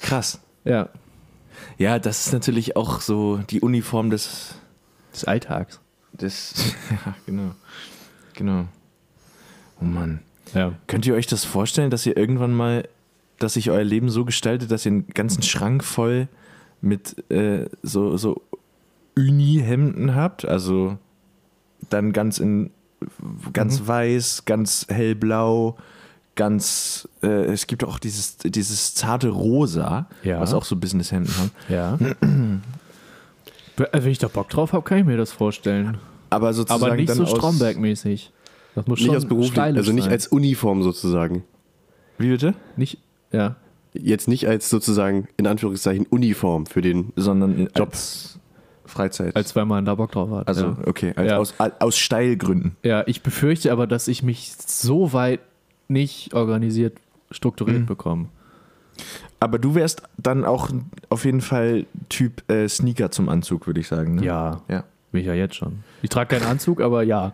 Krass. 0.00 0.40
ja. 0.64 0.88
Ja, 1.78 1.98
das 2.00 2.26
ist 2.26 2.32
natürlich 2.32 2.74
auch 2.74 3.00
so 3.00 3.36
die 3.38 3.60
Uniform 3.60 4.10
des. 4.10 4.56
Des 5.12 5.24
Alltags. 5.24 5.80
Des 6.20 6.54
ja, 6.90 7.14
genau. 7.26 7.50
Genau. 8.34 8.66
Oh 9.80 9.84
Mann. 9.84 10.20
Ja. 10.54 10.72
Könnt 10.86 11.06
ihr 11.06 11.14
euch 11.14 11.26
das 11.26 11.44
vorstellen, 11.44 11.90
dass 11.90 12.04
ihr 12.06 12.16
irgendwann 12.16 12.52
mal, 12.54 12.88
dass 13.38 13.54
sich 13.54 13.70
euer 13.70 13.84
Leben 13.84 14.10
so 14.10 14.24
gestaltet, 14.24 14.70
dass 14.70 14.84
ihr 14.86 14.92
einen 14.92 15.08
ganzen 15.08 15.42
Schrank 15.42 15.84
voll 15.84 16.28
mit 16.80 17.30
äh, 17.30 17.66
so, 17.82 18.16
so 18.16 18.42
Uni-Hemden 19.16 20.14
habt? 20.14 20.44
Also 20.44 20.98
dann 21.88 22.12
ganz 22.12 22.38
in 22.38 22.70
ganz 23.52 23.86
weiß, 23.86 24.44
ganz 24.44 24.86
hellblau, 24.90 25.76
ganz 26.34 27.08
äh, 27.22 27.44
es 27.46 27.66
gibt 27.66 27.82
auch 27.84 27.98
dieses, 27.98 28.36
dieses 28.38 28.94
zarte 28.94 29.28
Rosa, 29.30 30.06
Ja. 30.22 30.40
was 30.40 30.52
auch 30.52 30.64
so 30.64 30.76
Businesshemden 30.76 31.34
haben. 31.38 31.50
Ja. 31.68 31.98
Wenn 33.76 34.10
ich 34.10 34.18
da 34.18 34.28
Bock 34.28 34.50
drauf 34.50 34.72
habe, 34.74 34.82
kann 34.82 34.98
ich 34.98 35.04
mir 35.06 35.16
das 35.16 35.32
vorstellen. 35.32 35.98
Aber 36.30 36.52
sozusagen 36.54 36.84
Aber 36.84 36.96
nicht 36.96 37.08
dann 37.10 37.16
so 37.18 37.24
aus- 37.24 37.30
Stromberg-mäßig. 37.32 38.30
Das 38.74 38.86
muss 38.86 39.00
Nicht 39.00 39.28
beruflich, 39.28 39.52
stylisch 39.52 39.78
also 39.78 39.92
nicht 39.92 40.04
sein. 40.04 40.12
als 40.12 40.28
Uniform 40.28 40.82
sozusagen. 40.82 41.42
Wie 42.18 42.28
bitte? 42.30 42.54
Nicht, 42.76 42.98
ja. 43.32 43.56
Jetzt 43.92 44.28
nicht 44.28 44.46
als 44.46 44.70
sozusagen 44.70 45.26
in 45.36 45.46
Anführungszeichen 45.48 46.06
Uniform 46.06 46.66
für 46.66 46.80
den. 46.80 47.12
Sondern 47.16 47.68
Job. 47.76 47.88
als 47.90 48.38
Freizeit. 48.86 49.34
Als 49.34 49.56
wenn 49.56 49.66
man 49.66 49.84
da 49.84 49.96
Bock 49.96 50.12
drauf 50.12 50.30
hat. 50.30 50.46
also, 50.48 50.66
ja. 50.66 50.76
okay, 50.86 51.12
als, 51.16 51.28
Ja. 51.30 51.38
aus, 51.38 51.54
aus 51.80 51.96
Steilgründen. 51.98 52.76
Ja, 52.84 53.02
ich 53.06 53.22
befürchte 53.22 53.72
aber, 53.72 53.86
dass 53.88 54.06
ich 54.08 54.22
mich 54.22 54.52
so 54.64 55.12
weit 55.12 55.40
nicht 55.88 56.34
organisiert, 56.34 56.98
strukturiert 57.32 57.80
Mhm. 57.80 57.86
bekomme. 57.86 58.28
Aber 59.40 59.58
du 59.58 59.74
wärst 59.74 60.02
dann 60.18 60.44
auch 60.44 60.68
auf 61.08 61.24
jeden 61.24 61.40
Fall 61.40 61.86
Typ 62.08 62.48
äh, 62.50 62.68
Sneaker 62.68 63.10
zum 63.10 63.28
Anzug, 63.28 63.66
würde 63.66 63.80
ich 63.80 63.88
sagen. 63.88 64.16
Ne? 64.16 64.24
Ja, 64.24 64.60
Ja. 64.68 64.84
Bin 65.12 65.20
ich 65.22 65.26
ja 65.26 65.34
jetzt 65.34 65.56
schon. 65.56 65.80
Ich 66.02 66.10
trage 66.10 66.36
keinen 66.38 66.48
Anzug, 66.50 66.80
aber 66.80 67.02
ja. 67.02 67.32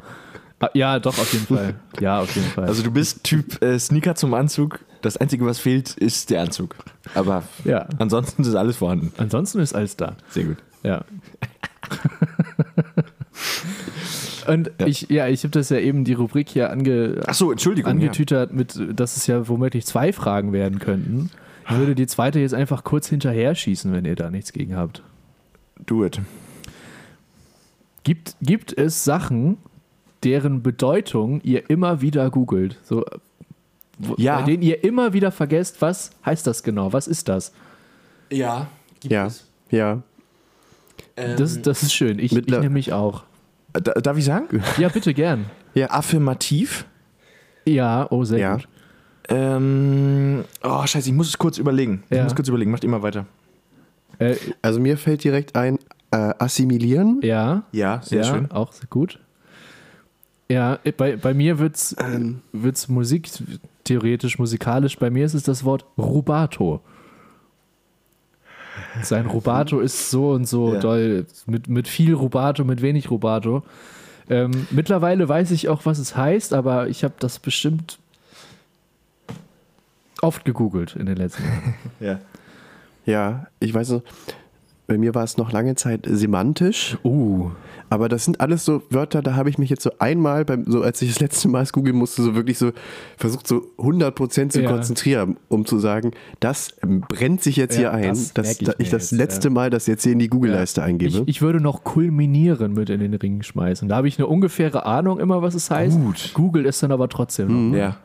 Ah, 0.61 0.68
Ja, 0.74 0.99
doch, 0.99 1.18
auf 1.18 1.33
jeden 1.33 1.47
Fall. 1.47 1.74
Ja, 2.01 2.20
auf 2.20 2.35
jeden 2.35 2.49
Fall. 2.49 2.64
Also 2.64 2.83
du 2.83 2.91
bist 2.91 3.24
Typ 3.24 3.62
äh, 3.62 3.79
Sneaker 3.79 4.14
zum 4.14 4.33
Anzug. 4.35 4.81
Das 5.03 5.16
Einzige, 5.18 5.45
was 5.45 5.59
fehlt, 5.59 5.91
ist 5.95 6.31
der 6.31 6.43
Anzug. 6.43 6.74
Aber 7.14 7.43
ja, 7.64 7.87
ansonsten 7.99 8.43
ist 8.43 8.55
alles 8.55 8.79
vorhanden. 8.79 9.12
ansonsten 9.18 9.61
ist 9.61 9.74
alles 9.74 9.97
da. 9.97 10.16
Sehr 10.31 10.45
gut. 10.45 10.57
Ja. 10.83 11.05
Und 14.47 14.70
ich, 14.85 15.09
ja, 15.11 15.27
ich 15.29 15.43
habe 15.43 15.51
das 15.51 15.70
ja 15.70 15.79
eben 15.79 16.05
die 16.05 16.12
Rubrik 16.12 16.49
hier 16.49 16.70
ange, 16.70 17.20
Achso, 17.27 17.51
Entschuldigung. 17.51 17.91
angetütert 17.93 18.53
mit, 18.53 18.79
dass 18.99 19.16
es 19.16 19.27
ja 19.27 19.49
womöglich 19.49 19.85
zwei 19.87 20.12
Fragen 20.12 20.53
werden 20.53 20.79
könnten. 20.79 21.31
Ich 21.68 21.77
würde 21.77 21.97
die 21.97 22.07
zweite 22.07 22.39
jetzt 22.39 22.55
einfach 22.55 22.85
kurz 22.85 23.09
hinterher 23.09 23.57
schießen, 23.57 23.93
wenn 23.93 24.05
ihr 24.05 24.14
da 24.14 24.31
nichts 24.31 24.53
gegen 24.53 24.77
habt. 24.77 24.99
Ja. 24.99 25.05
Do 25.87 26.05
it. 26.07 26.20
Gibt, 28.07 28.37
gibt 28.41 28.79
es 28.79 29.03
Sachen, 29.03 29.57
deren 30.23 30.63
Bedeutung 30.63 31.41
ihr 31.43 31.69
immer 31.69 32.01
wieder 32.03 32.31
googelt? 32.31 32.79
So, 32.85 33.05
wo, 33.99 34.15
Ja. 34.17 34.37
Bei 34.39 34.45
denen 34.45 34.63
ihr 34.63 34.85
immer 34.85 35.13
wieder 35.13 35.33
vergesst, 35.33 35.83
was 35.83 36.11
heißt 36.25 36.47
das 36.47 36.63
genau? 36.63 36.93
Was 36.93 37.09
ist 37.09 37.29
das? 37.29 37.53
Ja. 38.31 38.69
Gibt 39.01 39.11
Ja. 39.13 39.29
Ja. 39.71 40.03
Das, 41.17 41.61
das 41.63 41.83
ist 41.83 41.93
schön. 41.95 42.21
Ich, 42.21 42.27
ich 42.27 42.33
Mittler- 42.33 42.61
nämlich 42.61 42.93
auch. 42.93 43.25
Da, 43.73 43.81
darf 43.95 44.17
ich 44.17 44.25
sagen? 44.25 44.63
Ja, 44.79 44.89
bitte 44.89 45.13
gern. 45.13 45.47
Affirmativ. 45.89 46.87
Ja, 47.65 48.07
oh, 48.11 48.23
sehr 48.23 48.39
Ja. 48.39 48.55
gut. 48.55 48.69
Ähm, 49.29 50.45
oh, 50.63 50.87
scheiße, 50.87 51.09
ich 51.09 51.15
muss 51.15 51.27
es 51.29 51.39
kurz 51.39 51.59
überlegen. 51.59 52.05
Ich 52.09 52.17
Ja. 52.19 52.23
muss 52.23 52.37
kurz 52.37 52.47
überlegen. 52.47 52.71
Macht 52.71 52.85
immer 52.85 53.03
weiter. 53.03 53.27
Äh, 54.21 54.37
Also 54.63 54.79
mir 54.79 54.97
fällt 54.97 55.25
direkt 55.25 55.57
ein, 55.57 55.81
äh, 56.11 56.33
assimilieren. 56.39 57.21
ja, 57.23 57.65
Ja, 57.73 58.01
sehr 58.03 58.23
ja, 58.25 58.31
schön. 58.33 58.51
auch 58.51 58.73
sehr 58.73 58.89
gut. 58.89 59.19
Ja, 60.49 60.79
äh, 60.85 60.93
bei, 60.93 61.17
bei 61.17 61.35
mir 61.35 61.59
wird 61.59 61.77
es 61.77 61.97
Ähm, 61.99 62.43
wird's 62.53 62.89
Musik, 62.89 63.29
theoretisch, 63.85 64.39
musikalisch, 64.39 64.97
bei 64.99 65.11
mir 65.11 65.27
ist 65.27 65.35
es 65.35 65.43
das 65.43 65.65
Wort 65.65 65.85
Rubato. 65.99 66.81
Sein 69.03 69.27
Rubato 69.27 69.81
ist 69.81 70.11
so 70.11 70.31
und 70.33 70.47
so 70.47 70.75
Ja. 70.75 70.81
doll, 70.81 71.27
mit, 71.47 71.69
mit 71.69 71.89
viel 71.89 72.15
Rubato, 72.15 72.65
mit 72.65 72.83
wenig 72.83 73.11
Rubato. 73.11 73.63
Ähm, 74.29 74.67
mittlerweile 74.71 75.29
weiß 75.29 75.51
ich 75.53 75.69
auch, 75.69 75.85
was 75.87 75.99
es 75.99 76.17
heißt, 76.17 76.53
aber 76.53 76.89
ich 76.89 77.05
habe 77.05 77.15
das 77.19 77.39
bestimmt 77.39 77.99
oft 80.23 80.45
gegoogelt 80.45 80.97
in 80.97 81.07
den 81.07 81.17
letzten 81.17 81.43
Jahren. 81.45 81.75
Ja. 82.01 82.19
ja, 83.07 83.47
ich 83.61 83.73
weiß 83.73 83.91
noch, 83.91 84.03
bei 84.87 84.99
mir 84.99 85.14
war 85.14 85.24
es 85.24 85.37
noch 85.37 85.53
lange 85.53 85.74
Zeit 85.74 86.07
semantisch, 86.09 86.97
Uh, 87.05 87.51
aber 87.91 88.09
das 88.09 88.24
sind 88.24 88.41
alles 88.41 88.64
so 88.64 88.82
Wörter, 88.91 89.22
da 89.22 89.34
habe 89.37 89.49
ich 89.51 89.59
mich 89.59 89.70
jetzt 89.70 89.82
so 89.82 89.91
einmal, 89.99 90.45
beim, 90.45 90.64
so 90.66 90.82
als 90.82 91.01
ich 91.03 91.09
das 91.11 91.20
letzte 91.20 91.49
Mal 91.49 91.62
es 91.62 91.72
googeln 91.72 91.97
musste, 91.97 92.22
so 92.22 92.34
wirklich 92.34 92.59
so 92.59 92.72
versucht, 93.16 93.47
so 93.47 93.62
100% 93.78 94.49
zu 94.51 94.61
Ja. 94.62 94.70
konzentrieren, 94.70 95.37
um 95.49 95.66
zu 95.66 95.78
sagen, 95.78 96.12
das 96.41 96.70
brennt 97.09 97.43
sich 97.43 97.57
jetzt 97.57 97.74
Ja, 97.78 97.97
hier 97.97 98.09
ein, 98.09 98.09
das 98.11 98.34
dass 98.34 98.53
ich 98.61 98.66
da 98.66 98.72
ich 98.78 98.91
das 98.91 99.11
jetzt, 99.11 99.18
letzte 99.18 99.49
ja. 99.49 99.55
Mal 99.55 99.70
das 99.70 99.87
jetzt 99.87 100.03
hier 100.05 100.12
in 100.12 100.18
die 100.18 100.28
Google-Leiste 100.28 100.82
eingebe. 100.82 101.11
ich, 101.22 101.28
ich 101.28 101.43
würde 101.43 101.61
noch 101.61 101.84
kulminieren 101.84 102.72
mit 102.74 102.91
in 102.91 103.01
den 103.01 103.14
Ring 103.14 103.43
schmeißen. 103.43 103.89
Da 103.89 103.97
habe 103.97 104.09
ich 104.09 104.18
eine 104.18 104.26
ungefähre 104.26 104.87
Ahnung 104.87 105.18
immer, 105.20 105.43
was 105.43 105.55
es 105.55 105.70
heißt. 105.70 105.99
Gut. 106.01 106.30
Google 106.34 106.64
ist 106.66 106.82
dann 106.82 106.93
aber 106.93 107.09
trotzdem 107.09 107.70
noch. 107.70 107.76
Ja. 107.76 107.97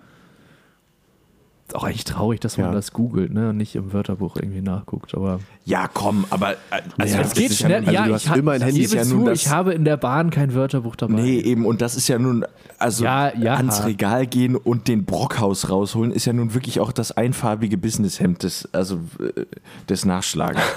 Auch 1.73 1.83
eigentlich 1.83 2.03
traurig, 2.03 2.39
dass 2.41 2.57
man 2.57 2.67
Ja. 2.67 2.71
das 2.73 2.91
googelt 2.91 3.31
ne? 3.33 3.49
und 3.49 3.57
nicht 3.57 3.75
im 3.75 3.93
Wörterbuch 3.93 4.35
irgendwie 4.35 4.61
nachguckt. 4.61 5.15
Aber 5.15 5.39
Ja, 5.63 5.87
komm, 5.87 6.25
aber. 6.29 6.51
äh, 6.53 6.55
Also 6.97 7.15
Ja, 7.15 7.21
es 7.21 7.33
geht 7.33 7.53
schnell. 7.53 7.79
also 7.85 7.91
Ja, 7.91 8.07
ich, 8.15 8.29
immer 8.35 8.51
ein 8.53 8.61
Handy. 8.61 8.81
Ist 8.81 8.93
ja 8.93 9.03
zu, 9.03 9.15
nun 9.15 9.25
das- 9.25 9.41
ich 9.41 9.49
habe 9.49 9.73
in 9.73 9.85
der 9.85 9.97
Bahn 9.97 10.29
kein 10.31 10.53
Wörterbuch 10.53 10.95
dabei. 10.95 11.13
Nee, 11.21 11.39
eben, 11.39 11.65
und 11.65 11.81
das 11.81 11.95
ist 11.95 12.07
ja 12.07 12.19
nun, 12.19 12.45
also 12.77 13.03
Ja, 13.03 13.33
ja. 13.37 13.55
ans 13.55 13.85
Regal 13.85 14.27
gehen 14.27 14.55
und 14.55 14.87
den 14.87 15.05
Brockhaus 15.05 15.69
rausholen, 15.69 16.11
ist 16.11 16.25
ja 16.25 16.33
nun 16.33 16.53
wirklich 16.53 16.79
auch 16.79 16.91
das 16.91 17.11
einfarbige 17.11 17.77
Businesshemd 17.77 18.43
des, 18.43 18.67
also, 18.73 18.99
äh, 19.19 19.45
des 19.89 20.05
Nachschlagens. 20.05 20.61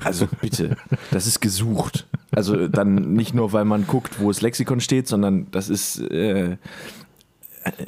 Also 0.00 0.28
bitte, 0.40 0.76
das 1.10 1.26
ist 1.26 1.40
gesucht. 1.40 2.06
Also 2.30 2.68
dann 2.68 3.14
nicht 3.14 3.34
nur, 3.34 3.52
weil 3.52 3.64
man 3.64 3.84
guckt, 3.88 4.20
wo 4.20 4.28
das 4.28 4.40
Lexikon 4.42 4.78
steht, 4.80 5.08
sondern 5.08 5.48
das 5.50 5.68
ist, 5.68 5.98
äh, 5.98 6.52
äh, 6.52 6.56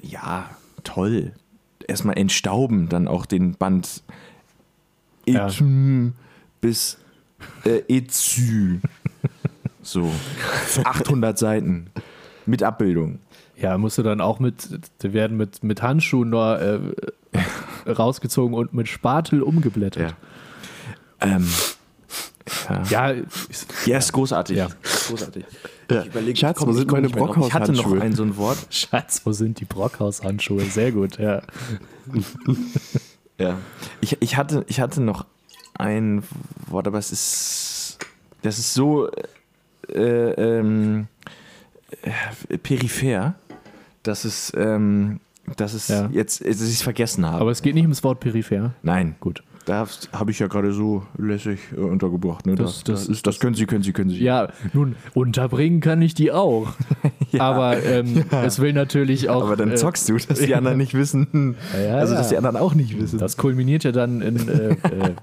ja, 0.03 0.51
toll. 0.83 1.31
Erstmal 1.87 2.19
entstauben, 2.19 2.89
dann 2.89 3.09
auch 3.09 3.27
den 3.27 3.53
Band 3.53 4.03
Ja. 5.27 5.49
Bis 6.61 6.99
äh, 7.65 7.83
Ezü. 7.89 8.81
So, 9.83 10.13
800 10.85 11.39
Seiten 11.39 11.87
mit 12.45 12.63
Abbildung. 12.63 13.19
Ja, 13.57 13.79
musst 13.79 13.97
du 13.97 14.03
dann 14.03 14.21
auch 14.21 14.39
mit, 14.39 14.69
die 15.03 15.13
werden 15.15 15.39
mit, 15.39 15.65
mit 15.65 15.81
Handschuhen 15.81 16.29
nur 16.29 16.61
äh, 16.61 16.81
rausgezogen 17.91 18.55
und 18.55 18.75
mit 18.75 18.89
Spatel 18.89 19.43
umgeblättert. 19.43 20.15
Ähm, 21.21 21.49
Ja, 22.89 23.11
ist, 23.11 23.67
ja, 23.87 23.99
ist 23.99 24.13
großartig. 24.13 24.57
Ja. 24.57 24.69
Großartig. 25.09 25.45
Ja. 25.91 26.01
Ich 26.03 26.07
überlege, 26.07 26.37
Schatz, 26.39 26.59
komm, 26.59 26.69
wo 26.69 26.73
ich 26.73 26.79
sind 26.79 26.91
meine 26.93 27.09
drauf. 27.09 27.37
Ich 27.47 27.53
hatte 27.53 27.73
noch 27.73 27.85
Brockhaus-Handschuhe? 27.85 28.01
ein 28.03 28.15
so 28.15 28.23
ein 28.23 28.37
Wort. 28.37 28.59
Schatz, 28.71 29.23
wo 29.25 29.33
sind 29.33 29.61
die 29.61 29.65
Brockhaus-Handschuhe? 29.65 30.65
Sehr 30.65 30.93
gut, 30.93 31.19
ja. 31.19 31.43
Ja. 33.39 33.59
Ich, 34.01 34.17
ich, 34.21 34.37
hatte, 34.37 34.65
ich 34.69 34.81
hatte 34.81 35.01
noch 35.01 35.27
ein 35.75 36.23
Wort, 36.67 36.87
aber 36.87 36.99
es 36.99 37.11
ist. 37.13 37.99
Das 38.43 38.59
ist 38.59 38.73
so 38.75 39.11
äh, 39.89 40.31
ähm, 40.59 41.09
äh, 42.03 42.59
peripher, 42.59 43.35
dass 44.03 44.25
es, 44.25 44.53
ähm, 44.57 45.21
dass 45.57 45.75
es 45.75 45.89
Ja. 45.89 46.09
jetzt, 46.13 46.41
dass 46.41 46.63
ich 46.63 46.75
es 46.75 46.83
vergessen 46.83 47.27
habe. 47.27 47.41
Aber 47.41 47.51
es 47.51 47.61
geht 47.63 47.75
nicht 47.75 47.85
ums 47.85 48.03
Wort 48.03 48.21
peripher. 48.21 48.73
Nein, 48.83 49.17
Gut. 49.21 49.43
Da 49.71 49.87
habe 50.13 50.33
ich 50.33 50.41
ja 50.41 50.49
gerade 50.49 50.73
so 50.73 51.05
lässig 51.17 51.61
äh, 51.77 51.81
untergebracht. 51.81 52.45
Ne? 52.45 52.57
Das- 52.57 52.83
Das, 52.83 52.85
das 52.85 53.01
das, 53.07 53.09
ist- 53.09 53.27
das 53.29 53.39
können 53.39 53.55
Sie, 53.55 53.67
können 53.67 53.85
Sie, 53.85 53.93
können 53.93 54.11
Sie. 54.11 54.21
Ja, 54.21 54.49
nun, 54.73 54.97
unterbringen 55.15 55.81
kann 55.81 56.03
ich 56.03 56.13
die 56.15 56.33
auch. 56.33 56.73
Aber 57.39 57.81
ähm, 57.81 58.25
es 58.45 58.59
will 58.59 58.73
natürlich 58.73 59.29
auch. 59.29 59.45
aber 59.45 59.55
dann 59.55 59.71
äh, 59.71 59.77
zockst 59.77 60.09
du, 60.09 60.17
dass 60.17 60.41
die 60.41 60.55
anderen 60.57 60.77
nicht 60.79 60.95
wissen. 60.95 61.55
Ja, 61.81 61.99
also, 61.99 62.15
dass 62.15 62.29
die 62.31 62.35
ja. 62.35 62.39
anderen 62.39 62.57
auch 62.57 62.75
nicht 62.75 63.01
wissen. 63.01 63.21
Das 63.21 63.37
kulminiert 63.37 63.85
ja 63.85 63.93
dann 63.93 64.21
in, 64.23 64.49
äh, 64.49 64.71
äh, 64.71 65.15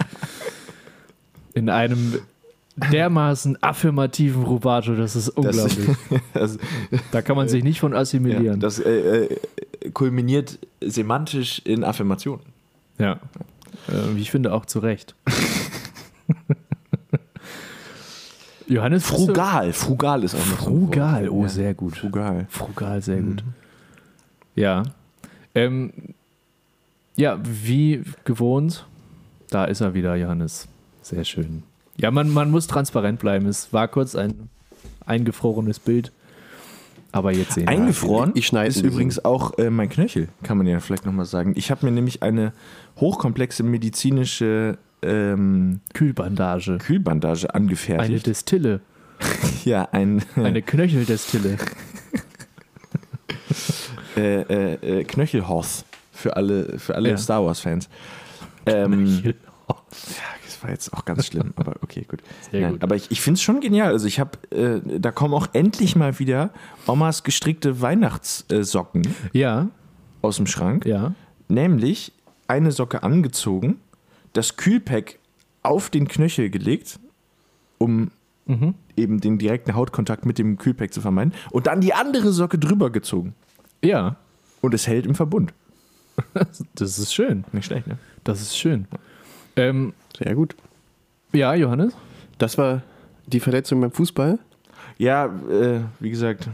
in 1.54 1.70
einem 1.70 2.20
dermaßen 2.92 3.62
affirmativen 3.62 4.44
Rubato, 4.44 4.96
das 4.96 5.18
ist 5.18 5.28
unglaublich. 5.30 5.90
das, 6.34 6.58
da 7.12 7.22
kann 7.22 7.36
man 7.36 7.50
sich 7.50 7.66
nicht 7.66 7.82
von 7.82 7.92
ja, 7.92 7.98
assimilieren. 8.00 8.62
das 8.62 8.80
äh, 8.80 9.26
äh, 9.26 9.38
kulminiert 9.94 10.58
semantisch 10.80 11.60
in 11.66 11.84
Affirmation. 11.84 12.40
Ja. 12.98 13.20
Äh, 13.88 14.16
wie 14.16 14.22
ich 14.22 14.32
finde, 14.32 14.54
auch 14.54 14.66
zu 14.66 14.80
Recht. 14.80 15.16
Johannes 18.68 19.06
Frugal, 19.06 19.72
frugal 19.72 20.24
ist 20.24 20.36
auch 20.36 20.40
noch 20.40 20.60
so. 20.60 20.66
Frugal, 20.66 21.30
oh, 21.30 21.44
Ja. 21.44 21.50
sehr 21.50 21.74
gut. 21.74 21.96
Frugal. 21.98 22.48
Frugal, 22.50 23.02
sehr 23.02 23.22
gut. 23.22 23.44
Ja. 24.56 24.84
Ähm, 25.56 25.94
ja, 27.16 27.40
wie 27.44 28.04
gewohnt, 28.26 28.86
da 29.50 29.66
ist 29.66 29.80
er 29.82 29.94
wieder, 29.94 30.16
Johannes. 30.16 30.68
Sehr 31.02 31.24
schön. 31.24 31.64
Ja, 31.96 32.12
man, 32.12 32.30
man 32.30 32.52
muss 32.52 32.68
transparent 32.68 33.20
bleiben. 33.20 33.48
Es 33.48 33.72
war 33.72 33.88
kurz 33.88 34.16
ein 34.16 34.50
eingefrorenes 35.06 35.80
Bild. 35.80 36.12
Aber 37.14 37.32
jetzt 37.32 37.54
sehen 37.54 37.64
wir. 37.64 37.70
Eingefroren 37.70 38.32
Ich 38.36 38.48
schneide 38.48 38.68
ist 38.68 38.82
übrigens 38.82 39.24
auch 39.24 39.58
äh, 39.58 39.70
mein 39.70 39.88
Knöchel, 39.88 40.28
kann 40.44 40.58
man 40.58 40.68
ja 40.68 40.80
vielleicht 40.82 41.06
nochmal 41.06 41.26
sagen. 41.26 41.54
Ich 41.56 41.72
habe 41.72 41.86
mir 41.86 41.92
nämlich 41.94 42.22
eine 42.22 42.52
hochkomplexe 43.00 43.64
medizinische 43.64 44.78
ähm, 45.02 45.80
Kühlbandage. 45.94 46.78
Kühlbandage 46.80 47.54
Eine 47.54 47.64
angefertigt. 47.66 48.28
Destille. 48.28 48.82
ja, 49.66 49.88
ein 49.92 50.24
Eine 50.36 50.62
Knöcheldestille. 50.62 51.58
äh, 54.18 54.42
äh, 54.42 55.00
äh, 55.00 55.04
Knöchelhoth 55.04 55.86
für 56.12 56.36
alle, 56.36 56.80
für 56.80 56.96
alle 56.96 57.12
Ja. 57.12 57.18
Star 57.18 57.46
Wars-Fans. 57.46 57.90
Ähm. 58.66 59.22
Ja, 59.24 59.34
das 60.46 60.64
war 60.64 60.70
jetzt 60.72 60.94
auch 60.94 61.06
ganz 61.06 61.28
schlimm, 61.28 61.54
aber 61.58 61.76
okay, 61.82 62.06
gut. 62.08 62.22
Sehr 62.52 62.62
Nein, 62.62 62.72
gut. 62.74 62.84
Aber 62.84 62.96
ich, 62.96 63.12
ich 63.12 63.22
finde 63.22 63.38
es 63.38 63.44
schon 63.44 63.60
genial. 63.60 63.92
Also 63.92 64.08
ich 64.08 64.20
habe, 64.20 64.32
äh, 64.56 65.00
da 65.00 65.12
kommen 65.12 65.34
auch 65.34 65.48
endlich 65.54 65.96
mal 65.96 66.18
wieder 66.20 66.52
Omas 66.88 67.24
gestrickte 67.24 67.82
Weihnachtssocken 67.82 69.08
Ja, 69.34 69.68
aus 70.22 70.38
dem 70.38 70.48
Schrank. 70.48 70.86
ja. 70.86 71.14
Nämlich 71.50 72.12
eine 72.48 72.72
Socke 72.72 73.04
angezogen, 73.04 73.80
das 74.34 74.58
Kühlpack 74.58 75.20
auf 75.64 75.90
den 75.90 76.08
Knöchel 76.08 76.50
gelegt, 76.50 77.00
um 77.78 78.12
Mhm. 78.46 78.76
eben 78.96 79.20
den 79.20 79.38
direkten 79.38 79.76
Hautkontakt 79.76 80.26
mit 80.26 80.38
dem 80.38 80.58
Kühlpack 80.58 80.94
zu 80.94 81.02
vermeiden, 81.02 81.34
und 81.52 81.68
dann 81.68 81.82
die 81.82 81.94
andere 81.94 82.32
Socke 82.32 82.58
drüber 82.58 82.90
gezogen. 82.90 83.36
Ja, 83.84 84.16
Und 84.62 84.74
es 84.74 84.88
hält 84.88 85.06
im 85.06 85.16
Verbund. 85.16 85.54
das 86.76 86.98
ist 86.98 87.14
schön. 87.14 87.44
Nicht 87.52 87.66
schlecht, 87.66 87.88
ne? 87.88 87.98
Das 88.24 88.42
ist 88.42 88.58
schön. 88.58 88.88
Ähm, 89.58 89.94
Sehr 90.18 90.34
gut. 90.34 90.56
ja, 91.34 91.54
Johannes? 91.54 91.94
Das 92.38 92.58
war 92.58 92.82
die 93.28 93.40
Verletzung 93.42 93.82
beim 93.82 93.92
Fußball. 93.92 94.40
Ja, 94.98 95.26
äh, 95.26 95.82
wie 96.00 96.10
gesagt, 96.10 96.50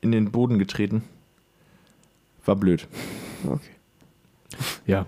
in 0.00 0.12
den 0.12 0.30
Boden 0.30 0.58
getreten. 0.60 1.02
War 2.46 2.54
blöd. 2.56 2.86
Okay. 3.44 3.70
Ja. 4.86 5.06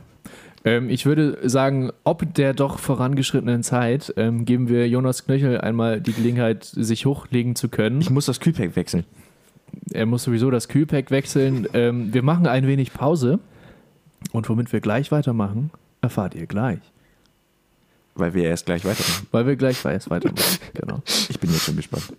Ähm, 0.65 0.91
ich 0.91 1.07
würde 1.07 1.39
sagen, 1.49 1.91
ob 2.05 2.35
der 2.35 2.55
doch 2.55 2.79
vorangeschrittenen 2.79 3.63
Zeit 3.63 4.15
ähm, 4.17 4.45
geben 4.45 4.69
wir 4.69 4.89
Jonas 4.89 5.25
Knöchel 5.25 5.61
einmal 5.61 6.01
die 6.01 6.13
Gelegenheit, 6.13 6.65
sich 6.65 7.07
hochlegen 7.07 7.57
zu 7.57 7.69
können. 7.69 8.01
Ich 8.01 8.11
muss 8.11 8.27
das 8.27 8.41
Kühlpack 8.41 8.77
wechseln. 8.77 9.05
Er 9.93 10.07
muss 10.07 10.25
sowieso 10.25 10.51
das 10.51 10.69
Kühlpack 10.69 11.11
wechseln. 11.11 11.67
Ähm, 11.73 12.13
wir 12.15 12.23
machen 12.23 12.47
ein 12.47 12.67
wenig 12.67 12.93
Pause. 12.93 13.39
Und 14.31 14.49
womit 14.49 14.73
wir 14.73 14.81
gleich 14.81 15.11
weitermachen, 15.11 15.71
erfahrt 16.01 16.35
ihr 16.35 16.47
gleich. 16.47 16.79
Weil 18.15 18.35
wir 18.35 18.45
erst 18.45 18.67
gleich 18.67 18.85
weitermachen. 18.85 19.27
Weil 19.33 19.47
wir 19.47 19.57
gleich 19.57 19.85
erst 19.85 20.11
weitermachen. 20.11 20.59
Genau. 20.75 21.03
Ich 21.29 21.39
bin 21.39 21.51
jetzt 21.51 21.65
schon 21.65 21.77
gespannt. 21.77 22.13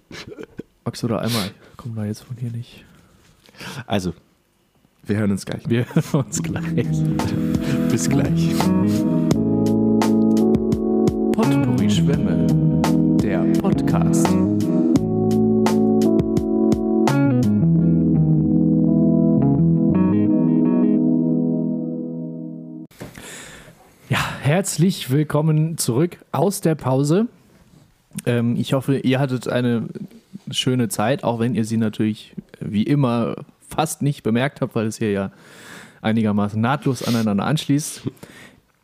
Max 0.86 1.04
oder 1.04 1.22
einmal? 1.22 1.48
Ich 1.72 1.78
komme 1.78 1.96
da 1.96 2.06
jetzt 2.06 2.22
von 2.24 2.38
hier 2.38 2.52
nicht. 2.52 2.84
Also, 3.88 4.14
wir 5.06 5.18
hören 5.18 5.32
uns 5.32 5.46
gleich. 5.46 5.62
Wir 5.68 5.86
hören 5.94 6.26
uns 6.26 6.42
gleich. 6.42 6.88
Bis 7.92 8.10
gleich. 8.10 8.50
Potpourri 11.34 11.90
Schwemme, 11.90 12.48
der 13.22 13.40
Podcast. 13.60 14.28
Ja, 24.10 24.20
herzlich 24.42 25.12
willkommen 25.12 25.78
zurück 25.78 26.18
aus 26.32 26.62
der 26.62 26.76
Pause. 26.76 27.28
Ähm, 28.26 28.56
ich 28.56 28.72
hoffe, 28.72 29.00
ihr 29.00 29.20
hattet 29.20 29.50
eine 29.50 29.90
schöne 30.50 30.88
Zeit, 30.88 31.26
auch 31.26 31.40
wenn 31.40 31.56
ihr 31.56 31.66
sie 31.66 31.78
natürlich 31.78 32.34
wie 32.62 32.84
immer 32.84 33.36
fast 33.76 34.02
nicht 34.02 34.24
bemerkt 34.24 34.62
habt, 34.62 34.76
weil 34.76 34.88
es 34.88 34.98
hier 34.98 35.12
ja 35.12 35.32
einigermaßen 36.02 36.60
nahtlos 36.60 37.04
aneinander 37.04 37.46
anschließt. 37.46 38.04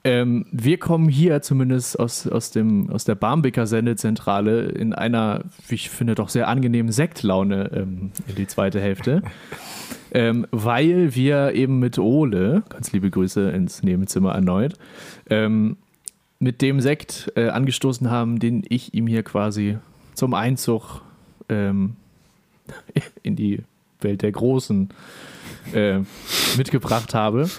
Ähm, 0.06 0.46
wir 0.52 0.78
kommen 0.78 1.10
hier 1.10 1.42
zumindest 1.42 2.00
aus, 2.00 2.26
aus, 2.26 2.52
dem, 2.52 2.90
aus 2.90 3.04
der 3.04 3.16
Barmbeker 3.16 3.68
Sendezentrale 3.68 4.62
in 4.62 4.94
einer, 4.94 5.44
wie 5.68 5.76
ich 5.76 5.90
finde, 5.90 6.16
doch 6.16 6.30
sehr 6.30 6.48
angenehmen 6.48 6.92
Sektlaune 6.92 7.70
ähm, 7.74 8.12
in 8.28 8.36
die 8.36 8.48
zweite 8.48 8.80
Hälfte. 8.80 9.22
ähm, 10.12 10.48
weil 10.52 11.16
wir 11.16 11.54
eben 11.54 11.80
mit 11.80 12.00
Ole, 12.00 12.64
ganz 12.70 12.94
liebe 12.94 13.10
Grüße 13.10 13.50
ins 13.52 13.84
Nebenzimmer 13.84 14.34
erneut, 14.34 14.76
ähm, 15.30 15.78
mit 16.40 16.62
dem 16.62 16.80
Sekt 16.80 17.34
äh, 17.36 17.50
angestoßen 17.50 18.10
haben, 18.10 18.40
den 18.40 18.64
ich 18.70 18.94
ihm 18.94 19.08
hier 19.08 19.24
quasi 19.24 19.78
zum 20.14 20.34
Einzug 20.34 21.02
ähm, 21.50 21.98
in 23.24 23.36
die 23.36 23.64
Welt 24.02 24.22
der 24.22 24.32
Großen 24.32 24.89
äh, 25.74 26.00
mitgebracht 26.58 27.14
habe. 27.14 27.50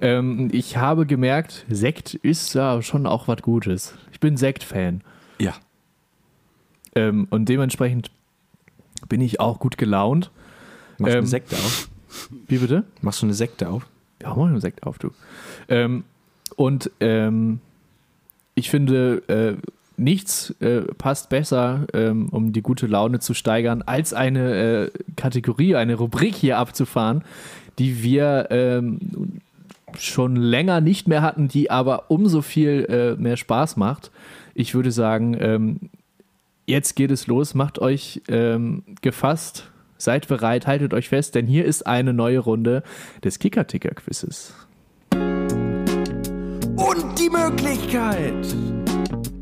Ähm, 0.00 0.48
ich 0.52 0.76
habe 0.76 1.06
gemerkt, 1.06 1.64
Sekt 1.68 2.14
ist 2.14 2.54
ja 2.54 2.82
schon 2.82 3.06
auch 3.06 3.28
was 3.28 3.42
Gutes. 3.42 3.94
Ich 4.12 4.20
bin 4.20 4.36
Sekt-Fan. 4.36 5.02
Ja. 5.40 5.54
Ähm, 6.94 7.26
und 7.30 7.48
dementsprechend 7.48 8.10
bin 9.08 9.20
ich 9.20 9.40
auch 9.40 9.58
gut 9.58 9.78
gelaunt. 9.78 10.30
Machst 10.98 11.12
du 11.14 11.18
Ähm, 11.18 11.18
eine 11.18 11.26
Sekte 11.26 11.56
auf? 11.56 11.88
Wie 12.46 12.58
bitte? 12.58 12.84
Machst 13.00 13.22
du 13.22 13.26
eine 13.26 13.34
Sekte 13.34 13.68
auf? 13.68 13.86
Ja, 14.22 14.34
mach 14.34 14.46
einen 14.46 14.60
Sekt 14.60 14.82
auf, 14.82 14.98
du. 14.98 15.10
Ähm, 15.68 16.04
und 16.56 16.90
ähm, 17.00 17.60
ich 18.54 18.70
finde, 18.70 19.22
äh, 19.28 19.54
nichts 19.98 20.54
äh, 20.60 20.80
passt 20.80 21.28
besser, 21.28 21.86
ähm, 21.92 22.28
um 22.30 22.52
die 22.52 22.62
gute 22.62 22.86
Laune 22.86 23.18
zu 23.18 23.34
steigern, 23.34 23.82
als 23.82 24.14
eine 24.14 24.54
äh, 24.54 24.90
Kategorie, 25.16 25.74
eine 25.76 25.94
Rubrik 25.94 26.34
hier 26.34 26.58
abzufahren, 26.58 27.22
die 27.78 28.02
wir 28.02 28.48
ähm, 28.50 28.98
schon 29.98 30.36
länger 30.36 30.80
nicht 30.80 31.08
mehr 31.08 31.22
hatten, 31.22 31.48
die 31.48 31.70
aber 31.70 32.10
umso 32.10 32.42
viel 32.42 32.86
äh, 32.88 33.20
mehr 33.20 33.36
Spaß 33.36 33.76
macht. 33.76 34.10
Ich 34.54 34.74
würde 34.74 34.90
sagen, 34.90 35.36
ähm, 35.40 35.80
jetzt 36.66 36.94
geht 36.94 37.10
es 37.10 37.26
los, 37.26 37.54
macht 37.54 37.78
euch 37.78 38.22
ähm, 38.28 38.82
gefasst, 39.00 39.70
seid 39.96 40.28
bereit, 40.28 40.66
haltet 40.66 40.94
euch 40.94 41.08
fest, 41.08 41.34
denn 41.34 41.46
hier 41.46 41.64
ist 41.64 41.86
eine 41.86 42.12
neue 42.12 42.40
Runde 42.40 42.82
des 43.24 43.38
Kicker-Ticker-Quizzes. 43.38 44.54
Und 46.76 47.18
die 47.18 47.30
Möglichkeit. 47.30 48.46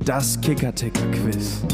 Das 0.06 0.40
Kicker-Ticker-Quiz. 0.40 1.64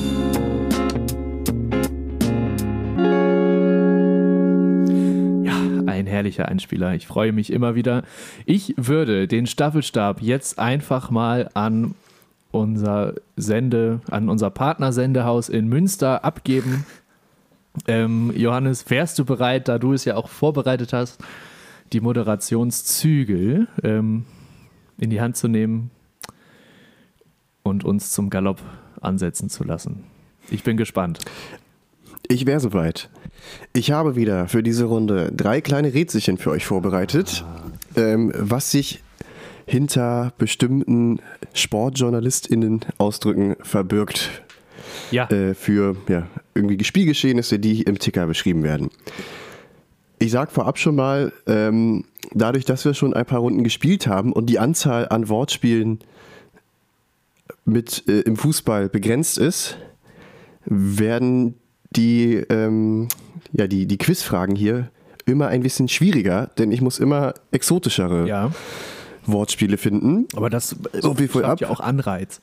Ja, 5.45 5.83
ein 5.87 6.07
herrlicher 6.07 6.49
Einspieler. 6.49 6.95
Ich 6.95 7.07
freue 7.07 7.33
mich 7.33 7.53
immer 7.53 7.75
wieder. 7.75 8.05
Ich 8.47 8.73
würde 8.79 9.29
den 9.29 9.47
Staffelstab 9.47 10.23
jetzt 10.23 10.59
einfach 10.59 11.11
mal 11.11 11.51
an 11.53 11.95
unser 12.53 13.17
Sende, 13.37 14.01
an 14.11 14.31
unser 14.31 14.49
Partnersendehaus 14.49 15.51
in 15.51 15.69
Münster 15.69 16.25
abgeben. 16.25 16.87
Ähm, 17.87 18.33
Johannes, 18.35 18.89
wärst 18.89 19.19
du 19.19 19.27
bereit, 19.27 19.69
da 19.69 19.79
du 19.79 19.93
es 19.93 20.07
ja 20.07 20.17
auch 20.17 20.31
vorbereitet 20.31 20.95
hast, 20.95 21.23
die 21.93 22.01
Moderationszügel 22.01 23.69
ähm, 23.83 24.25
in 24.97 25.11
die 25.11 25.21
Hand 25.21 25.37
zu 25.37 25.49
nehmen 25.49 25.91
und 27.63 27.85
uns 27.85 28.11
zum 28.11 28.31
Galopp 28.31 28.61
ansetzen 29.01 29.49
zu 29.49 29.65
lassen? 29.65 30.05
Ich 30.51 30.63
bin 30.63 30.77
gespannt. 30.77 31.19
Ich 32.29 32.47
wäre 32.47 32.61
soweit. 32.61 33.11
Ich 33.73 33.91
habe 33.91 34.17
wieder 34.17 34.49
für 34.49 34.63
diese 34.63 34.85
Runde 34.85 35.33
drei 35.35 35.61
kleine 35.61 35.93
Rätselchen 35.93 36.39
für 36.39 36.51
euch 36.51 36.65
vorbereitet, 36.65 37.45
ähm, 37.97 38.33
was 38.35 38.71
sich 38.71 39.03
hinter 39.67 40.33
bestimmten 40.39 41.21
SportjournalistInnen 41.55 42.81
Ausdrücken 42.99 43.57
verbirgt 43.61 44.43
Ja, 45.11 45.29
äh, 45.31 45.55
für 45.55 45.97
ja, 46.09 46.27
irgendwie 46.55 46.83
Spielgeschehnisse, 46.83 47.59
die 47.59 47.83
im 47.83 47.99
Ticker 47.99 48.27
beschrieben 48.27 48.63
werden. 48.63 48.91
Ich 50.19 50.31
sage 50.31 50.51
vorab 50.53 50.79
schon 50.79 50.95
mal, 50.95 51.33
ähm, 51.47 52.05
dadurch, 52.33 52.65
dass 52.65 52.85
wir 52.85 52.95
schon 52.95 53.13
ein 53.15 53.27
paar 53.27 53.41
Runden 53.41 53.65
gespielt 53.65 54.07
haben 54.07 54.33
und 54.33 54.47
die 54.47 54.59
Anzahl 54.59 55.09
an 55.09 55.29
Wortspielen 55.29 55.99
mit 57.65 58.09
äh, 58.09 58.21
im 58.21 58.37
Fußball 58.37 58.89
begrenzt 58.89 59.39
ist, 59.39 59.79
werden 60.65 61.55
die, 61.91 62.35
ähm, 62.35 63.09
ja, 63.53 63.67
die, 63.67 63.87
die 63.87 63.99
Quizfragen 63.99 64.57
hier 64.57 64.91
immer 65.27 65.49
ein 65.49 65.63
bisschen 65.63 65.89
schwieriger, 65.89 66.51
denn 66.59 66.73
ich 66.73 66.81
muss 66.81 66.99
immer 66.99 67.35
exotischere 67.51 68.27
ja. 68.27 68.51
Wortspiele 69.27 69.77
finden. 69.77 70.27
Aber 70.35 70.51
das 70.51 70.77
So 71.01 71.15
viel 71.15 71.45
ab. 71.45 71.61
ja 71.61 71.69
auch 71.69 71.81
Anreiz. 71.81 72.41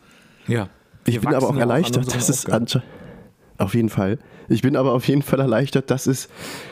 Ja. 0.48 0.70
Ich 1.06 1.16
Wir 1.16 1.22
bin 1.22 1.34
aber 1.34 1.50
auch 1.50 1.58
erleichtert, 1.58 2.14
dass 2.14 2.30
es 2.30 2.46
auf 3.58 3.76
jeden 3.76 3.90
Fall. 3.90 4.20
Ich 4.48 4.62
bin 4.62 4.76
aber 4.76 4.94
auf 4.94 5.08
jeden 5.08 5.22
Fall 5.22 5.40
erleichtert, 5.40 5.92
dass 5.92 6.08
es 6.08 6.30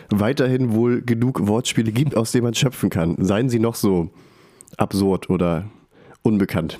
weiterhin 0.09 0.73
wohl 0.73 1.01
genug 1.01 1.47
Wortspiele 1.47 1.91
gibt, 1.91 2.15
aus 2.15 2.31
denen 2.31 2.45
man 2.45 2.53
schöpfen 2.53 2.89
kann. 2.89 3.15
Seien 3.19 3.49
sie 3.49 3.59
noch 3.59 3.75
so 3.75 4.09
absurd 4.77 5.29
oder 5.29 5.65
unbekannt. 6.21 6.79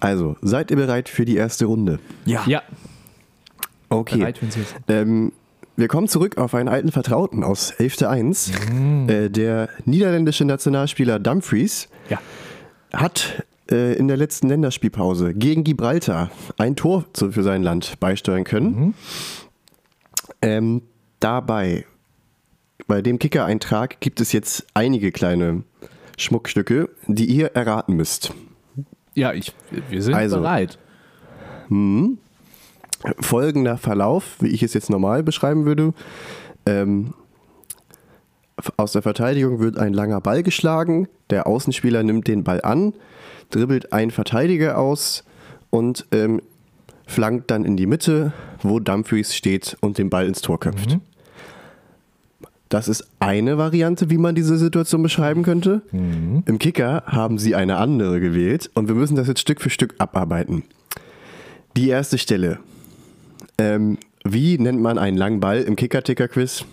Also, 0.00 0.36
seid 0.42 0.70
ihr 0.70 0.76
bereit 0.76 1.08
für 1.08 1.24
die 1.24 1.36
erste 1.36 1.66
Runde? 1.66 1.98
Ja. 2.24 2.42
Ja, 2.46 2.62
Okay. 3.90 4.18
bereit, 4.18 4.40
wenn 4.42 4.50
Sie 4.50 4.60
es 4.60 4.74
Ähm, 4.88 5.32
wir 5.76 5.88
kommen 5.88 6.08
zurück 6.08 6.36
auf 6.38 6.54
einen 6.54 6.68
alten 6.68 6.92
Vertrauten 6.92 7.42
aus 7.44 7.72
11.1. 7.72 9.08
Äh, 9.10 9.30
der 9.30 9.68
niederländische 9.84 10.44
Nationalspieler 10.44 11.18
Dumfries 11.18 11.88
Ja. 12.08 12.18
hat 12.92 13.44
äh, 13.70 13.94
in 13.94 14.08
der 14.08 14.16
letzten 14.16 14.48
Länderspielpause 14.48 15.32
gegen 15.34 15.64
Gibraltar 15.64 16.30
ein 16.58 16.76
Tor 16.76 17.04
zu, 17.12 17.32
für 17.32 17.42
sein 17.42 17.62
Land 17.62 17.98
beisteuern 18.00 18.44
können. 18.44 18.94
Ähm, 20.42 20.82
dabei, 21.20 21.84
bei 22.86 23.02
dem 23.02 23.18
Kicker-Eintrag 23.18 24.00
gibt 24.00 24.20
es 24.20 24.32
jetzt 24.32 24.66
einige 24.74 25.12
kleine 25.12 25.62
Schmuckstücke, 26.18 26.88
die 27.06 27.24
ihr 27.26 27.48
erraten 27.54 27.94
müsst. 27.96 28.32
Ja, 29.14 29.32
ich, 29.32 29.52
wir 29.88 30.02
sind 30.02 30.14
Also. 30.14 30.38
bereit. 30.38 30.78
Folgender 33.20 33.78
Verlauf, 33.78 34.36
wie 34.40 34.48
ich 34.48 34.62
es 34.62 34.74
jetzt 34.74 34.90
normal 34.90 35.22
beschreiben 35.22 35.64
würde. 35.64 35.94
Ähm, 36.66 37.14
aus 38.76 38.92
der 38.92 39.02
Verteidigung 39.02 39.58
wird 39.60 39.78
ein 39.78 39.94
langer 39.94 40.20
Ball 40.20 40.42
geschlagen, 40.42 41.08
der 41.30 41.46
Außenspieler 41.46 42.02
nimmt 42.02 42.28
den 42.28 42.44
Ball 42.44 42.60
an, 42.62 42.92
dribbelt 43.48 43.92
einen 43.92 44.10
Verteidiger 44.10 44.76
aus 44.76 45.24
und 45.70 46.06
ähm, 46.12 46.42
flankt 47.06 47.50
dann 47.50 47.64
in 47.64 47.76
die 47.76 47.86
Mitte, 47.86 48.32
wo 48.62 48.78
Dumfries 48.80 49.34
steht 49.34 49.76
und 49.80 49.96
den 49.96 50.10
Ball 50.10 50.26
ins 50.26 50.42
Tor 50.42 50.60
köpft. 50.60 50.98
Das 52.70 52.86
ist 52.86 53.10
eine 53.18 53.58
Variante, 53.58 54.10
wie 54.10 54.16
man 54.16 54.36
diese 54.36 54.56
Situation 54.56 55.02
beschreiben 55.02 55.42
könnte. 55.42 55.82
Im 55.92 56.58
Kicker 56.60 57.02
haben 57.04 57.36
sie 57.36 57.56
eine 57.56 57.76
andere 57.78 58.20
gewählt 58.20 58.70
und 58.74 58.86
wir 58.86 58.94
müssen 58.94 59.16
das 59.16 59.26
jetzt 59.26 59.40
Stück 59.40 59.60
für 59.60 59.70
Stück 59.70 59.96
abarbeiten. 59.98 60.62
Die 61.76 61.88
erste 61.88 62.16
Stelle. 62.16 62.60
Ähm, 63.58 63.98
wie 64.24 64.56
nennt 64.56 64.80
man 64.80 64.98
einen 64.98 65.16
langen 65.16 65.40
Ball 65.40 65.62
im 65.62 65.74
Kicker-Ticker-Quiz? 65.74 66.64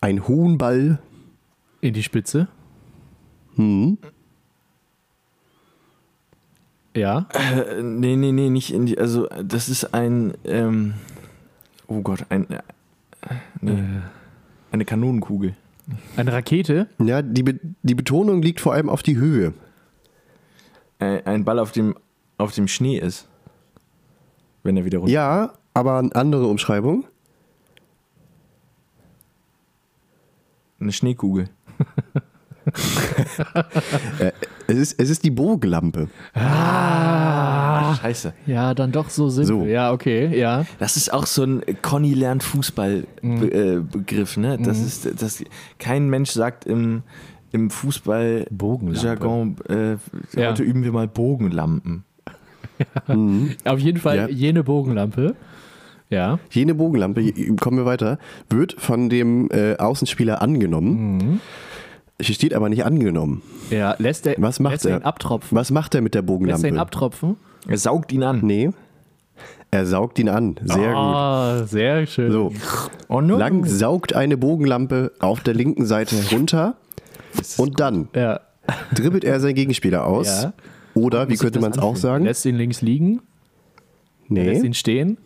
Ein 0.00 0.28
hohen 0.28 0.56
Ball. 0.56 1.00
In 1.80 1.94
die 1.94 2.02
Spitze. 2.04 2.46
Hm. 3.56 3.98
Ja. 6.96 7.26
Äh, 7.32 7.82
nee, 7.82 8.14
nee, 8.14 8.30
nee, 8.30 8.50
nicht 8.50 8.72
in 8.72 8.86
die. 8.86 8.98
Also, 8.98 9.26
das 9.42 9.68
ist 9.68 9.94
ein. 9.94 10.34
Ähm, 10.44 10.94
oh 11.88 12.02
Gott, 12.02 12.26
ein. 12.28 12.46
Nee, 13.60 13.82
eine 14.70 14.84
Kanonenkugel. 14.84 15.54
Eine 16.16 16.32
Rakete. 16.32 16.88
Ja, 16.98 17.22
die, 17.22 17.42
Be 17.42 17.60
die 17.82 17.94
Betonung 17.94 18.42
liegt 18.42 18.60
vor 18.60 18.72
allem 18.72 18.88
auf 18.88 19.02
die 19.02 19.16
Höhe. 19.16 19.52
Äh, 20.98 21.22
ein 21.24 21.44
Ball, 21.44 21.58
auf 21.58 21.72
dem, 21.72 21.94
auf 22.38 22.52
dem 22.52 22.68
Schnee 22.68 22.98
ist. 22.98 23.28
Wenn 24.62 24.76
er 24.76 24.84
wieder 24.84 24.98
runter. 24.98 25.12
Ja, 25.12 25.52
aber 25.74 25.98
eine 25.98 26.14
andere 26.14 26.46
Umschreibung. 26.46 27.04
Eine 30.80 30.92
Schneekugel. 30.92 31.48
Es 34.66 34.76
ist, 34.78 34.98
es 35.00 35.10
ist 35.10 35.24
die 35.24 35.30
Bogenlampe. 35.30 36.08
Ah. 36.32 37.94
Scheiße. 37.96 38.32
Ja, 38.46 38.72
dann 38.74 38.92
doch 38.92 39.10
so 39.10 39.28
simpel. 39.28 39.46
So. 39.60 39.66
Ja, 39.66 39.92
okay, 39.92 40.36
ja. 40.38 40.64
Das 40.78 40.96
ist 40.96 41.12
auch 41.12 41.26
so 41.26 41.44
ein 41.44 41.62
Conny 41.82 42.14
lernt 42.14 42.42
Fußball-Begriff, 42.42 44.36
ne? 44.38 44.58
Das 44.62 44.80
ist, 44.80 45.20
das, 45.20 45.44
kein 45.78 46.08
Mensch 46.08 46.30
sagt 46.30 46.64
im, 46.64 47.02
im 47.52 47.68
Bogenlampe. 47.68 47.74
Fußball-Jargon, 48.50 49.56
äh, 49.68 49.96
Ja. 50.40 50.50
heute 50.50 50.62
üben 50.62 50.82
wir 50.82 50.92
mal 50.92 51.08
Bogenlampen. 51.08 52.04
Mhm. 53.06 53.50
Auf 53.64 53.78
jeden 53.78 53.98
Fall 53.98 54.16
Ja. 54.16 54.28
jene 54.28 54.64
Bogenlampe. 54.64 55.36
Ja. 56.10 56.38
Jene 56.50 56.74
Bogenlampe, 56.74 57.32
kommen 57.60 57.78
wir 57.78 57.86
weiter, 57.86 58.18
wird 58.48 58.74
von 58.78 59.08
dem 59.08 59.48
äh, 59.50 59.76
Außenspieler 59.76 60.42
angenommen. 60.42 61.18
Hier 61.20 61.38
steht 62.20 62.54
aber 62.54 62.68
nicht 62.68 62.84
angenommen. 62.84 63.42
Ja, 63.70 63.94
lässt 63.98 64.26
er, 64.26 64.34
Was 64.38 64.60
macht 64.60 64.72
lässt 64.74 64.86
er? 64.86 64.98
ihn 64.98 65.02
abtropfen. 65.02 65.56
Was 65.56 65.70
macht 65.70 65.94
er 65.94 66.00
mit 66.00 66.14
der 66.14 66.22
Lässt 66.22 66.28
er 66.30 66.34
Bogenlampe? 66.34 66.68
ihn 66.68 66.78
abtropfen? 66.78 67.36
Er 67.66 67.78
saugt 67.78 68.12
ihn 68.12 68.22
an. 68.22 68.40
Nee. 68.42 68.70
Er 69.70 69.84
saugt 69.86 70.18
ihn 70.20 70.28
an. 70.28 70.54
Sehr 70.64 70.76
gut. 70.88 70.96
Ah, 70.96 71.64
sehr 71.66 72.06
schön. 72.06 72.30
So, 72.30 72.52
Oh 73.08 73.20
no. 73.20 73.36
lang 73.36 73.64
saugt 73.64 74.14
eine 74.14 74.36
Bogenlampe 74.36 75.12
auf 75.18 75.40
der 75.40 75.54
linken 75.54 75.84
Seite 75.86 76.14
runter 76.30 76.76
und 77.58 77.80
dann 77.80 78.08
Ja. 78.14 78.40
dribbelt 78.94 79.24
er 79.24 79.40
seinen 79.40 79.54
Gegenspieler 79.56 80.06
aus. 80.06 80.42
Ja. 80.44 80.52
Oder, 80.94 81.28
wie 81.28 81.36
könnte 81.36 81.58
man 81.58 81.72
es 81.72 81.78
auch 81.78 81.96
sagen? 81.96 82.24
Lässt 82.24 82.44
ihn 82.46 82.54
links 82.54 82.80
liegen, 82.80 83.20
lässt 84.28 84.60
Nee, 84.62 84.66
ihn 84.68 84.74
stehen, 84.74 85.18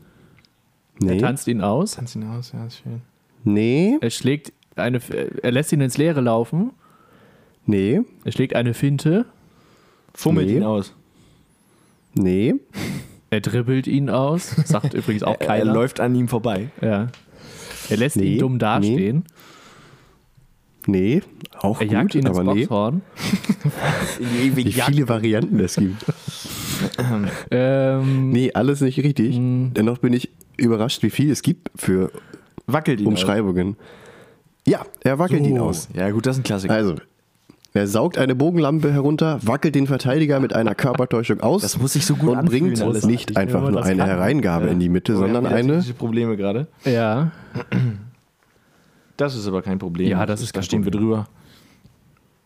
er 1.02 1.06
nee, 1.14 1.18
tanzt 1.20 1.46
ihn 1.46 1.60
aus, 1.60 1.92
Tanzt 1.96 2.16
ihn 2.16 2.24
aus, 2.24 2.52
ja, 2.52 2.64
ist 2.64 2.78
schön. 2.78 3.02
nee, 3.44 3.98
er 4.00 4.08
schlägt 4.10 4.52
eine, 4.80 5.00
er 5.42 5.50
lässt 5.50 5.72
ihn 5.72 5.80
ins 5.80 5.98
Leere 5.98 6.20
laufen, 6.20 6.70
nee, 7.66 8.00
er 8.24 8.32
schlägt 8.32 8.54
eine 8.54 8.74
Finte, 8.74 9.26
Fummelt 10.14 10.48
Nee. 10.48 10.56
ihn 10.56 10.62
aus. 10.64 10.94
nee, 12.14 12.54
er 13.30 13.40
dribbelt 13.40 13.86
ihn 13.86 14.10
aus, 14.10 14.50
sagt 14.64 14.94
übrigens 14.94 15.22
auch 15.22 15.34
Er, 15.40 15.40
er 15.40 15.46
keiner. 15.46 15.72
läuft 15.74 16.00
an 16.00 16.14
ihm 16.14 16.28
vorbei. 16.28 16.70
Ja. 16.80 17.08
Er 17.90 17.96
lässt 17.96 18.16
Nee, 18.16 18.34
ihn 18.34 18.38
dumm 18.38 18.58
dastehen, 18.58 19.24
nee. 20.86 21.22
Auch 21.60 21.80
er 21.80 21.86
gut, 21.86 21.92
jagt 21.94 22.14
ihn 22.14 22.26
ins 22.26 22.38
aber 22.38 22.54
nee. 22.54 22.60
Boxhorn. 22.62 23.02
Wie 24.54 24.64
viele 24.72 25.08
Varianten 25.08 25.58
es 25.60 25.76
gibt. 25.76 26.04
Ähm, 27.50 28.30
Nee, 28.30 28.52
alles 28.54 28.80
nicht 28.80 28.98
richtig. 29.02 29.36
Hm. 29.36 29.72
Dennoch 29.74 29.98
bin 29.98 30.12
ich 30.12 30.30
überrascht, 30.56 31.02
wie 31.02 31.10
viel 31.10 31.30
es 31.30 31.42
gibt 31.42 31.70
für 31.76 32.10
Wackelt 32.66 33.00
ihn 33.00 33.06
aus. 33.06 33.12
Umschreibungen. 33.12 33.76
Ja, 34.68 34.84
er 35.02 35.18
wackelt 35.18 35.46
ihn 35.46 35.58
aus. 35.58 35.88
Ja, 35.94 36.10
gut, 36.10 36.26
das 36.26 36.36
ist 36.36 36.40
ein 36.40 36.44
Klassiker. 36.44 36.74
Also, 36.74 36.96
er 37.74 37.86
saugt 37.86 38.18
eine 38.18 38.34
Bogenlampe 38.34 38.92
herunter, 38.92 39.38
wackelt 39.42 39.74
den 39.74 39.86
Verteidiger 39.86 40.40
mit 40.40 40.52
einer 40.54 40.74
Körpertäuschung 40.74 41.40
aus 41.40 41.62
Das 41.62 41.78
muss 41.78 41.92
sich 41.92 42.06
so 42.06 42.16
gut 42.16 42.30
und 42.30 42.36
anfühlen, 42.38 42.72
bringt 42.74 42.82
alles. 42.82 43.04
nicht 43.04 43.36
einfach 43.36 43.56
wenn 43.58 43.64
man 43.64 43.72
nur 43.74 43.84
eine 43.84 43.98
kann. 43.98 44.08
Hereingabe 44.08 44.66
in 44.68 44.80
die 44.80 44.88
Mitte, 44.88 45.14
Oh, 45.14 45.18
sondern 45.18 45.46
eine. 45.46 45.68
technische 45.74 45.94
Probleme 45.94 46.36
gerade. 46.36 46.66
Ja. 46.84 47.30
Das 49.16 49.34
ist 49.34 49.48
aber 49.48 49.62
kein 49.62 49.80
Problem. 49.80 50.08
Ja, 50.08 50.26
das 50.26 50.40
ist 50.40 50.56
Da 50.56 50.62
stehen 50.62 50.84
wir 50.84 50.92
drüber. 50.92 51.26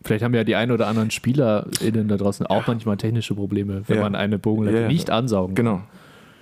Vielleicht 0.03 0.23
haben 0.23 0.33
ja 0.33 0.43
die 0.43 0.55
ein 0.55 0.71
oder 0.71 0.87
anderen 0.87 1.11
SpielerInnen 1.11 2.07
da 2.07 2.17
draußen 2.17 2.47
auch 2.47 2.65
manchmal 2.65 2.97
technische 2.97 3.35
Probleme, 3.35 3.83
wenn 3.87 3.97
Ja. 3.97 4.01
man 4.03 4.15
eine 4.15 4.39
Bogenlampe 4.39 4.77
Ja, 4.79 4.85
ja. 4.85 4.91
nicht 4.91 5.09
ansaugen 5.11 5.53
kann. 5.55 5.65
Genau. 5.65 5.81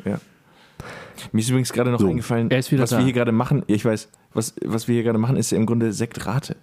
Ja. 0.06 0.20
Mir 1.32 1.42
ist 1.42 1.50
übrigens 1.50 1.72
gerade 1.74 1.92
noch 1.92 2.00
So. 2.00 2.08
eingefallen, 2.08 2.50
Er 2.52 2.60
ist 2.60 2.72
wieder 2.72 2.84
was 2.84 2.92
da. 2.92 2.98
wir 2.98 3.06
hier 3.06 3.14
gerade 3.14 3.32
machen. 3.32 3.64
Ich 3.68 3.84
weiß, 3.86 4.10
was, 4.34 4.54
was 4.64 4.88
wir 4.88 4.96
hier 4.96 5.04
gerade 5.04 5.18
machen, 5.20 5.36
ist 5.38 5.52
ja 5.52 5.58
im 5.58 5.66
Grunde 5.66 5.94
Sektrate. 5.94 6.56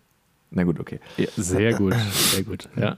Na 0.51 0.64
gut, 0.64 0.80
okay. 0.80 1.01
Ja, 1.16 1.26
sehr 1.36 1.74
gut, 1.74 1.94
sehr 2.11 2.42
gut. 2.44 2.68
Ja. 2.76 2.96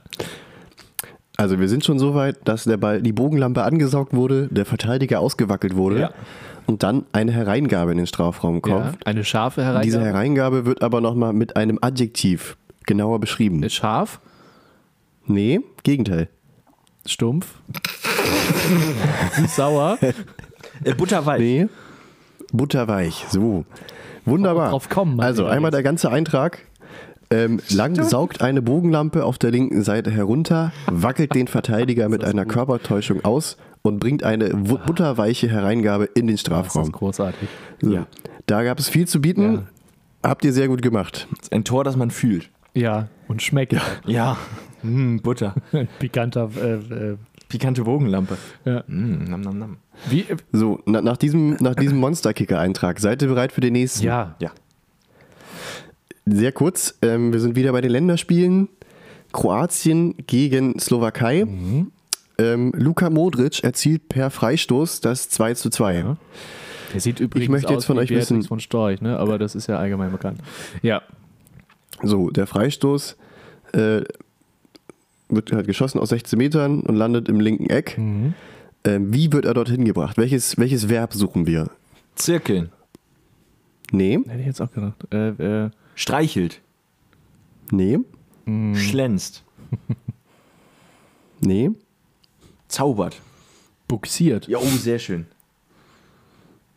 Also 1.37 1.59
wir 1.59 1.67
sind 1.67 1.83
schon 1.83 1.97
so 1.99 2.13
weit, 2.13 2.37
dass 2.45 2.65
der 2.65 2.77
Ball, 2.77 3.01
die 3.01 3.13
Bogenlampe 3.13 3.63
angesaugt 3.63 4.13
wurde, 4.13 4.47
der 4.51 4.65
Verteidiger 4.65 5.19
ausgewackelt 5.19 5.75
wurde 5.75 5.99
Ja. 5.99 6.11
und 6.67 6.83
dann 6.83 7.05
eine 7.13 7.31
Hereingabe 7.31 7.91
in 7.91 7.97
den 7.97 8.07
Strafraum 8.07 8.55
ja. 8.55 8.61
kommt. 8.61 9.07
Eine 9.07 9.23
scharfe 9.23 9.61
Hereingabe. 9.61 9.85
Diese 9.85 10.01
Hereingabe 10.01 10.65
wird 10.65 10.81
aber 10.83 11.01
nochmal 11.01 11.33
mit 11.33 11.55
einem 11.55 11.79
Adjektiv 11.81 12.57
genauer 12.85 13.19
beschrieben. 13.19 13.63
Ist 13.63 13.73
scharf, 13.73 14.19
Nee, 15.25 15.61
Gegenteil. 15.83 16.29
stumpf, 17.05 17.55
sauer. 19.47 19.97
Äh, 20.83 20.93
butterweich. 20.93 21.39
Nee, 21.39 21.67
butterweich. 22.51 23.25
So. 23.29 23.65
Wunderbar. 24.25 24.69
Drauf 24.69 24.89
kommen, 24.89 25.15
Mann, 25.15 25.25
also 25.25 25.45
einmal 25.45 25.69
jetzt. 25.69 25.75
der 25.75 25.83
ganze 25.83 26.11
Eintrag. 26.11 26.59
Ähm, 27.31 27.61
lang 27.69 27.95
saugt 28.03 28.41
eine 28.41 28.61
Bogenlampe 28.61 29.23
auf 29.23 29.37
der 29.37 29.51
linken 29.51 29.83
Seite 29.83 30.11
herunter, 30.11 30.73
wackelt 30.87 31.33
den 31.33 31.47
Verteidiger 31.47 32.09
mit 32.09 32.23
einer 32.25 32.45
Körpertäuschung 32.45 33.23
aus 33.23 33.57
und 33.83 33.99
bringt 33.99 34.23
eine 34.23 34.49
butterweiche 34.49 35.47
Hereingabe 35.49 36.05
in 36.05 36.27
den 36.27 36.27
Das 36.27 36.33
ist 36.35 36.41
Strafraum. 36.41 36.91
großartig. 36.91 37.47
So. 37.81 37.91
Ja. 37.93 38.05
Da 38.47 38.63
gab 38.63 38.79
es 38.79 38.89
viel 38.89 39.07
zu 39.07 39.21
bieten. 39.21 39.67
Habt 40.21 40.43
ihr 40.45 40.51
sehr 40.53 40.67
gut 40.67 40.81
gemacht. 40.81 41.27
Das 41.31 41.39
ist 41.47 41.53
ein 41.53 41.63
Tor, 41.63 41.83
das 41.83 41.95
man 41.95 42.11
fühlt. 42.11 42.49
Ja, 42.73 43.07
und 43.27 43.41
schmeckt. 43.41 43.75
Ja. 44.05 44.37
Hm, 44.83 45.21
Butter. 45.21 45.53
Ein 45.73 45.87
pikanter. 45.99 46.49
Äh, 46.59 46.73
äh, 47.11 47.17
Pikante 47.51 47.83
Bogenlampe. 47.83 48.37
ja. 48.65 48.83
Hm, 48.87 49.25
nam, 49.25 49.41
nam, 49.41 49.59
nam. 49.59 49.77
Wie, 50.09 50.21
äh, 50.21 50.37
So, 50.51 50.79
na, 50.85 51.01
nach 51.01 51.17
diesem, 51.17 51.57
nach 51.59 51.75
diesem 51.75 51.97
Monsterkicker-Eintrag, 51.99 52.99
seid 52.99 53.21
ihr 53.21 53.27
bereit 53.27 53.51
für 53.51 53.61
den 53.61 53.73
nächsten? 53.73 54.05
ja, 54.05 54.35
Ja. 54.39 54.51
Sehr 56.25 56.51
kurz, 56.51 56.97
ähm, 57.01 57.33
wir 57.33 57.39
sind 57.39 57.55
wieder 57.55 57.71
bei 57.71 57.81
den 57.81 57.91
Länderspielen. 57.91 58.69
Kroatien 59.33 60.15
gegen 60.27 60.77
Slowakei. 60.79 61.45
Ähm, 62.37 62.71
Luka 62.75 63.09
Modric 63.09 63.63
erzielt 63.63 64.07
per 64.09 64.29
Freistoß 64.29 65.01
das 65.01 65.29
2 65.29 65.53
zu 65.55 65.69
2. 65.69 65.95
Ja. 65.95 66.17
der 66.93 66.99
sieht 67.01 67.19
übrigens 67.19 67.49
möchte 67.49 67.69
jetzt 67.69 67.77
aus 67.79 67.85
von 67.85 67.97
wie 67.97 68.01
euch 68.01 68.09
wissen- 68.11 68.43
von 68.43 68.59
Storch, 68.59 69.01
ne? 69.01 69.17
aber 69.17 69.37
das 69.39 69.55
ist 69.55 69.67
ja 69.67 69.77
allgemein 69.77 70.11
bekannt. 70.11 70.39
Ja, 70.81 71.01
So, 72.03 72.29
der 72.29 72.45
Freistoß 72.47 73.15
äh, 73.73 74.01
wird 75.31 75.51
halt 75.51 75.67
geschossen 75.67 75.99
aus 75.99 76.09
16 76.09 76.37
Metern 76.37 76.81
und 76.81 76.95
landet 76.95 77.29
im 77.29 77.39
linken 77.39 77.69
Eck. 77.69 77.97
Mhm. 77.97 78.33
Ähm, 78.83 79.13
wie 79.13 79.31
wird 79.31 79.45
er 79.45 79.53
dorthin 79.53 79.85
gebracht? 79.85 80.17
Welches, 80.17 80.57
welches 80.57 80.89
Verb 80.89 81.13
suchen 81.13 81.45
wir? 81.47 81.69
Zirkeln. 82.15 82.69
Nee, 83.91 84.19
hätte 84.27 84.39
ich 84.39 84.45
jetzt 84.45 84.61
auch 84.61 84.71
gedacht. 84.71 84.95
Äh, 85.13 85.29
äh, 85.65 85.69
Streichelt. 85.95 86.61
nee, 87.71 87.99
Mhm. 88.45 88.75
Schlänzt. 88.75 89.43
nee, 91.41 91.69
Zaubert. 92.67 93.21
buxiert. 93.87 94.47
Ja, 94.47 94.57
oh, 94.57 94.65
sehr 94.65 94.97
schön. 94.99 95.27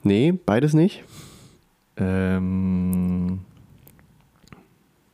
nee, 0.03 0.33
beides 0.33 0.75
nicht. 0.75 1.05
Ähm, 1.97 3.41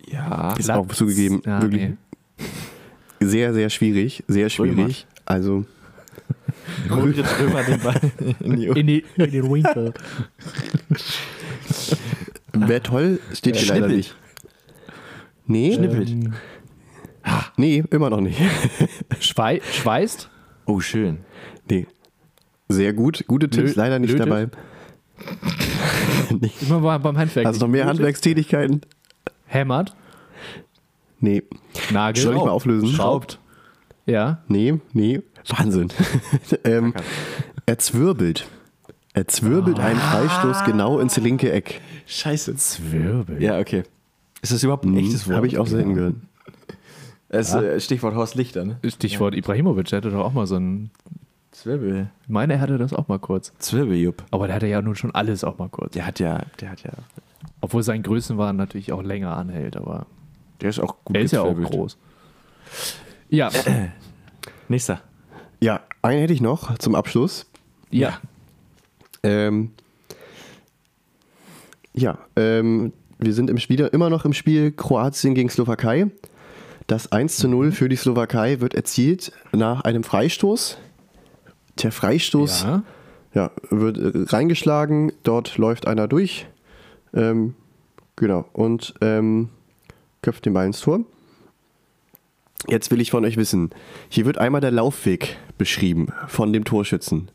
Ja. 0.06 0.54
Ist 0.56 0.70
auch 0.70 0.88
zugegeben, 0.88 1.40
Ja, 1.46 1.62
wirklich 1.62 1.82
nee. 1.90 1.96
Sehr, 3.20 3.52
sehr 3.54 3.70
schwierig. 3.70 4.24
Sehr 4.28 4.48
schwierig. 4.50 5.06
Also, 5.26 5.64
Rührt 6.90 7.18
Römer 7.40 7.62
den 7.64 7.80
Ball 7.80 8.00
in 8.40 8.56
die 8.56 8.66
In, 8.66 8.86
die, 8.86 9.04
in 9.16 9.30
den 9.30 9.44
Winkel. 9.52 9.92
wäre 12.52 12.82
toll, 12.82 13.20
steht 13.32 13.56
hier 13.56 13.68
leider 13.68 13.86
Schnippelt. 13.88 13.96
nicht. 13.96 14.16
Nee, 15.46 15.74
Schnippelt. 15.74 16.08
Ähm, 16.10 16.34
nee, 17.56 17.82
immer 17.90 18.10
noch 18.10 18.20
nicht. 18.20 18.40
Schwei 19.20 19.60
schweißt? 19.72 20.28
Oh, 20.66 20.80
schön. 20.80 21.18
nee. 21.68 21.86
Sehr 22.68 22.92
gut, 22.92 23.24
gute 23.26 23.50
Tipps, 23.50 23.72
Lö- 23.72 23.76
leider 23.78 23.98
nicht 23.98 24.12
lötet? 24.12 24.26
dabei. 24.28 24.48
Immer 26.62 26.78
mal 26.80 26.98
beim 26.98 27.18
Handwerk. 27.18 27.46
Hast 27.46 27.60
du 27.60 27.64
noch 27.66 27.70
mehr 27.72 27.84
Lötet? 27.84 27.98
Handwerkstätigkeiten? 27.98 28.82
Hämmert? 29.46 29.96
Nee. 31.20 31.42
Nagel? 31.90 32.22
Soll 32.22 32.36
ich 32.36 32.40
mal 32.42 32.50
auflösen? 32.50 32.88
Schraubt. 32.88 33.38
Ja. 34.06 34.42
Nee, 34.48 34.80
nee. 34.92 35.22
Wahnsinn. 35.46 35.88
ähm, 36.64 36.94
er 37.66 37.78
zwirbelt. 37.78 38.48
Er 39.12 39.28
zwirbelt 39.28 39.78
einen 39.78 39.98
Freistoß 39.98 40.64
genau 40.64 40.98
ins 40.98 41.16
linke 41.16 41.50
Eck. 41.52 41.80
Scheiße. 42.06 42.54
Zwirbel. 42.56 43.42
Ja, 43.42 43.58
okay. 43.58 43.82
Ist 44.42 44.52
das 44.52 44.62
überhaupt 44.62 44.84
ein 44.84 44.96
echtes 44.96 45.26
Wort? 45.26 45.36
Habe 45.36 45.46
ich 45.46 45.58
auch 45.58 45.66
selten 45.66 45.94
gehört. 45.94 46.14
Es, 47.28 47.54
äh, 47.54 47.78
Stichwort 47.78 48.14
Horst 48.14 48.34
Lichter, 48.34 48.64
ne? 48.64 48.78
Stichwort 48.84 49.36
Ibrahimovic, 49.36 49.86
der 49.86 49.98
hatte 49.98 50.10
doch 50.10 50.24
auch 50.24 50.32
mal 50.32 50.46
so 50.46 50.56
ein. 50.56 50.90
Zwirbel. 51.52 52.10
Ich 52.22 52.28
meine, 52.28 52.54
er 52.54 52.60
hatte 52.60 52.78
das 52.78 52.92
auch 52.92 53.08
mal 53.08 53.18
kurz. 53.18 53.52
Zwirbeljupp. 53.58 54.24
Aber 54.30 54.46
der 54.46 54.56
hatte 54.56 54.66
ja 54.66 54.80
nun 54.82 54.94
schon 54.94 55.14
alles 55.14 55.44
auch 55.44 55.58
mal 55.58 55.68
kurz. 55.68 55.92
Der 55.92 56.06
hat 56.06 56.18
ja, 56.20 56.40
der 56.60 56.70
hat 56.70 56.82
ja, 56.82 56.92
Obwohl 57.60 57.82
sein 57.82 58.02
Größenwahn 58.02 58.56
natürlich 58.56 58.92
auch 58.92 59.02
länger 59.02 59.36
anhält, 59.36 59.76
aber 59.76 60.06
der 60.60 60.70
ist 60.70 60.80
auch 60.80 60.96
gut 61.04 61.16
er 61.16 61.22
ist 61.22 61.32
ja 61.32 61.42
auch 61.42 61.54
groß. 61.54 61.96
Ja, 63.28 63.50
Nächster. 64.68 65.00
Ja, 65.60 65.80
einen 66.00 66.20
hätte 66.20 66.32
ich 66.32 66.40
noch 66.40 66.78
zum 66.78 66.94
Abschluss. 66.94 67.46
ja. 67.90 68.20
Ähm, 69.22 69.72
ja, 71.92 72.18
ähm, 72.36 72.92
wir 73.18 73.34
sind 73.34 73.50
im 73.50 73.58
Spiel, 73.58 73.80
immer 73.80 74.08
noch 74.08 74.24
im 74.24 74.32
Spiel 74.32 74.70
Kroatien 74.70 75.34
gegen 75.34 75.50
Slowakei. 75.50 76.06
Das 76.86 77.12
1 77.12 77.36
zu 77.36 77.48
0 77.48 77.72
für 77.72 77.88
die 77.88 77.96
Slowakei 77.96 78.60
wird 78.60 78.74
erzielt 78.74 79.32
nach 79.52 79.82
einem 79.82 80.04
Freistoß. 80.04 80.78
Der 81.82 81.92
Freistoß 81.92 82.62
ja. 82.62 82.82
ja, 83.34 83.50
wird 83.68 83.98
äh, 83.98 84.34
reingeschlagen, 84.34 85.12
dort 85.24 85.58
läuft 85.58 85.86
einer 85.86 86.08
durch. 86.08 86.46
Ähm, 87.12 87.54
genau, 88.16 88.46
und 88.52 88.94
ähm, 89.00 89.50
köpft 90.22 90.46
den 90.46 90.52
Ball 90.52 90.66
ins 90.66 90.80
Tor. 90.80 91.00
Jetzt 92.68 92.90
will 92.90 93.00
ich 93.00 93.10
von 93.10 93.24
euch 93.24 93.36
wissen, 93.36 93.70
hier 94.10 94.26
wird 94.26 94.36
einmal 94.38 94.60
der 94.60 94.70
Laufweg 94.70 95.38
beschrieben 95.56 96.08
von 96.26 96.52
dem 96.52 96.64
Torschützen. 96.64 97.30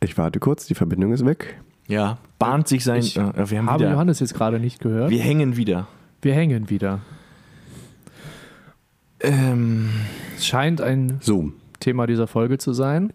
Ich 0.00 0.16
warte 0.18 0.40
kurz, 0.40 0.66
die 0.66 0.74
Verbindung 0.74 1.12
ist 1.12 1.24
weg. 1.24 1.60
Ja. 1.88 2.18
Bahnt 2.38 2.66
sich 2.68 2.84
sein. 2.84 3.00
Ich 3.00 3.16
äh, 3.16 3.50
wir 3.50 3.58
haben 3.58 3.70
Habe 3.70 3.84
wieder. 3.84 3.92
Johannes 3.92 4.20
jetzt 4.20 4.34
gerade 4.34 4.58
nicht 4.58 4.80
gehört? 4.80 5.10
Wir 5.10 5.20
hängen 5.20 5.56
wieder. 5.56 5.86
Wir 6.22 6.34
hängen 6.34 6.68
wieder. 6.70 7.00
Ähm, 9.20 9.90
Es 10.36 10.46
scheint 10.46 10.80
ein 10.80 11.18
So, 11.20 11.52
Thema 11.80 12.06
dieser 12.06 12.26
Folge 12.26 12.58
zu 12.58 12.72
sein. 12.72 13.12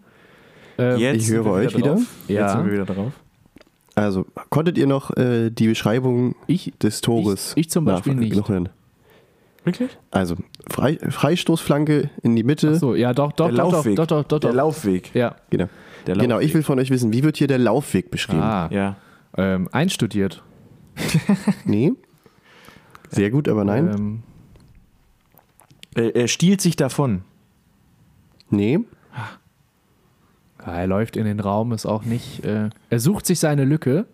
Ähm, 0.78 0.98
jetzt 0.98 1.24
ich 1.24 1.30
höre 1.30 1.44
wir 1.44 1.52
euch 1.52 1.76
wieder. 1.76 1.94
Drauf. 1.94 2.02
Ja. 2.28 2.42
Jetzt 2.42 2.52
sind 2.52 2.66
wir 2.66 2.72
wieder 2.72 2.86
drauf. 2.86 3.12
Also 3.94 4.26
konntet 4.50 4.78
ihr 4.78 4.86
noch 4.86 5.16
äh, 5.16 5.50
die 5.50 5.68
Beschreibung 5.68 6.34
Ich, 6.46 6.72
des 6.82 7.00
Tores 7.00 7.52
Ich- 7.56 7.66
ich 7.66 7.70
zum 7.70 7.84
Beispiel 7.84 8.14
nach- 8.14 8.20
nicht. 8.20 8.36
noch 8.36 8.48
hören? 8.48 8.68
Wirklich? 9.64 9.96
Also 10.10 10.36
Frei, 10.68 10.98
Freistoßflanke 11.08 12.10
in 12.22 12.34
die 12.34 12.42
Mitte. 12.42 12.74
so, 12.76 12.94
ja, 12.96 13.12
doch, 13.14 13.32
doch, 13.32 13.46
Der 13.48 13.56
doch, 13.56 13.64
doch, 13.64 13.72
Laufweg. 13.74 13.96
doch, 13.96 14.06
doch, 14.06 14.24
doch, 14.24 14.38
Der 14.40 14.50
doch. 14.50 14.56
Laufweg. 14.56 15.14
Ja. 15.14 15.36
Genau. 15.50 15.68
Der 16.06 16.14
genau, 16.16 16.38
ich 16.38 16.46
Laufweg. 16.48 16.54
will 16.54 16.62
von 16.64 16.78
euch 16.80 16.90
wissen, 16.90 17.12
wie 17.12 17.22
wird 17.22 17.36
hier 17.36 17.46
der 17.46 17.58
Laufweg 17.58 18.10
beschrieben? 18.10 18.42
Ah, 18.42 18.68
Ja. 18.72 18.96
ähm, 19.36 19.68
einstudiert. 19.70 20.42
Nee. 21.64 21.92
Sehr 23.10 23.30
gut, 23.30 23.48
aber 23.48 23.64
nein. 23.64 23.88
Ähm, 23.94 24.22
Er, 25.94 26.16
er 26.16 26.26
stiehlt 26.28 26.60
sich 26.60 26.74
davon. 26.76 27.22
Nee. 28.50 28.80
Ja, 30.66 30.72
er 30.80 30.86
läuft 30.86 31.16
in 31.16 31.24
den 31.24 31.40
Raum, 31.40 31.72
ist 31.72 31.86
auch 31.86 32.04
nicht. 32.04 32.44
Äh, 32.44 32.70
er 32.90 33.00
sucht 33.00 33.26
sich 33.26 33.38
seine 33.40 33.64
Lücke. 33.64 34.06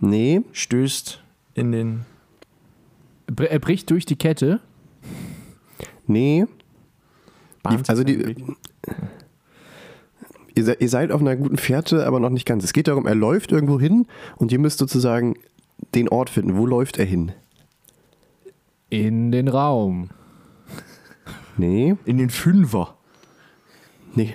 Nee. 0.00 0.42
Stößt 0.52 1.22
in 1.54 1.72
den. 1.72 2.06
br- 3.26 3.44
Er 3.50 3.58
bricht 3.58 3.90
durch 3.90 4.06
die 4.06 4.16
Kette. 4.16 4.60
Nee. 6.06 6.46
Bahnt 7.62 7.88
also 7.90 8.02
die- 8.04 8.34
ihr 10.54 10.88
seid 10.88 11.12
auf 11.12 11.20
einer 11.20 11.36
guten 11.36 11.56
Fährte, 11.56 12.06
aber 12.06 12.18
noch 12.20 12.30
nicht 12.30 12.46
ganz. 12.46 12.64
Es 12.64 12.72
geht 12.72 12.88
darum, 12.88 13.06
er 13.06 13.14
läuft 13.14 13.52
irgendwo 13.52 13.78
hin 13.78 14.06
und 14.36 14.50
ihr 14.52 14.58
müsst 14.58 14.78
sozusagen 14.78 15.34
den 15.94 16.08
Ort 16.08 16.30
finden. 16.30 16.56
Wo 16.56 16.66
läuft 16.66 16.98
er 16.98 17.04
hin? 17.04 17.32
In 18.88 19.30
den 19.30 19.48
Raum. 19.48 20.10
Nee, 21.56 21.96
In 22.06 22.16
den 22.18 22.30
Fünfer. 22.30 22.96
nee. 24.14 24.34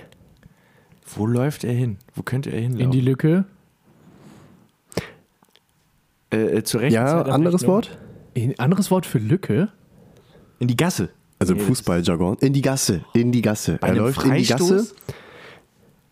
Wo 1.14 1.26
läuft 1.26 1.64
er 1.64 1.72
hin? 1.72 1.98
Wo 2.14 2.22
könnte 2.22 2.50
er 2.50 2.60
hinlaufen? 2.60 2.84
In 2.86 2.90
die 2.90 3.00
Lücke. 3.00 3.44
äh, 6.32 6.36
äh, 6.58 6.62
zur 6.64 6.80
rechten 6.80 6.94
Ja, 6.94 7.06
Zeit 7.06 7.26
am 7.26 7.32
anderes 7.32 7.62
rechten? 7.62 7.72
Wort? 7.72 7.98
In, 8.34 8.58
anderes 8.58 8.90
Wort 8.90 9.06
für 9.06 9.18
Lücke? 9.18 9.68
In 10.58 10.68
die 10.68 10.76
Gasse. 10.76 11.10
Also 11.38 11.52
im 11.52 11.58
Nee, 11.58 11.62
das- 11.64 11.68
Fußballjargon. 11.68 12.38
In 12.40 12.52
die 12.52 12.62
Gasse, 12.62 13.04
in 13.14 13.30
die 13.32 13.42
Gasse. 13.42 13.78
Bei 13.80 13.88
er 13.88 13.92
einem 13.94 14.02
läuft 14.04 14.22
in 14.24 14.32
die 14.34 14.44
Freistoß? 14.44 14.70
Gasse. 14.70 14.94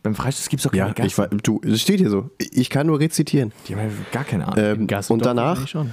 Beim 0.03 0.15
Freistoß 0.15 0.49
gibt 0.51 0.61
es 0.61 0.65
doch 0.65 0.71
keine 0.71 0.89
Ja, 0.89 0.93
Gasse. 0.93 1.07
ich, 1.07 1.15
weiß- 1.15 1.43
du, 1.43 1.61
es 1.65 1.81
steht 1.81 1.99
hier 2.01 2.11
so. 2.11 2.31
Ich 2.39 2.69
kann 2.71 2.87
nur 2.87 3.01
rezitieren. 3.01 3.53
Die 3.67 3.75
haben 3.75 3.89
ja 3.89 3.95
gar 4.13 4.25
keine 4.25 4.47
Ahnung. 4.47 4.63
Ähm, 4.65 4.87
Gassendorf 4.87 5.11
und 5.11 5.25
danach, 5.27 5.67
Schon. 5.67 5.93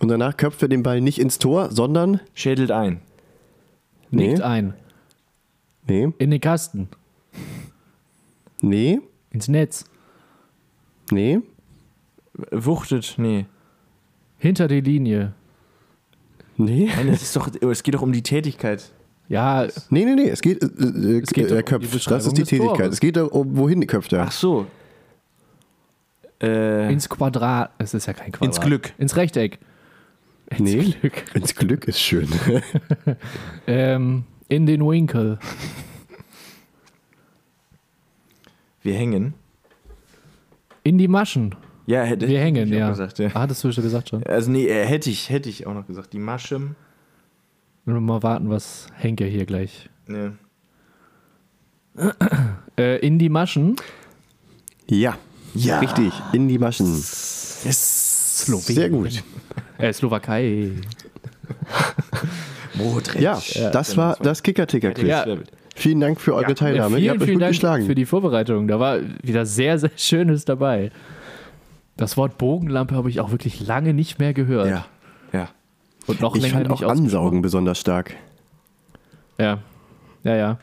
und 0.00 0.08
danach 0.08 0.36
köpft 0.36 0.60
er 0.62 0.68
den 0.68 0.82
Ball 0.82 1.00
nicht 1.00 1.18
ins 1.18 1.38
Tor, 1.38 1.70
sondern 1.72 2.20
Schädelt 2.34 2.70
ein. 2.70 3.00
Nee. 4.10 4.28
Nickt 4.28 4.42
ein. 4.42 4.74
nee, 5.86 6.08
In 6.18 6.30
den 6.30 6.40
Kasten. 6.40 6.88
Nee, 8.62 9.00
Ins 9.30 9.48
Netz. 9.48 9.84
nee, 11.10 11.40
Wuchtet, 12.52 13.14
nee. 13.18 13.46
Hinter 14.38 14.68
die 14.68 14.80
Linie. 14.80 15.32
nee, 16.56 16.88
Nein, 16.94 17.08
es, 17.08 17.22
ist 17.22 17.34
doch, 17.36 17.50
es 17.60 17.82
geht 17.82 17.94
doch 17.94 18.02
um 18.02 18.12
die 18.12 18.22
Tätigkeit. 18.22 18.92
Ja, 19.28 19.66
nee, 19.90 20.04
nee, 20.04 20.14
nee. 20.14 20.28
Es 20.28 20.40
geht, 20.40 20.62
äh, 20.62 20.66
äh, 20.66 21.20
Es 21.22 21.30
geht 21.30 21.50
er 21.50 21.56
um 21.56 21.58
die 21.58 21.88
köpft. 21.88 22.10
Das 22.10 22.24
ist 22.26 22.38
die 22.38 22.44
Tätigkeit. 22.44 22.76
Tores. 22.78 22.94
Es 22.94 23.00
geht 23.00 23.16
darum, 23.16 23.56
wohin 23.56 23.86
köpft 23.86 24.12
er. 24.12 24.22
Ach 24.22 24.32
so. 24.32 24.66
Äh, 26.40 26.92
ins 26.92 27.08
Quadrat. 27.08 27.72
Es 27.78 27.92
ist 27.92 28.06
ja 28.06 28.12
kein 28.12 28.30
Quadrat. 28.32 28.56
Ins 28.56 28.64
Glück. 28.64 28.92
Ins 28.98 29.16
Rechteck. 29.16 29.58
Ins 30.50 30.60
Nee. 30.60 30.94
Glück. 31.00 31.24
Ins 31.34 31.54
Glück 31.54 31.88
ist 31.88 32.00
schön. 32.00 32.28
Ähm, 33.66 34.24
in 34.48 34.64
den 34.64 34.80
Winkel. 34.88 35.38
Wir 38.82 38.94
hängen. 38.94 39.34
In 40.84 40.98
die 40.98 41.08
Maschen. 41.08 41.54
Ja, 41.86 42.02
hätte 42.02 42.28
Wir 42.28 42.40
hängen, 42.40 42.68
ich 42.68 42.74
auch 42.74 42.78
ja. 42.78 42.90
Gesagt, 42.90 43.18
ja. 43.18 43.28
Ah, 43.28 43.40
hattest 43.40 43.64
du 43.64 43.72
schon 43.72 43.82
gesagt 43.82 44.10
schon. 44.10 44.22
Also 44.24 44.50
nee, 44.50 44.66
äh, 44.66 44.84
hätte 44.86 45.08
ich, 45.10 45.30
hätte 45.30 45.48
ich 45.48 45.66
auch 45.66 45.74
noch 45.74 45.86
gesagt. 45.86 46.12
Die 46.12 46.18
Maschen. 46.18 46.76
Nur 47.86 48.00
mal 48.02 48.22
warten, 48.22 48.50
was 48.50 48.86
Henke 48.94 49.24
hier 49.24 49.46
gleich. 49.46 49.88
Nee. 50.06 50.30
Äh, 52.78 52.98
in 53.04 53.18
die 53.18 53.28
Maschen. 53.28 53.74
ja, 54.88 55.18
Ja. 55.54 55.80
richtig. 55.80 56.12
In 56.32 56.46
die 56.46 56.58
Maschen. 56.58 56.86
Yes. 56.86 58.44
Sehr 58.46 58.88
gut. 58.88 59.24
Äh, 59.78 59.92
Slowakei. 59.92 60.70
Modric. 62.74 63.20
Ja, 63.20 63.40
das 63.72 63.96
war 63.96 64.16
das 64.22 64.42
Kicker-Ticker-Quiz. 64.44 65.08
Ja. 65.08 65.26
Vielen 65.78 66.00
Dank 66.00 66.20
für 66.20 66.34
eure 66.34 66.48
Ja, 66.48 66.54
Teilnahme. 66.54 66.96
Ihr 66.96 67.00
vielen, 67.00 67.10
habt 67.10 67.20
euch 67.20 67.26
vielen 67.26 67.34
gut 67.38 67.42
Dank 67.42 67.50
geschlagen. 67.52 67.86
für 67.86 67.94
die 67.94 68.04
Vorbereitung. 68.06 68.66
Da 68.68 68.80
war 68.80 68.98
wieder 69.22 69.46
sehr, 69.46 69.78
sehr 69.78 69.90
Schönes 69.96 70.44
dabei. 70.44 70.90
Das 71.96 72.16
Wort 72.16 72.36
Bogenlampe 72.38 72.94
habe 72.94 73.10
ich 73.10 73.20
auch 73.20 73.30
wirklich 73.30 73.64
lange 73.66 73.94
nicht 73.94 74.18
mehr 74.18 74.34
gehört. 74.34 74.68
Ja. 74.68 74.86
Ja. 75.32 75.48
Und 76.06 76.20
noch 76.20 76.34
ich 76.34 76.42
länger 76.42 76.54
fand 76.64 76.70
auch. 76.72 76.82
Ansaugen 76.82 77.42
besonders 77.42 77.78
stark. 77.80 78.14
Ja. 79.38 79.58
Ja, 80.24 80.34
ja. 80.36 80.58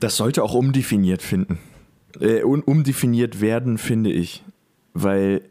Das 0.00 0.16
sollte 0.16 0.42
auch 0.42 0.54
umdefiniert 0.54 1.22
finden. 1.22 1.58
Äh, 2.20 2.42
un 2.44 2.62
umdefiniert 2.62 3.40
werden, 3.40 3.78
finde 3.78 4.10
ich. 4.10 4.42
Weil, 4.94 5.42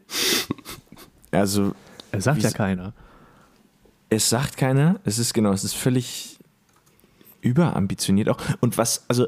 also, 1.30 1.72
Es 2.12 2.24
sagt 2.24 2.42
ja 2.42 2.50
keiner. 2.50 2.92
es 4.10 4.28
sagt 4.28 4.56
keiner, 4.56 5.00
es 5.04 5.18
ist 5.18 5.32
genau, 5.34 5.52
es 5.52 5.64
ist 5.64 5.74
völlig 5.74 6.35
überambitioniert 7.46 8.28
auch. 8.28 8.38
Und 8.60 8.78
was, 8.78 9.04
also, 9.08 9.26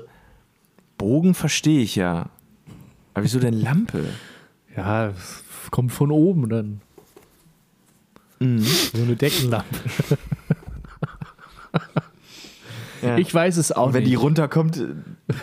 Bogen 0.96 1.34
verstehe 1.34 1.80
ich 1.80 1.96
ja. 1.96 2.30
Aber 3.14 3.24
wieso 3.24 3.38
denn 3.38 3.54
Lampe? 3.54 4.04
Ja, 4.76 5.12
kommt 5.70 5.92
von 5.92 6.10
oben 6.10 6.48
dann. 6.48 6.80
Mhm. 8.40 8.60
So 8.60 9.02
eine 9.02 9.16
Deckenlampe. 9.16 9.78
Ja. 13.02 13.16
Ich 13.16 13.32
weiß 13.32 13.56
es 13.58 13.72
auch 13.72 13.88
Und 13.88 13.94
wenn 13.94 14.04
die 14.04 14.10
nicht. 14.10 14.20
runterkommt, 14.20 14.76
äh, 14.76 14.86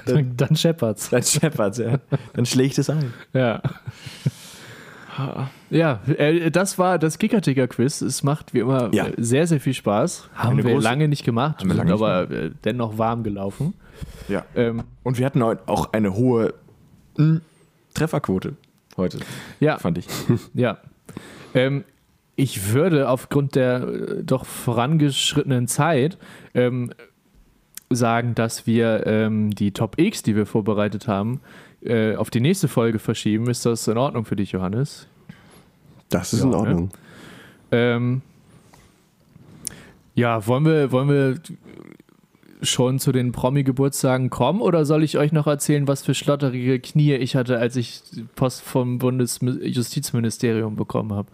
dann, 0.05 0.35
dann 0.37 0.55
scheppert's. 0.55 1.09
dann 1.09 1.23
scheppert's, 1.23 1.77
ja. 1.77 1.99
Dann 2.33 2.45
schlägt 2.45 2.77
es 2.77 2.89
ein. 2.89 3.13
Ja. 3.33 3.61
Ja, 5.75 5.99
äh, 6.07 6.51
das 6.51 6.79
war 6.79 6.97
das 6.99 7.17
Kicker-Ticker-Quiz. 7.19 8.01
Es 8.01 8.23
macht 8.23 8.53
wie 8.53 8.59
immer 8.59 8.93
Ja. 8.93 9.07
äh, 9.07 9.13
sehr, 9.17 9.45
sehr 9.45 9.59
viel 9.59 9.73
Spaß. 9.73 10.29
Haben 10.33 10.53
Eine 10.59 10.63
wir 10.63 10.77
große- 10.77 10.81
lange 10.83 11.07
nicht 11.09 11.25
gemacht, 11.25 11.61
wir 11.63 11.67
sind 11.67 11.77
lange 11.77 11.91
nicht 11.91 12.01
aber 12.01 12.31
äh, 12.31 12.51
dennoch 12.63 12.97
warm 12.97 13.23
gelaufen. 13.23 13.73
Ja. 14.29 14.45
Ähm, 14.55 14.83
Und 15.03 15.17
wir 15.19 15.25
hatten 15.25 15.41
auch 15.41 15.91
eine 15.91 16.13
hohe 16.15 16.53
mm, 17.17 17.37
Trefferquote 17.93 18.53
heute, 18.95 19.19
ja, 19.59 19.77
fand 19.77 19.97
ich. 19.97 20.07
ja. 20.53 20.77
Ähm, 21.53 21.83
ich 22.37 22.71
würde 22.73 23.09
aufgrund 23.09 23.55
der 23.55 23.83
äh, 23.83 24.23
doch 24.23 24.45
vorangeschrittenen 24.45 25.67
Zeit 25.67 26.17
ähm, 26.53 26.91
sagen, 27.89 28.33
dass 28.35 28.65
wir 28.65 29.05
ähm, 29.07 29.49
die 29.51 29.71
Top 29.71 29.99
X, 29.99 30.23
die 30.23 30.35
wir 30.37 30.45
vorbereitet 30.45 31.07
haben, 31.09 31.41
äh, 31.81 32.15
auf 32.15 32.29
die 32.29 32.39
nächste 32.41 32.67
Folge 32.69 32.99
verschieben. 32.99 33.49
Ist 33.49 33.65
das 33.65 33.87
in 33.89 33.97
Ordnung 33.97 34.23
für 34.25 34.35
dich, 34.37 34.53
Johannes? 34.53 35.07
Das 36.09 36.33
ist 36.33 36.39
Ja, 36.39 36.45
in 36.45 36.51
ne? 36.51 36.57
Ordnung. 36.57 36.89
Ähm, 37.71 38.21
ja, 40.13 40.45
wollen 40.47 40.65
wir, 40.65 40.91
wollen 40.91 41.09
wir 41.09 41.35
schon 42.61 42.99
zu 42.99 43.11
den 43.11 43.31
Promi-Geburtstagen 43.31 44.29
kommen 44.29 44.61
oder 44.61 44.85
soll 44.85 45.03
ich 45.03 45.17
euch 45.17 45.31
noch 45.31 45.45
erzählen, 45.45 45.87
was 45.87 46.03
für 46.03 46.13
schlotterige 46.13 46.79
Knie 46.79 47.13
ich 47.15 47.35
hatte, 47.35 47.59
als 47.59 47.75
ich 47.75 48.01
Post 48.35 48.61
vom 48.61 48.97
Bundesjustizministerium 48.97 50.75
bekommen 50.75 51.13
habe? 51.13 51.27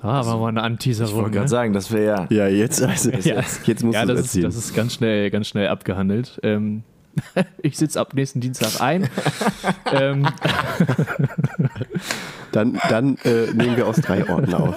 Ah, 0.00 0.24
war 0.24 0.38
mal 0.38 0.48
eine 0.48 0.60
Ich 0.60 0.62
wollte 0.62 0.62
Anteaserung. 0.62 1.24
gerade 1.24 1.40
Ne? 1.40 1.48
sagen, 1.48 1.72
das 1.74 1.90
wäre 1.90 2.06
ja. 2.06 2.26
Ja, 2.30 2.48
jetzt, 2.48 2.82
also, 2.82 3.10
Ja. 3.22 3.36
jetzt, 3.40 3.66
jetzt 3.66 3.82
musst 3.84 3.94
Ja, 3.96 4.06
das 4.06 4.20
ist, 4.20 4.26
erzählen. 4.26 4.44
das 4.44 4.56
ist 4.56 4.74
ganz 4.74 4.94
schnell, 4.94 5.28
ganz 5.30 5.48
schnell 5.48 5.68
abgehandelt. 5.68 6.40
Ähm, 6.42 6.84
ich 7.62 7.76
sitze 7.76 8.00
ab 8.00 8.14
nächsten 8.14 8.40
Dienstag 8.40 8.80
ein. 8.80 9.10
ähm, 9.92 10.26
dann 12.52 12.78
dann 12.88 13.16
äh, 13.24 13.52
nehmen 13.52 13.76
wir 13.76 13.86
aus 13.86 13.96
drei 13.96 14.28
Orten 14.28 14.54
auf. 14.54 14.76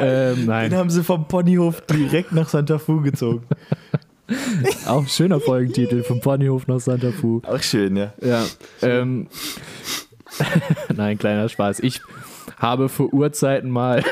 ähm, 0.00 0.46
nein. 0.46 0.70
Den 0.70 0.78
haben 0.78 0.90
sie 0.90 1.02
vom 1.02 1.26
Ponyhof 1.28 1.80
direkt 1.82 2.32
nach 2.32 2.48
Santa 2.48 2.78
Fu 2.78 3.00
gezogen. 3.00 3.44
Auch 4.86 5.02
ein 5.02 5.08
schöner 5.08 5.40
Folgentitel 5.40 6.02
vom 6.02 6.20
Ponyhof 6.20 6.66
nach 6.66 6.80
Santa 6.80 7.10
Fu. 7.12 7.42
Auch 7.46 7.62
schön, 7.62 7.96
ja. 7.96 8.12
Ja. 8.20 8.44
Ähm, 8.80 9.28
Nein, 10.96 11.18
kleiner 11.18 11.48
Spaß. 11.48 11.80
Ich 11.80 12.00
habe 12.58 12.88
für 12.88 13.12
Urzeiten 13.12 13.70
mal. 13.70 14.02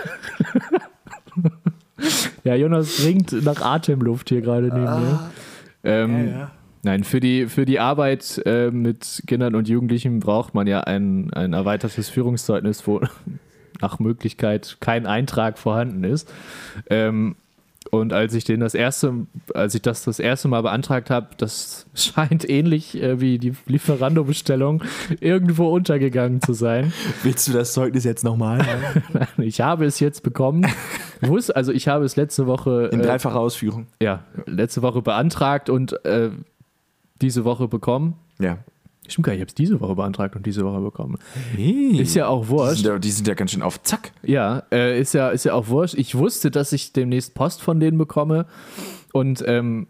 ja, 2.45 2.55
Jonas 2.55 3.05
ringt 3.05 3.33
nach 3.45 3.61
Atemluft 3.61 4.29
hier 4.29 4.41
gerade 4.41 4.67
neben 4.67 4.83
mir. 4.83 5.31
Ähm, 5.85 6.35
Nein, 6.83 7.05
für 7.05 7.21
die, 7.21 7.47
für 7.47 7.67
die 7.67 7.79
Arbeit 7.79 8.41
äh, 8.47 8.71
mit 8.71 9.23
Kindern 9.27 9.55
und 9.55 9.69
Jugendlichen 9.69 10.21
braucht 10.21 10.55
man 10.55 10.67
ja 10.67 10.81
ein, 10.81 11.33
ein 11.35 11.53
erweitertes 11.53 12.09
Führungszeugnis, 12.09 12.87
wo 12.87 13.01
nach 13.83 13.99
Möglichkeit 13.99 14.79
kein 14.81 15.07
Eintrag 15.07 15.59
vorhanden 15.59 16.05
ist. 16.05 16.33
Ähm, 16.89 17.37
und 17.91 18.13
als 18.13 18.35
ich 18.35 18.45
den 18.45 18.61
das 18.61 18.75
erste, 18.75 19.27
als 19.55 19.75
ich 19.75 19.83
das 19.83 20.05
das 20.05 20.19
erste 20.21 20.47
Mal 20.49 20.61
beantragt 20.63 21.11
habe, 21.11 21.29
das 21.39 21.87
scheint 21.95 22.49
ähnlich 22.49 23.01
äh, 23.03 23.21
wie 23.21 23.39
die 23.39 23.53
Lieferando-Bestellung 23.67 24.83
irgendwo 25.21 25.69
untergegangen 25.71 26.41
zu 26.43 26.53
sein. 26.53 26.93
Willst 27.23 27.49
du 27.49 27.53
das 27.53 27.73
Zeugnis 27.73 28.05
jetzt 28.05 28.23
nochmal? 28.25 28.65
Ich 29.39 29.61
habe 29.61 29.87
es 29.87 29.99
jetzt 30.01 30.23
bekommen. 30.23 30.67
Wus- 31.23 31.51
Also 31.51 31.73
ich 31.73 31.89
habe 31.89 32.05
es 32.05 32.17
letzte 32.17 32.47
Woche 32.47 32.89
In 32.93 33.01
äh, 33.01 33.03
dreifacher 33.03 33.41
Ausführung. 33.41 33.87
ja, 34.01 34.25
letzte 34.47 34.83
Woche 34.83 35.03
beantragt 35.03 35.69
und 35.71 36.05
äh, 36.05 36.31
diese 37.21 37.45
Woche 37.45 37.69
bekommen. 37.69 38.15
Ja. 38.39 38.59
Stimmt 39.09 39.27
gar 39.27 39.33
nicht, 39.33 39.39
ich 39.39 39.43
habe 39.43 39.49
es 39.49 39.55
diese 39.55 39.81
Woche 39.81 39.97
beantragt 39.97 40.37
und 40.37 40.47
diese 40.47 40.65
Woche 40.65 40.81
bekommen. 40.81 41.19
Hey. 41.57 42.01
Ist 42.01 42.15
ja 42.15 42.29
auch 42.29 42.45
die, 42.45 42.49
wurscht. 42.51 42.77
sind 42.77 42.87
ja, 42.87 42.99
die 42.99 43.11
sind 43.11 43.27
ja 43.27 43.35
ganz 43.35 43.51
schön 43.51 43.63
auf 43.63 43.83
Zack. 43.83 44.13
Ja, 44.23 44.63
äh, 44.71 45.01
ist 45.01 45.15
ja, 45.15 45.31
ist 45.31 45.45
ja 45.45 45.55
auch 45.55 45.69
wurscht. 45.69 45.95
Ich 45.95 46.15
wusste, 46.15 46.51
dass 46.51 46.73
ich 46.73 46.93
demnächst 46.93 47.35
Post 47.35 47.61
von 47.63 47.81
denen 47.81 47.99
bekomme 47.99 48.47
und 49.13 49.43
ähm, 49.47 49.89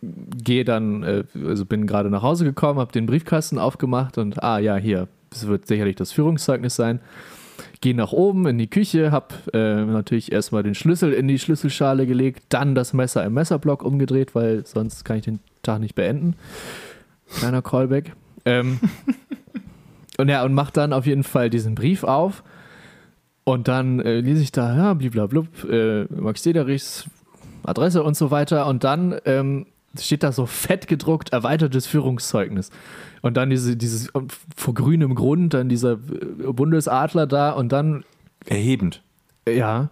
gehe 0.00 0.64
dann, 0.64 1.02
äh, 1.02 1.24
also 1.44 1.66
bin 1.66 1.86
gerade 1.86 2.08
nach 2.08 2.22
Hause 2.22 2.44
gekommen, 2.44 2.78
habe 2.78 2.92
den 2.92 3.06
Briefkasten 3.06 3.58
aufgemacht 3.58 4.16
und 4.16 4.42
ah 4.42 4.58
ja, 4.58 4.76
hier, 4.76 5.08
das 5.28 5.46
wird 5.46 5.66
sicherlich 5.66 5.96
das 5.96 6.12
Führungszeugnis 6.12 6.76
sein. 6.76 7.00
Gehe 7.80 7.94
nach 7.94 8.12
oben 8.12 8.46
in 8.46 8.58
die 8.58 8.68
Küche, 8.68 9.10
habe 9.10 9.34
äh, 9.54 9.84
natürlich 9.84 10.32
erstmal 10.32 10.62
den 10.62 10.74
Schlüssel 10.74 11.12
in 11.12 11.28
die 11.28 11.38
Schlüsselschale 11.38 12.06
gelegt, 12.06 12.44
dann 12.50 12.74
das 12.74 12.92
Messer 12.92 13.24
im 13.24 13.34
Messerblock 13.34 13.82
umgedreht, 13.82 14.34
weil 14.34 14.66
sonst 14.66 15.04
kann 15.04 15.16
ich 15.16 15.24
den 15.24 15.40
Tag 15.62 15.80
nicht 15.80 15.94
beenden. 15.94 16.34
Kleiner 17.38 17.62
Callback. 17.62 18.12
Ähm, 18.44 18.80
Und 20.20 20.28
ja, 20.28 20.44
und 20.44 20.52
macht 20.52 20.76
dann 20.76 20.92
auf 20.92 21.06
jeden 21.06 21.24
Fall 21.24 21.48
diesen 21.48 21.74
Brief 21.74 22.04
auf. 22.04 22.42
Und 23.44 23.68
dann 23.68 24.00
äh, 24.00 24.20
lese 24.20 24.42
ich 24.42 24.52
da, 24.52 24.76
ja, 24.76 24.92
bliblablub, 24.92 25.64
äh, 25.64 26.04
Max 26.10 26.42
Dederichs 26.42 27.06
Adresse 27.62 28.02
und 28.02 28.18
so 28.18 28.30
weiter. 28.30 28.66
Und 28.66 28.84
dann 28.84 29.18
ähm, 29.24 29.64
steht 29.98 30.22
da 30.22 30.32
so 30.32 30.46
fett 30.46 30.86
gedruckt, 30.86 31.32
erweitertes 31.32 31.86
Führungszeugnis. 31.86 32.70
Und 33.22 33.36
dann 33.36 33.50
diese, 33.50 33.76
dieses 33.76 34.08
äh, 34.14 34.20
vor 34.56 34.74
grünem 34.74 35.14
Grund, 35.14 35.54
dann 35.54 35.68
dieser 35.68 35.92
äh, 35.92 36.52
Bundesadler 36.52 37.26
da 37.26 37.50
und 37.52 37.70
dann, 37.70 38.04
Erhebend. 38.46 39.02
ja, 39.48 39.90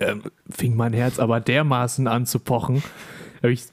ähm, 0.00 0.22
fing 0.50 0.74
mein 0.74 0.92
Herz 0.94 1.18
aber 1.18 1.40
dermaßen 1.40 2.06
an 2.08 2.24
zu 2.26 2.38
pochen. 2.38 2.82
Habe 3.42 3.52
ich, 3.52 3.64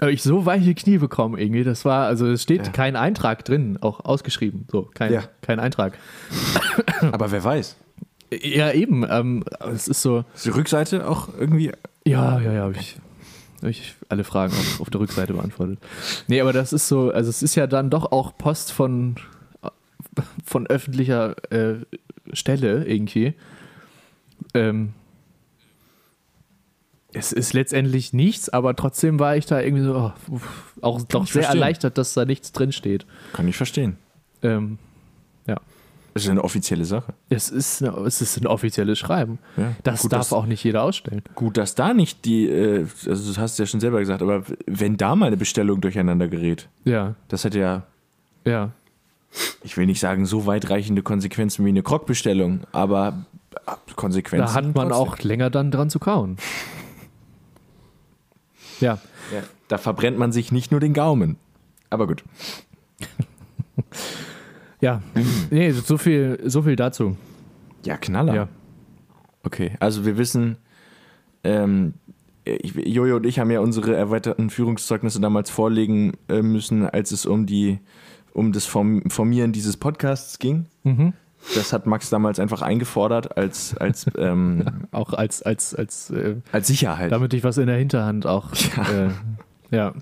hab 0.00 0.08
ich 0.10 0.22
so 0.22 0.44
weiche 0.44 0.74
Knie 0.74 0.98
bekommen 0.98 1.38
irgendwie. 1.38 1.64
Das 1.64 1.84
war, 1.86 2.06
also 2.06 2.26
es 2.26 2.42
steht 2.42 2.66
Ja. 2.66 2.72
kein 2.72 2.96
Eintrag 2.96 3.44
drin, 3.44 3.78
auch 3.80 4.04
ausgeschrieben. 4.04 4.66
So, 4.70 4.82
kein, 4.94 5.12
Ja. 5.12 5.22
kein 5.40 5.58
Eintrag. 5.58 5.96
Aber 7.12 7.30
wer 7.32 7.42
weiß. 7.42 7.76
Ja, 8.42 8.72
eben. 8.72 9.06
Ähm, 9.08 9.44
es 9.72 9.88
ist 9.88 10.02
so, 10.02 10.24
Ist 10.34 10.44
die 10.44 10.50
Rückseite 10.50 11.08
auch 11.08 11.28
irgendwie. 11.38 11.72
ja, 12.04 12.38
ja, 12.40 12.52
ja, 12.52 12.70
ich, 12.70 12.96
hab 13.62 13.68
ich 13.68 13.94
alle 14.08 14.24
Fragen 14.24 14.52
auf, 14.52 14.80
auf 14.80 14.90
der 14.90 15.00
Rückseite 15.00 15.32
beantwortet. 15.34 15.78
Nee, 16.28 16.40
aber 16.40 16.52
das 16.52 16.72
ist 16.72 16.88
so, 16.88 17.10
also 17.10 17.30
es 17.30 17.42
ist 17.42 17.54
ja 17.54 17.66
dann 17.66 17.90
doch 17.90 18.12
auch 18.12 18.36
Post 18.36 18.72
von, 18.72 19.16
von 20.44 20.66
öffentlicher 20.66 21.36
äh, 21.52 21.76
Stelle 22.32 22.84
irgendwie. 22.84 23.34
Ähm, 24.54 24.92
es 27.12 27.32
ist 27.32 27.54
letztendlich 27.54 28.12
nichts, 28.12 28.48
aber 28.50 28.76
trotzdem 28.76 29.18
war 29.18 29.36
ich 29.36 29.46
da 29.46 29.60
irgendwie 29.60 29.84
so, 29.84 30.12
oh, 30.30 30.40
auch 30.82 31.02
doch 31.02 31.24
ich 31.24 31.32
sehr 31.32 31.42
verstehen. 31.42 31.62
erleichtert, 31.62 31.98
dass 31.98 32.12
da 32.12 32.24
nichts 32.24 32.52
drin 32.52 32.72
steht. 32.72 33.06
Kann 33.32 33.48
ich 33.48 33.56
verstehen. 33.56 33.96
Ähm, 34.42 34.78
Das 36.16 36.24
ist 36.24 36.30
eine 36.30 36.42
offizielle 36.42 36.86
Sache. 36.86 37.12
es, 37.28 37.50
ist 37.50 37.82
eine, 37.82 37.94
es 38.06 38.22
ist 38.22 38.38
ein 38.38 38.46
offizielles 38.46 38.98
Schreiben. 38.98 39.38
Ja. 39.58 39.72
Das 39.82 40.00
Gut, 40.00 40.12
darf 40.14 40.20
dass- 40.20 40.32
auch 40.32 40.46
nicht 40.46 40.64
jeder 40.64 40.82
ausstellen. 40.82 41.20
Gut, 41.34 41.58
dass 41.58 41.74
da 41.74 41.92
nicht 41.92 42.24
die, 42.24 42.48
äh, 42.48 42.86
also 43.06 43.28
das 43.28 43.36
hast 43.36 43.58
du 43.58 43.64
ja 43.64 43.66
schon 43.66 43.80
selber 43.80 43.98
gesagt, 43.98 44.22
aber 44.22 44.42
wenn 44.66 44.96
da 44.96 45.14
mal 45.14 45.26
eine 45.26 45.36
Bestellung 45.36 45.82
durcheinander 45.82 46.26
gerät, 46.28 46.70
Ja, 46.86 47.16
das 47.28 47.44
hätte 47.44 47.58
ja, 47.58 47.82
ja. 48.46 48.70
ich 49.62 49.76
will 49.76 49.84
nicht 49.84 50.00
sagen, 50.00 50.24
so 50.24 50.46
weitreichende 50.46 51.02
Konsequenzen 51.02 51.66
wie 51.66 51.68
eine 51.68 51.82
Krogbestellung, 51.82 52.60
aber 52.72 53.26
Konsequenzen. 53.94 54.46
Da 54.46 54.54
hat 54.54 54.64
man 54.74 54.88
trotzdem. 54.88 54.92
auch 54.92 55.18
länger 55.18 55.50
dann 55.50 55.70
dran 55.70 55.90
zu 55.90 55.98
kauen. 55.98 56.38
Ja, 58.80 58.94
Ja, 59.34 59.42
da 59.68 59.76
verbrennt 59.76 60.16
man 60.18 60.32
sich 60.32 60.50
nicht 60.50 60.70
nur 60.70 60.80
den 60.80 60.94
Gaumen. 60.94 61.36
Aber 61.90 62.06
gut. 62.06 62.24
ja. 64.80 65.02
Nee, 65.50 65.70
so 65.72 65.98
viel, 65.98 66.38
so 66.44 66.62
viel 66.62 66.76
dazu. 66.76 67.16
Ja, 67.84 67.96
Knaller. 67.96 68.34
Ja. 68.34 68.48
Okay, 69.42 69.72
also 69.80 70.04
wir 70.04 70.18
wissen, 70.18 70.56
ähm, 71.44 71.94
Jojo 72.44 73.16
und 73.16 73.26
ich 73.26 73.38
haben 73.38 73.50
ja 73.50 73.60
unsere 73.60 73.94
erweiterten 73.94 74.50
Führungszeugnisse 74.50 75.20
damals 75.20 75.50
vorlegen 75.50 76.12
äh, 76.28 76.42
müssen, 76.42 76.88
als 76.88 77.10
es 77.10 77.26
um 77.26 77.46
die 77.46 77.78
um 78.32 78.52
das 78.52 78.66
Form 78.66 79.02
Formieren 79.08 79.52
dieses 79.52 79.76
Podcasts 79.76 80.38
ging. 80.38 80.66
Mhm. 80.84 81.14
Das 81.54 81.72
hat 81.72 81.86
Max 81.86 82.10
damals 82.10 82.38
einfach 82.38 82.60
eingefordert 82.60 83.36
als, 83.36 83.76
als, 83.76 84.06
ähm, 84.18 84.64
Auch 84.90 85.12
als, 85.12 85.42
als, 85.42 85.74
als, 85.74 86.10
äh, 86.10 86.36
als 86.52 86.66
Sicherheit. 86.66 87.12
damit 87.12 87.32
ich 87.34 87.44
was 87.44 87.56
in 87.58 87.66
der 87.66 87.76
Hinterhand 87.76 88.26
auch. 88.26 88.50
Ja. 88.76 89.06
Äh, 89.06 89.10
ja. 89.70 89.92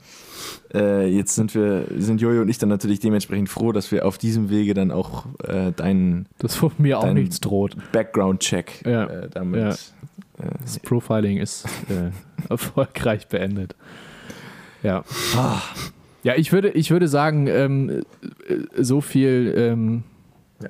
Äh, 0.73 1.07
jetzt 1.09 1.35
sind 1.37 1.55
wir, 1.55 1.87
sind 1.97 2.21
Jojo 2.21 2.43
und 2.43 2.49
ich 2.49 2.59
dann 2.59 2.69
natürlich 2.69 3.01
dementsprechend 3.01 3.49
froh, 3.49 3.73
dass 3.73 3.91
wir 3.93 4.05
auf 4.07 4.19
diesem 4.19 4.51
Wege 4.51 4.75
dann 4.75 4.91
auch 4.91 5.27
äh, 5.45 5.73
deinen 5.73 6.27
Dass 6.39 6.57
von 6.57 6.73
mir 6.79 6.99
auch 6.99 7.13
nichts 7.13 7.41
droht. 7.41 7.77
Background-Check 7.93 8.83
Ja. 8.87 9.05
äh, 9.07 9.29
damit. 9.31 9.61
Ja. 9.61 9.71
Äh, 9.71 10.51
Das 10.63 10.79
Profiling 10.81 11.39
ist 11.39 11.65
äh, 11.89 12.11
erfolgreich 12.51 13.29
beendet. 13.29 13.75
Ja. 14.83 15.05
Ah. 15.37 15.63
Ja, 16.25 16.35
ich 16.37 16.53
würde, 16.53 16.71
ich 16.71 16.91
würde 16.91 17.07
sagen, 17.09 17.47
ähm, 17.47 17.91
äh, 18.49 18.83
so 18.83 19.01
viel 19.01 19.55
ähm, 19.57 20.03
Ja. 20.63 20.69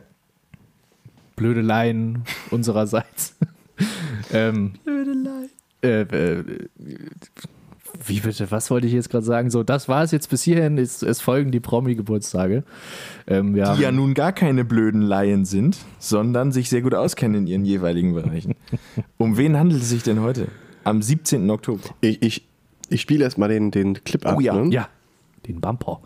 Blödeleien 1.37 2.25
unsererseits. 2.51 3.37
ähm, 4.33 4.75
Blödelei. 4.85 5.47
äh, 5.83 6.01
äh, 6.03 6.45
wie 8.07 8.21
bitte, 8.21 8.51
was 8.51 8.71
wollte 8.71 8.87
ich 8.87 8.93
jetzt 8.93 9.11
gerade 9.11 9.25
sagen? 9.25 9.51
So, 9.51 9.63
das 9.63 9.89
war 9.89 10.03
es 10.03 10.11
jetzt 10.11 10.29
bis 10.31 10.43
hierhin. 10.43 10.79
Es, 10.79 11.03
es 11.03 11.21
folgen 11.21 11.51
die 11.51 11.61
Promi-Geburtstage. 11.61 12.65
Ähm, 13.27 13.55
wir 13.55 13.75
Die 13.77 13.83
ja 13.83 13.93
nun 13.93 14.15
gar 14.15 14.33
keine 14.33 14.65
blöden 14.65 15.03
Laien 15.03 15.45
sind, 15.45 15.79
sondern 15.99 16.53
sich 16.53 16.69
sehr 16.69 16.83
gut 16.83 16.95
auskennen 16.95 17.43
in 17.43 17.47
ihren 17.47 17.65
jeweiligen 17.65 18.15
Bereichen. 18.15 18.55
um 19.19 19.37
wen 19.37 19.59
handelt 19.59 19.83
es 19.83 19.91
sich 19.91 20.03
denn 20.03 20.21
heute? 20.21 20.49
Am 20.85 21.03
17. 21.03 21.49
Oktober. 21.51 21.83
Ich, 22.01 22.23
ich, 22.23 22.49
ich 22.89 23.01
spiele 23.01 23.25
erstmal 23.25 23.49
den, 23.49 23.71
den 23.71 24.05
Clip 24.05 24.25
ab. 24.27 24.37
Oh 24.39 24.41
ja, 24.41 24.55
ne? 24.55 24.71
ja, 24.71 24.89
den 25.47 25.61
Bumper. 25.61 26.01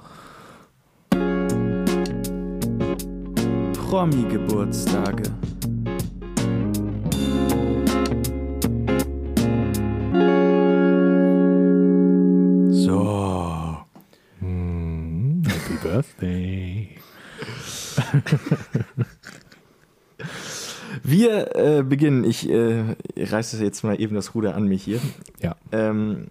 Promi-Geburtstage. 3.88 5.22
Birthday. 15.82 16.88
Wir 21.02 21.54
äh, 21.56 21.82
beginnen. 21.82 22.24
Ich 22.24 22.48
äh, 22.48 22.96
reiße 23.16 23.62
jetzt 23.62 23.84
mal 23.84 24.00
eben 24.00 24.14
das 24.14 24.34
Ruder 24.34 24.54
an 24.54 24.66
mich 24.66 24.82
hier. 24.84 25.00
Ja. 25.40 25.54
Ähm, 25.72 26.28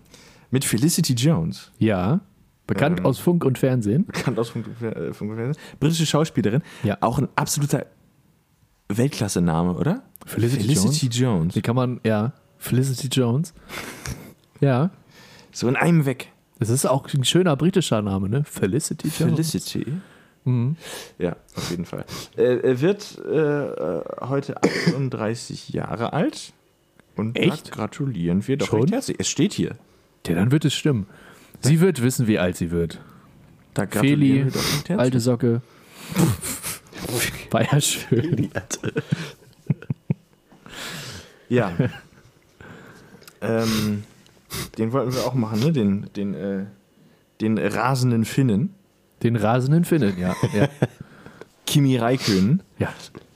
mit 0.52 0.66
Felicity 0.66 1.14
Jones. 1.14 1.72
Ja, 1.78 2.22
bekannt 2.66 3.00
Ähm. 3.00 3.06
aus 3.06 3.20
Funk 3.20 3.46
und 3.46 3.58
Fernsehen. 3.58 4.06
Bekannt 4.06 4.40
aus 4.40 4.50
Funk, 4.50 4.68
äh, 4.82 5.14
Funk 5.14 5.32
und 5.32 5.38
Fernsehen. 5.38 5.64
Britische 5.80 6.06
Schauspielerin. 6.06 6.62
Ja. 6.84 6.98
Auch 7.02 7.20
ein 7.20 7.28
absoluter 7.36 7.86
Weltklasse-Name, 8.90 9.74
oder? 9.74 10.04
Felicity 10.26 11.08
Jones. 11.08 11.54
Die 11.54 11.62
kann 11.62 11.76
man, 11.76 12.00
ja, 12.04 12.34
Felicity 12.58 13.08
Jones. 13.08 13.54
Ja, 14.60 14.90
So 15.52 15.68
in 15.68 15.76
einem 15.76 16.08
weg. 16.08 16.32
Das 16.60 16.70
ist 16.70 16.86
auch 16.86 17.12
ein 17.14 17.24
schöner 17.24 17.56
britischer 17.56 18.02
Name, 18.02 18.30
ne? 18.30 18.44
Felicity 18.44 19.08
Jones. 19.08 19.34
Felicity. 19.34 19.86
Mhm. 20.46 20.78
Ja, 21.20 21.36
auf 21.56 21.70
jeden 21.70 21.86
Fall. 21.86 22.06
Er 22.36 22.82
wird 22.82 23.18
äh, 23.20 24.02
heute 24.26 24.56
38 24.64 25.70
Jahre 25.70 26.14
alt. 26.14 26.54
Und 27.16 27.36
Echt? 27.36 27.72
gratulieren 27.72 28.48
wir 28.48 28.58
doch 28.58 28.68
Schon? 28.68 28.82
recht 28.82 28.94
herzlich. 28.94 29.18
Es 29.20 29.28
steht 29.28 29.54
hier. 29.54 29.76
Ja, 30.28 30.36
dann 30.36 30.52
wird 30.52 30.66
es 30.66 30.74
stimmen. 30.74 31.08
Sie 31.62 31.80
wird 31.80 32.02
wissen, 32.04 32.28
wie 32.28 32.38
alt 32.38 32.58
sie 32.58 32.70
wird. 32.70 33.00
Da 33.74 33.88
Feli, 33.88 34.46
wir 34.86 35.00
alte 35.00 35.20
Socke. 35.20 35.62
War 37.52 37.64
ja 37.64 37.82
schön. 37.82 38.50
Ja. 41.50 41.72
ähm, 43.42 44.04
den 44.78 44.92
wollten 44.94 45.14
wir 45.14 45.26
auch 45.26 45.34
machen, 45.34 45.60
ne? 45.60 45.72
Den, 45.72 46.08
den, 46.16 46.34
äh, 46.34 46.66
den 47.42 47.58
rasenden 47.58 48.26
Finnen. 48.26 48.74
Den 49.24 49.36
rasenden 49.36 49.84
Finnen, 49.86 50.18
ja. 50.20 50.36
Ja. 50.54 50.68
Kimi 51.66 51.98
Räikkönen. 51.98 52.64
ja. 52.80 52.90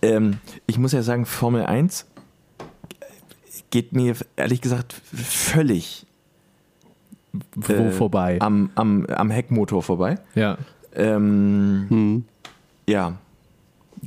Ähm, 0.04 0.38
ich 0.66 0.78
muss 0.80 0.94
ja 0.94 1.04
sagen, 1.04 1.26
Formel 1.26 1.64
1 1.64 2.08
geht 3.70 3.94
mir 3.94 4.16
ehrlich 4.36 4.62
gesagt 4.62 4.94
völlig 5.14 6.06
Wo 7.56 7.74
Äh, 7.74 7.92
vorbei. 7.92 8.38
am, 8.42 8.72
am, 8.76 9.06
am 9.06 9.30
Heckmotor 9.30 9.84
vorbei. 9.84 10.18
Ja. 10.36 10.58
Ähm, 10.94 11.86
Hm. 11.90 12.26
ja, 12.88 13.18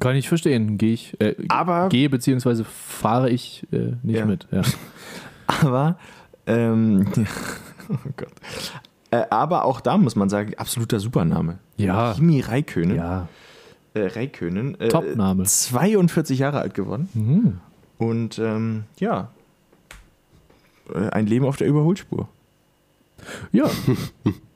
Kann 0.01 0.17
ich 0.17 0.29
verstehen. 0.29 0.77
Gehe 0.79 0.93
ich, 0.95 1.19
äh, 1.21 1.35
Aber- 1.49 1.89
gehe 1.89 2.11
beziehungsweise 2.11 2.65
fahre 2.65 3.31
ich 3.31 3.65
äh, 3.73 3.93
nicht 4.03 4.19
Ja. 4.19 4.27
mit. 4.27 4.47
Ja. 4.51 4.63
aber 5.47 5.97
ähm, 6.47 7.07
oh 7.89 7.97
Gott. 8.17 8.33
Äh, 9.11 9.25
aber 9.31 9.65
auch 9.65 9.81
da 9.81 9.97
muss 9.97 10.17
man 10.17 10.29
sagen, 10.29 10.55
absoluter 10.57 11.01
Supername. 11.01 11.59
Ja. 11.77 12.15
Kimi 12.15 12.41
Räikkönen. 12.41 12.97
ja. 12.97 13.29
Äh, 13.95 14.07
Räikkönen. 14.07 14.81
Äh, 14.81 14.89
Topname. 14.89 15.45
42 15.45 16.39
Jahre 16.39 16.61
alt 16.61 16.75
geworden. 16.75 17.09
Mhm. 17.15 17.61
Und 17.99 18.39
ähm, 18.41 18.85
ja, 18.99 19.29
äh, 20.93 21.11
ein 21.11 21.27
Leben 21.27 21.45
auf 21.45 21.57
der 21.57 21.69
Überholspur. 21.69 22.29
Ja. 23.53 23.71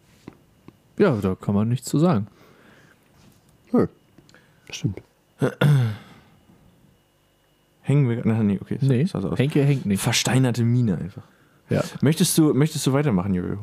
ja, 0.98 1.16
da 1.16 1.34
kann 1.36 1.54
man 1.54 1.68
nichts 1.68 1.88
zu 1.88 1.98
sagen. 1.98 2.26
Stimmt. 4.70 5.00
Hängen 7.82 8.08
wir. 8.08 8.26
Nein, 8.26 8.46
nee, 8.46 8.58
okay. 8.60 8.78
Nee, 8.80 9.04
sah 9.06 9.20
so 9.20 9.30
aus. 9.30 9.38
Henke 9.38 9.62
hängt 9.64 9.86
nicht. 9.86 10.02
Versteinerte 10.02 10.62
Miene 10.62 10.98
einfach. 10.98 11.22
Ja. 11.70 11.82
Möchtest 12.00 12.36
du, 12.38 12.54
möchtest 12.54 12.86
du 12.86 12.92
weitermachen, 12.92 13.34
Jojo? 13.34 13.58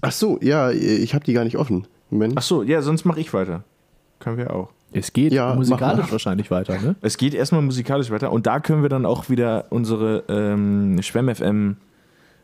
Ach 0.00 0.12
so, 0.12 0.38
ja, 0.42 0.70
ich 0.70 1.14
habe 1.14 1.24
die 1.24 1.32
gar 1.32 1.44
nicht 1.44 1.56
offen. 1.58 1.86
Moment. 2.10 2.34
Ach 2.36 2.42
so, 2.42 2.62
ja, 2.62 2.82
sonst 2.82 3.04
mache 3.04 3.20
ich 3.20 3.32
weiter. 3.32 3.64
Können 4.20 4.36
wir 4.38 4.52
auch. 4.54 4.70
Es 4.92 5.12
geht 5.12 5.32
Ja, 5.32 5.54
musikalisch 5.54 6.06
mal. 6.06 6.12
wahrscheinlich 6.12 6.50
weiter, 6.50 6.80
ne? 6.80 6.94
Es 7.00 7.16
geht 7.16 7.34
erstmal 7.34 7.62
musikalisch 7.62 8.10
weiter 8.10 8.30
und 8.30 8.46
da 8.46 8.60
können 8.60 8.82
wir 8.82 8.88
dann 8.88 9.06
auch 9.06 9.28
wieder 9.28 9.66
unsere 9.70 10.22
ähm, 10.28 11.02
Schwemm 11.02 11.34
FM 11.34 11.76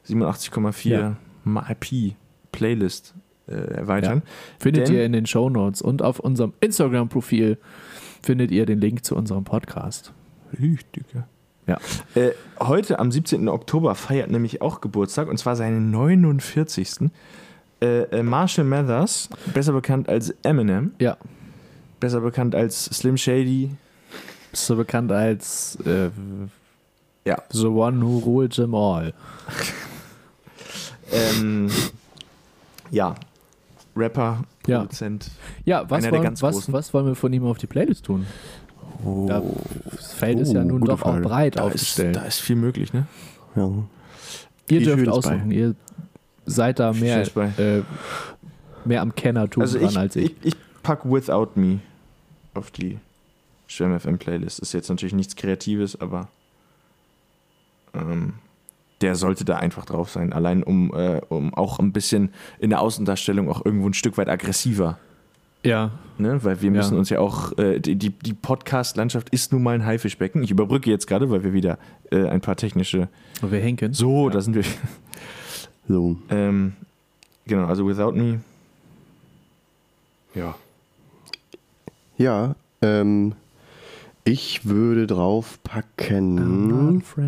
87,4 0.09 0.89
Ja. 0.91 1.17
MAP 1.45 2.15
Playlist 2.53 3.15
äh, 3.47 3.53
erweitern. 3.55 4.23
Findet 4.59 4.89
Denn- 4.89 4.95
ihr 4.97 5.05
in 5.05 5.13
den 5.13 5.27
Shownotes 5.27 5.81
und 5.83 6.03
auf 6.03 6.19
unserem 6.19 6.53
Instagram-Profil 6.61 7.59
findet 8.23 8.51
ihr 8.51 8.67
den 8.67 8.81
Link 8.81 9.05
zu 9.05 9.15
unserem 9.17 9.45
Podcast. 9.45 10.13
Richtig, 10.61 11.05
ja. 11.15 11.27
Ja. 11.71 11.79
Äh, 12.21 12.33
heute 12.59 12.99
am 12.99 13.13
17. 13.13 13.49
Oktober 13.49 13.95
feiert 13.95 14.29
nämlich 14.31 14.61
auch 14.61 14.81
Geburtstag 14.81 15.29
und 15.29 15.37
zwar 15.39 15.55
seinen 15.55 15.93
49. 15.93 17.11
Äh, 17.81 18.03
äh, 18.03 18.23
Marshall 18.25 18.65
Mathers, 18.65 19.29
besser 19.55 19.73
bekannt 19.73 20.09
als 20.09 20.31
Eminem, 20.43 20.93
Ja. 20.99 21.17
besser 22.01 22.21
bekannt 22.21 22.55
als 22.57 22.87
Slim 22.87 23.17
Shady. 23.17 23.71
Du 24.67 24.77
bekannt 24.77 25.13
als 25.13 25.79
äh, 25.87 26.11
Ja. 27.25 27.39
The 27.51 27.67
One 27.69 28.03
Who 28.03 28.19
Ruled 28.19 28.53
Them 28.55 28.75
All. 28.75 29.13
Ähm, 31.13 31.69
ja, 32.93 33.17
Rapper, 33.97 34.45
Ja. 34.67 34.79
Produzent. 34.81 35.29
Ja, 35.65 35.83
was, 35.91 35.99
Einer 35.99 36.03
der 36.03 36.13
wollen, 36.13 36.23
ganz 36.23 36.43
was, 36.43 36.73
was 36.73 36.95
wollen 36.95 37.07
wir 37.07 37.15
von 37.17 37.33
ihm 37.33 37.45
auf 37.45 37.59
die 37.59 37.67
Playlist 37.67 38.05
tun? 38.05 38.27
Oh, 39.05 39.27
Da, 39.29 39.43
das 39.91 40.13
Feld 40.13 40.41
ist 40.41 40.53
ja 40.53 40.61
Oh, 40.63 40.65
nun 40.65 40.81
doch 40.83 41.03
auch 41.03 41.13
Frage. 41.13 41.23
breit 41.23 41.57
da, 41.57 41.61
ist, 41.69 41.75
aufgestellt. 41.75 42.17
da 42.17 42.23
ist 42.23 42.41
viel 42.41 42.57
möglich, 42.57 42.93
ne? 42.93 43.07
Ja. 43.57 43.71
ihr 44.69 44.81
dürft 44.83 45.09
aussuchen. 45.09 45.51
Ihr 45.51 45.75
seid 46.47 46.79
da 46.79 46.93
mehr, 46.93 47.23
äh, 47.59 47.83
mehr 48.85 49.03
am 49.03 49.15
Kennertum 49.15 49.63
Also 49.63 49.79
dran 49.79 49.89
ich, 49.91 49.99
als 49.99 50.17
ich. 50.17 50.25
ich, 50.25 50.37
ich 50.45 50.57
pack 50.83 51.05
Without 51.05 51.51
Me 51.55 51.81
auf 52.55 52.71
die 52.71 52.99
Schwem 53.67 53.99
FM 53.99 54.19
Playlist. 54.19 54.59
Ist 54.59 54.73
jetzt 54.73 54.89
natürlich 54.89 55.15
nichts 55.15 55.37
Kreatives, 55.37 56.01
aber 56.01 56.29
ähm, 57.95 58.35
der 59.01 59.15
sollte 59.15 59.45
da 59.45 59.57
einfach 59.57 59.85
drauf 59.85 60.11
sein. 60.11 60.33
Allein 60.33 60.63
um, 60.63 60.93
äh, 60.95 61.21
um 61.29 61.55
auch 61.55 61.79
ein 61.79 61.93
bisschen 61.93 62.33
in 62.59 62.71
der 62.71 62.81
Außendarstellung 62.81 63.49
auch 63.49 63.65
irgendwo 63.65 63.89
ein 63.89 63.95
Stück 63.95 64.19
weit 64.19 64.29
aggressiver. 64.29 64.99
Ja, 65.63 65.91
Ne? 66.21 66.45
Weil 66.45 66.61
wir 66.61 66.67
Ja. 66.71 66.77
müssen 66.77 66.99
uns 66.99 67.09
ja 67.09 67.19
auch, 67.19 67.57
äh, 67.59 67.81
die, 67.81 67.97
die, 67.97 68.35
Podcast-Landschaft 68.35 69.31
ist 69.31 69.53
nun 69.53 69.63
mal 69.63 69.75
ein 69.75 69.87
Haifischbecken. 69.87 70.43
Ich 70.43 70.51
überbrücke 70.51 70.91
jetzt 70.91 71.07
gerade, 71.07 71.31
weil 71.31 71.43
wir 71.45 71.55
wieder 71.55 71.79
äh, 72.13 72.27
ein 72.29 72.43
paar 72.43 72.57
technische. 72.57 73.09
und 73.41 73.51
wir 73.53 73.61
henken. 73.61 73.95
So, 73.95 74.27
Ja. 74.29 74.35
da 74.35 74.41
sind 74.43 74.55
wir. 74.55 74.65
So. 75.89 76.17
ähm, 76.29 76.75
genau, 77.47 77.65
also 77.67 77.87
Without 77.89 78.13
Me. 78.13 78.41
Ja. 80.35 80.55
Ja, 82.19 82.55
ähm, 82.83 83.33
ich 84.25 84.67
würde 84.67 85.07
drauf 85.07 85.59
I'm 85.67 86.21
not. 86.21 87.03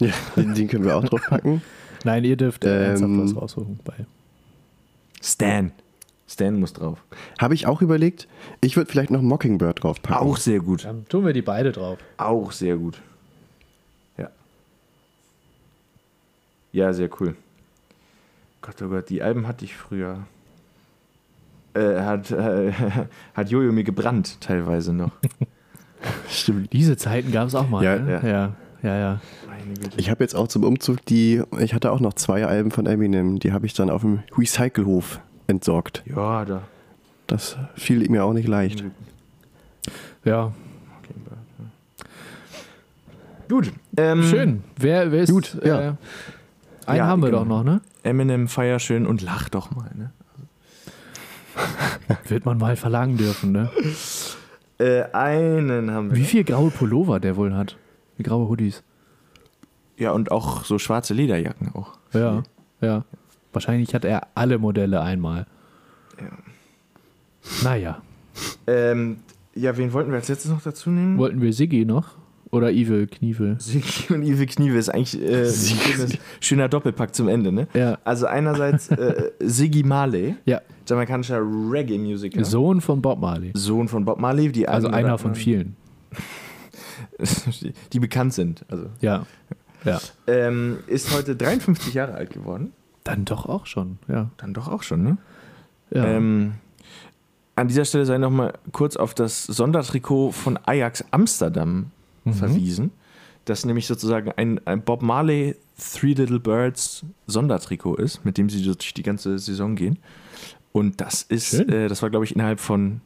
Ja, 0.00 0.12
den, 0.36 0.54
den 0.54 0.68
können 0.68 0.84
wir 0.84 0.96
auch 0.96 1.04
drauf 1.04 1.22
packen. 1.28 1.62
Nein, 2.04 2.24
ihr 2.24 2.36
dürft 2.36 2.64
äh, 2.64 2.88
ernsthaft 2.88 3.10
Ähm, 3.10 3.24
was 3.24 3.36
raussuchen. 3.36 3.80
Bei. 3.84 3.94
Stan. 5.28 5.72
Stan 6.26 6.58
muss 6.58 6.72
drauf. 6.72 7.02
Habe 7.38 7.54
ich 7.54 7.66
auch 7.66 7.82
überlegt. 7.82 8.28
Ich 8.60 8.76
würde 8.76 8.90
vielleicht 8.90 9.10
noch 9.10 9.22
Mockingbird 9.22 9.82
drauf 9.82 10.02
packen. 10.02 10.26
Auch 10.26 10.36
sehr 10.36 10.60
gut. 10.60 10.84
Dann 10.84 11.06
tun 11.08 11.26
wir 11.26 11.32
die 11.32 11.42
beide 11.42 11.72
drauf. 11.72 11.98
Auch 12.16 12.52
sehr 12.52 12.76
gut. 12.76 13.00
Ja. 14.16 14.30
Ja, 16.72 16.92
sehr 16.92 17.10
cool. 17.20 17.34
Gott, 18.60 18.82
oh 18.82 18.88
Gott, 18.88 19.08
die 19.08 19.22
Alben 19.22 19.46
hatte 19.46 19.64
ich 19.64 19.76
früher. 19.76 20.26
Äh, 21.74 22.00
hat, 22.00 22.30
äh, 22.30 22.72
hat 23.34 23.50
Jojo 23.50 23.72
mir 23.72 23.84
gebrannt, 23.84 24.40
teilweise 24.40 24.92
noch. 24.92 25.12
Stimmt. 26.28 26.72
Diese 26.72 26.96
Zeiten 26.96 27.32
gab 27.32 27.48
es 27.48 27.54
auch 27.54 27.68
mal. 27.68 27.84
Ja, 27.84 27.98
ne? 27.98 28.12
ja. 28.12 28.28
ja, 28.28 28.56
ja, 28.82 28.98
ja. 28.98 29.20
Ich 29.96 30.10
habe 30.10 30.22
jetzt 30.24 30.34
auch 30.34 30.48
zum 30.48 30.64
Umzug 30.64 31.04
die, 31.06 31.42
ich 31.58 31.74
hatte 31.74 31.90
auch 31.92 32.00
noch 32.00 32.14
zwei 32.14 32.46
Alben 32.46 32.70
von 32.70 32.86
Eminem, 32.86 33.38
die 33.38 33.52
habe 33.52 33.66
ich 33.66 33.74
dann 33.74 33.90
auf 33.90 34.02
dem 34.02 34.22
Recyclehof 34.36 35.20
entsorgt. 35.46 36.02
Ja, 36.06 36.44
da. 36.44 36.62
Das 37.26 37.56
fiel 37.74 38.08
mir 38.08 38.24
auch 38.24 38.32
nicht 38.32 38.48
leicht. 38.48 38.84
ja. 40.24 40.52
Gut. 43.48 43.72
Ähm, 43.96 44.22
Schön. 44.24 44.62
Wer, 44.76 45.10
wer 45.10 45.22
ist. 45.22 45.30
Gut, 45.30 45.58
ja. 45.64 45.80
Äh, 45.80 45.92
einen 46.86 46.98
Ja, 46.98 47.06
haben 47.06 47.22
wir 47.22 47.30
genau. 47.30 47.40
doch 47.40 47.48
noch, 47.48 47.64
ne? 47.64 47.80
Eminem, 48.02 48.48
feier 48.48 48.78
schön 48.78 49.06
und 49.06 49.22
lach 49.22 49.48
doch 49.48 49.70
mal. 49.74 49.90
Ne? 49.94 50.10
Wird 52.28 52.44
man 52.44 52.58
mal 52.58 52.76
verlangen 52.76 53.16
dürfen, 53.16 53.52
ne? 53.52 53.70
Äh, 54.78 55.04
einen 55.12 55.90
haben 55.90 56.10
wir. 56.10 56.16
Wie 56.16 56.24
viel 56.24 56.44
graue 56.44 56.70
Pullover 56.70 57.20
der 57.20 57.36
wohl 57.36 57.54
hat? 57.54 57.76
Graue 58.22 58.48
Hoodies. 58.48 58.82
Ja, 59.96 60.12
und 60.12 60.30
auch 60.30 60.64
so 60.64 60.78
schwarze 60.78 61.14
Lederjacken 61.14 61.74
auch. 61.74 61.98
Ja, 62.12 62.42
ja. 62.80 63.04
Wahrscheinlich 63.52 63.94
hat 63.94 64.04
er 64.04 64.28
alle 64.34 64.58
Modelle 64.58 65.00
einmal. 65.00 65.46
Ja. 66.20 66.28
Naja. 67.64 68.02
Ähm, 68.66 69.18
ja, 69.54 69.76
wen 69.76 69.92
wollten 69.92 70.10
wir 70.10 70.16
als 70.16 70.28
letztes 70.28 70.50
noch 70.50 70.62
dazu 70.62 70.90
nehmen? 70.90 71.18
Wollten 71.18 71.40
wir 71.40 71.52
Siggi 71.52 71.84
noch? 71.84 72.10
Oder 72.50 72.70
Evil 72.70 73.06
Knievel? 73.06 73.56
Siggi 73.58 74.12
und 74.14 74.22
Ive 74.22 74.46
Kniewe 74.46 74.78
ist 74.78 74.88
eigentlich 74.88 75.20
äh, 75.20 75.42
ein 75.48 75.52
schönes, 75.52 76.18
schöner 76.40 76.68
Doppelpack 76.68 77.14
zum 77.14 77.28
Ende, 77.28 77.52
ne? 77.52 77.68
Ja. 77.74 77.98
Also 78.04 78.26
einerseits 78.26 78.88
äh, 78.88 79.32
Siggy 79.40 79.82
Marley, 79.82 80.36
Ja. 80.46 80.60
jamaikanischer 80.86 81.40
Reggae-Musiker. 81.42 82.44
Sohn 82.44 82.80
von 82.80 83.02
Bob 83.02 83.20
Marley. 83.20 83.50
Sohn 83.54 83.88
von 83.88 84.04
Bob 84.04 84.18
Marley, 84.20 84.50
die 84.50 84.66
Also 84.68 84.88
einer 84.88 85.18
von 85.18 85.34
vielen. 85.34 85.76
die 87.92 87.98
bekannt 88.00 88.34
sind. 88.34 88.64
Also 88.68 88.86
Ja. 89.00 89.26
Ja. 89.84 90.00
ähm, 90.26 90.78
ist 90.88 91.14
heute 91.14 91.36
53 91.36 91.94
Jahre 91.94 92.14
alt 92.14 92.30
geworden. 92.30 92.72
Dann 93.04 93.24
doch 93.24 93.46
auch 93.46 93.66
schon, 93.66 93.98
ja. 94.08 94.30
Dann 94.36 94.52
doch 94.54 94.68
auch 94.68 94.82
schon, 94.82 95.02
ne? 95.02 95.18
ja. 95.90 96.04
Ähm, 96.04 96.54
an 97.54 97.68
dieser 97.68 97.84
Stelle 97.84 98.04
sei 98.06 98.18
noch 98.18 98.30
mal 98.30 98.52
kurz 98.72 98.96
auf 98.96 99.14
das 99.14 99.44
Sondertrikot 99.44 100.32
von 100.32 100.58
Ajax 100.66 101.04
Amsterdam 101.10 101.90
Mhm. 102.24 102.32
verwiesen, 102.34 102.90
das 103.46 103.64
nämlich 103.64 103.86
sozusagen 103.86 104.32
ein, 104.36 104.60
ein 104.66 104.82
Bob 104.82 105.00
Marley 105.02 105.56
Three 105.78 106.12
Little 106.12 106.40
Birds 106.40 107.04
Sondertrikot 107.26 107.94
ist, 107.96 108.24
mit 108.24 108.36
dem 108.36 108.50
sie 108.50 108.62
durch 108.62 108.92
die 108.94 109.02
ganze 109.02 109.38
Saison 109.38 109.76
gehen. 109.76 109.98
Und 110.72 111.00
das 111.00 111.22
ist, 111.22 111.54
äh, 111.54 111.88
das 111.88 112.02
war 112.02 112.10
glaube 112.10 112.24
ich 112.26 112.34
innerhalb 112.34 112.58
von 112.60 113.00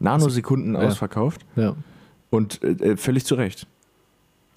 Nanosekunden 0.00 0.74
Ja. 0.74 0.82
ausverkauft 0.82 1.44
ja. 1.56 1.74
Und 2.34 2.62
äh, 2.62 2.92
äh, 2.92 2.96
völlig 2.96 3.24
zu 3.24 3.34
Recht. 3.34 3.66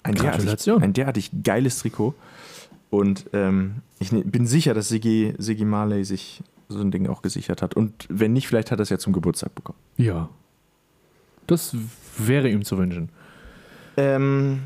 Ein 0.02 0.14
derartig, 0.14 0.70
ein 0.70 0.92
derartig 0.92 1.30
geiles 1.42 1.78
Trikot. 1.80 2.14
Und 2.90 3.26
ähm, 3.32 3.76
ich 3.98 4.12
ne- 4.12 4.22
bin 4.24 4.46
sicher, 4.46 4.72
dass 4.74 4.88
Siggy, 4.88 5.34
Siggy 5.38 5.64
Marley 5.64 6.04
sich 6.04 6.42
so 6.68 6.80
ein 6.80 6.90
Ding 6.90 7.06
auch 7.08 7.20
gesichert 7.22 7.60
hat. 7.62 7.74
Und 7.74 8.06
wenn 8.08 8.32
nicht, 8.32 8.46
vielleicht 8.48 8.70
hat 8.70 8.78
er 8.78 8.82
es 8.82 8.88
ja 8.90 8.98
zum 8.98 9.12
Geburtstag 9.12 9.54
bekommen. 9.54 9.78
Ja. 9.96 10.28
Das 11.46 11.76
wäre 12.16 12.48
ihm 12.48 12.64
zu 12.64 12.78
wünschen. 12.78 13.08
Ähm, 13.96 14.62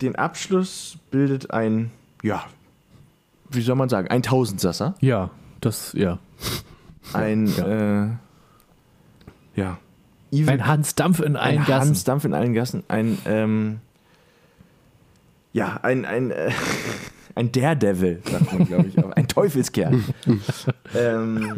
den 0.00 0.16
Abschluss 0.16 0.96
bildet 1.10 1.50
ein, 1.50 1.90
ja, 2.22 2.44
wie 3.50 3.62
soll 3.62 3.76
man 3.76 3.88
sagen, 3.88 4.08
ein 4.08 4.22
Tausendsasser. 4.22 4.94
Ja, 5.00 5.30
das, 5.60 5.92
ja. 5.94 6.18
Ein, 7.12 7.46
Ja. 7.56 8.04
äh, 8.04 8.08
ja. 9.56 9.78
Evil- 10.32 10.48
Ein 10.50 10.66
Hans 10.66 10.94
Dampf 10.94 11.20
in 11.20 11.36
allen 11.36 11.58
ein 11.60 11.64
Gassen. 11.66 11.88
Hans 11.88 12.04
Dampf 12.04 12.24
in 12.24 12.34
allen 12.34 12.54
Gassen. 12.54 12.84
Ein, 12.88 13.18
ähm, 13.26 13.80
ja, 15.52 15.80
ein, 15.82 16.04
ein, 16.04 16.30
äh, 16.30 16.50
ein 17.34 17.50
Daredevil, 17.52 18.20
sagt 18.30 18.52
man, 18.52 18.66
glaube 18.66 18.86
ich. 18.88 18.98
auch. 19.02 19.10
Ein 19.12 19.26
Teufelskerl. 19.28 20.00
ähm, 20.94 21.54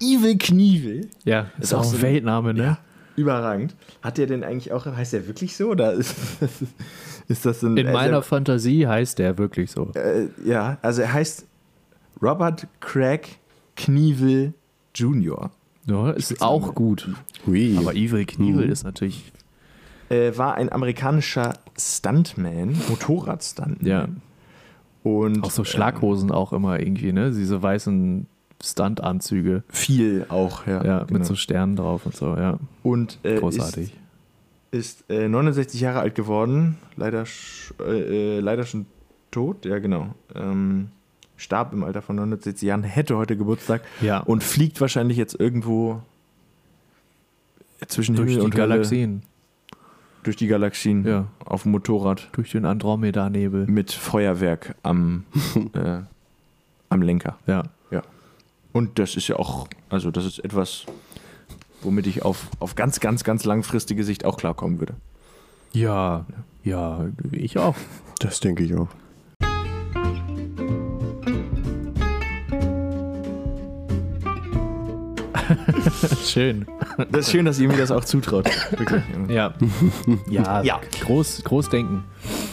Evil 0.00 0.36
Knievel. 0.38 1.08
Ja, 1.24 1.50
ist, 1.60 1.72
auch 1.72 1.80
auch 1.80 1.84
so 1.84 1.96
ein 1.96 2.02
Weltname, 2.02 2.54
ne? 2.54 2.62
Ja, 2.62 2.78
überragend. 3.16 3.74
Hat 4.02 4.18
der 4.18 4.26
denn 4.26 4.42
eigentlich 4.42 4.72
auch, 4.72 4.86
heißt 4.86 5.12
der 5.12 5.26
wirklich 5.28 5.56
so? 5.56 5.68
Oder 5.68 5.92
ist, 5.92 6.16
ist 7.28 7.46
das 7.46 7.62
ein. 7.62 7.76
In 7.76 7.86
also, 7.86 7.98
meiner 7.98 8.22
Fantasie 8.22 8.86
heißt 8.86 9.18
der 9.20 9.38
wirklich 9.38 9.70
so. 9.70 9.92
äh, 9.94 10.26
ja, 10.44 10.78
also 10.82 11.02
er 11.02 11.12
heißt 11.12 11.46
Robert 12.20 12.66
Craig 12.80 13.38
Knievel 13.76 14.54
Jr. 14.94 15.50
Ja, 15.86 16.10
ist 16.10 16.26
Spitzname. 16.26 16.50
auch 16.52 16.74
gut. 16.74 17.08
Hui. 17.46 17.76
Aber 17.78 17.94
Evil 17.94 18.24
Knievel 18.24 18.66
Mhm. 18.66 18.72
ist 18.72 18.84
natürlich. 18.84 19.32
Äh, 20.10 20.36
war 20.36 20.54
ein 20.54 20.70
amerikanischer 20.72 21.54
Stuntman, 21.78 22.76
Motorradstuntman. 22.88 23.86
Ja. 23.86 24.08
Und 25.02 25.44
Auch 25.44 25.50
so 25.50 25.62
äh, 25.62 25.66
Schlaghosen 25.66 26.30
auch 26.30 26.52
immer 26.52 26.80
irgendwie, 26.80 27.12
ne? 27.12 27.30
Diese 27.30 27.62
weißen 27.62 28.26
Stuntanzüge. 28.62 29.62
viel 29.68 30.24
auch, 30.28 30.66
ja. 30.66 30.82
Ja, 30.84 30.98
genau. 31.04 31.18
mit 31.18 31.26
so 31.26 31.34
Sternen 31.34 31.76
drauf 31.76 32.06
und 32.06 32.14
so, 32.16 32.34
ja. 32.36 32.58
und 32.82 33.18
äh, 33.22 33.38
Großartig. 33.38 33.92
ist, 34.70 35.02
ist 35.04 35.10
äh, 35.10 35.28
69 35.28 35.80
Jahre 35.80 36.00
alt 36.00 36.14
geworden, 36.14 36.78
leider, 36.96 37.24
sch- 37.24 37.72
äh, 37.84 38.36
äh, 38.38 38.40
leider 38.40 38.64
schon 38.64 38.86
tot, 39.30 39.66
ja 39.66 39.78
genau. 39.80 40.14
Ähm, 40.34 40.88
starb 41.36 41.72
im 41.72 41.82
Alter 41.84 42.02
von 42.02 42.16
69 42.16 42.66
Jahren, 42.66 42.82
hätte 42.84 43.16
heute 43.16 43.36
Geburtstag 43.36 43.82
Ja. 44.00 44.20
und 44.20 44.42
fliegt 44.44 44.80
wahrscheinlich 44.80 45.16
jetzt 45.16 45.38
irgendwo 45.38 46.00
zwischen 47.88 48.14
durch 48.16 48.30
Himmel 48.30 48.40
die 48.40 48.44
und 48.46 48.54
Hölle, 48.54 48.68
Galaxien, 48.68 49.22
durch 50.22 50.36
die 50.36 50.46
Galaxien 50.46 51.04
Ja. 51.06 51.26
auf 51.44 51.62
dem 51.64 51.72
Motorrad 51.72 52.28
durch 52.32 52.50
den 52.52 52.64
Andromeda-Nebel. 52.64 53.66
mit 53.66 53.92
Feuerwerk 53.92 54.74
am, 54.82 55.24
äh, 55.74 56.00
am 56.88 57.02
Lenker. 57.02 57.38
Ja. 57.46 57.64
Und 58.72 58.98
das 58.98 59.14
ist 59.14 59.28
ja 59.28 59.36
auch, 59.36 59.68
also 59.88 60.10
das 60.10 60.24
ist 60.24 60.40
etwas, 60.40 60.84
womit 61.82 62.08
ich 62.08 62.24
auf, 62.24 62.48
auf 62.58 62.74
ganz, 62.74 62.98
ganz, 62.98 63.22
ganz 63.22 63.44
langfristige 63.44 64.02
Sicht 64.02 64.24
auch 64.24 64.36
klarkommen 64.36 64.80
würde. 64.80 64.94
Ja, 65.72 66.26
ja, 66.64 67.06
ich 67.30 67.56
auch. 67.56 67.76
Das 68.18 68.40
denke 68.40 68.64
ich 68.64 68.74
auch. 68.74 68.88
Schön. 76.34 76.66
Das 77.12 77.26
ist 77.26 77.30
schön, 77.30 77.44
dass 77.44 77.60
ihr 77.60 77.68
mir 77.68 77.76
das 77.76 77.92
auch 77.92 78.04
zutraut. 78.04 78.46
Wirklich. 78.76 79.02
Ja. 79.28 79.54
Ja, 80.28 80.62
Ja. 80.62 80.80
Groß, 81.02 81.44
groß 81.44 81.68
denken. 81.68 82.02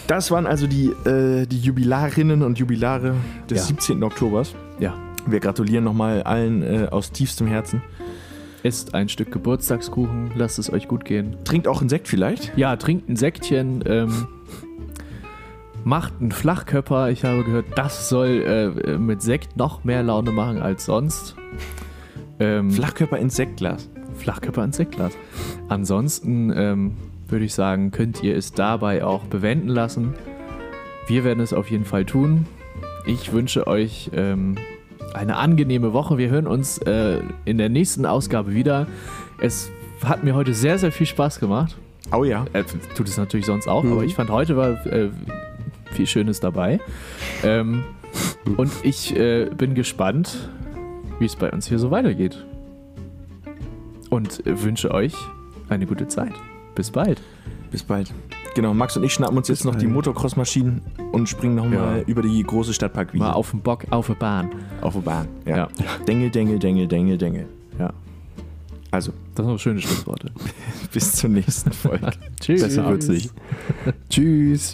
Das 0.06 0.30
waren 0.30 0.46
also 0.46 0.68
die, 0.68 0.86
äh, 1.10 1.48
die 1.48 1.60
Jubilarinnen 1.60 2.44
und 2.44 2.60
Jubilare 2.60 3.16
des 3.50 3.58
Ja. 3.58 3.64
17. 3.66 4.04
Oktobers. 4.04 4.54
Ja. 4.80 4.94
Wir 5.26 5.40
gratulieren 5.40 5.84
nochmal 5.84 6.22
allen 6.22 6.62
äh, 6.62 6.88
aus 6.92 7.12
tiefstem 7.12 7.48
Herzen. 7.48 7.82
Esst 8.62 8.94
ein 8.94 9.10
Stück 9.10 9.32
Geburtstagskuchen, 9.32 10.34
lasst 10.36 10.60
es 10.60 10.72
euch 10.72 10.88
gut 10.88 11.04
gehen. 11.04 11.38
Trinkt 11.44 11.68
auch 11.68 11.80
einen 11.80 11.90
Sekt 11.90 12.08
vielleicht. 12.08 12.56
Ja, 12.56 12.76
trinkt 12.76 13.10
ein 13.10 13.16
Säckchen, 13.16 13.84
ähm, 13.88 14.28
macht 15.84 16.14
einen 16.20 16.32
Flachkörper. 16.32 17.10
Ich 17.10 17.24
habe 17.26 17.44
gehört, 17.44 17.66
das 17.76 18.10
soll 18.10 18.74
äh, 18.86 18.98
mit 19.00 19.24
Sekt 19.24 19.58
noch 19.58 19.84
mehr 19.84 20.04
Laune 20.04 20.32
machen 20.32 20.62
als 20.62 20.86
sonst. 20.86 21.36
Ähm, 22.42 22.72
Flachkörper 22.72 23.18
ins 23.18 23.36
Sektglas. 23.36 23.90
Flachkörper 24.16 24.64
ins 24.64 24.78
Sektglas. 24.78 25.14
Ansonsten 25.70 26.52
ähm, 26.56 26.98
würde 27.28 27.46
ich 27.46 27.54
sagen, 27.54 27.92
könnt 27.92 28.24
ihr 28.24 28.36
es 28.36 28.52
dabei 28.54 29.04
auch 29.04 29.24
bewenden 29.26 29.70
lassen. 29.70 30.14
Wir 31.08 31.24
werden 31.24 31.40
es 31.40 31.54
auf 31.54 31.70
jeden 31.72 31.86
Fall 31.86 32.06
tun. 32.06 32.46
Ich 33.06 33.32
wünsche 33.32 33.68
euch 33.68 34.12
ähm, 34.14 34.58
eine 35.14 35.38
angenehme 35.38 35.94
Woche. 35.94 36.18
Wir 36.18 36.30
hören 36.30 36.48
uns 36.48 36.78
äh, 36.80 37.20
in 37.46 37.58
der 37.58 37.70
nächsten 37.70 38.06
Ausgabe 38.06 38.54
wieder. 38.54 38.88
Es 39.40 39.72
hat 40.04 40.24
mir 40.24 40.36
heute 40.36 40.54
sehr, 40.54 40.78
sehr 40.78 40.92
viel 40.92 41.08
Spaß 41.08 41.40
gemacht. 41.40 41.78
Oh 42.14 42.24
ja. 42.24 42.46
Äh, 42.54 42.64
tut 42.96 43.08
es 43.08 43.18
natürlich 43.18 43.46
sonst 43.46 43.68
auch, 43.68 43.84
Mhm. 43.84 43.94
aber 43.94 44.04
ich 44.04 44.16
fand 44.16 44.30
heute 44.30 44.58
war 44.58 44.86
äh, 44.86 45.10
viel 45.92 46.08
Schönes 46.08 46.40
dabei. 46.40 46.80
Ähm, 47.44 47.84
und 48.58 48.72
ich 48.84 49.16
äh, 49.16 49.46
bin 49.56 49.74
gespannt, 49.76 50.50
wie 51.22 51.26
es 51.26 51.36
bei 51.36 51.50
uns 51.52 51.68
hier 51.68 51.80
so 51.80 51.92
weitergeht. 51.92 52.44
Und 54.10 54.42
wünsche 54.46 54.92
euch 54.92 55.14
eine 55.70 55.86
gute 55.86 56.08
Zeit. 56.08 56.34
Bis 56.76 56.92
bald. 56.92 57.22
Bis 57.72 57.84
bald. 57.84 58.14
Genau, 58.56 58.74
Max 58.74 58.98
und 58.98 59.04
ich 59.04 59.14
schnappen 59.14 59.38
uns 59.38 59.48
jetzt 59.48 59.64
noch 59.64 59.76
die. 59.76 59.88
Motocross-Maschinen 59.88 60.82
und 61.14 61.30
springen 61.30 61.56
nochmal 61.56 62.00
Ja. 62.00 62.04
über 62.06 62.22
die 62.22 62.44
große 62.44 62.74
Stadtparkwiese. 62.74 63.24
Mal 63.24 63.32
auf 63.32 63.52
dem 63.52 63.62
Bock, 63.62 63.86
auf 63.92 64.08
der 64.08 64.16
Bahn. 64.16 64.50
auf 64.82 64.94
der 64.94 65.02
Bahn. 65.02 65.28
Ja. 65.46 65.56
Ja. 65.58 65.68
Dengel, 66.06 66.30
Dengel, 66.30 66.60
Dengel, 66.60 66.88
Dengel, 66.88 67.18
Dengel. 67.18 67.46
Ja. 67.80 67.94
Also, 68.90 69.14
Das 69.36 69.46
sind 69.46 69.54
noch 69.54 69.60
schöne 69.60 69.80
Schlussworte. 69.80 70.32
bis 70.92 71.14
zur 71.14 71.30
nächsten 71.30 71.72
Folge. 71.72 72.10
Tschüss. 72.42 72.62
Besser 72.64 72.90
wird's 72.90 73.08
nicht. 73.08 73.32
Tschüss. 74.10 74.74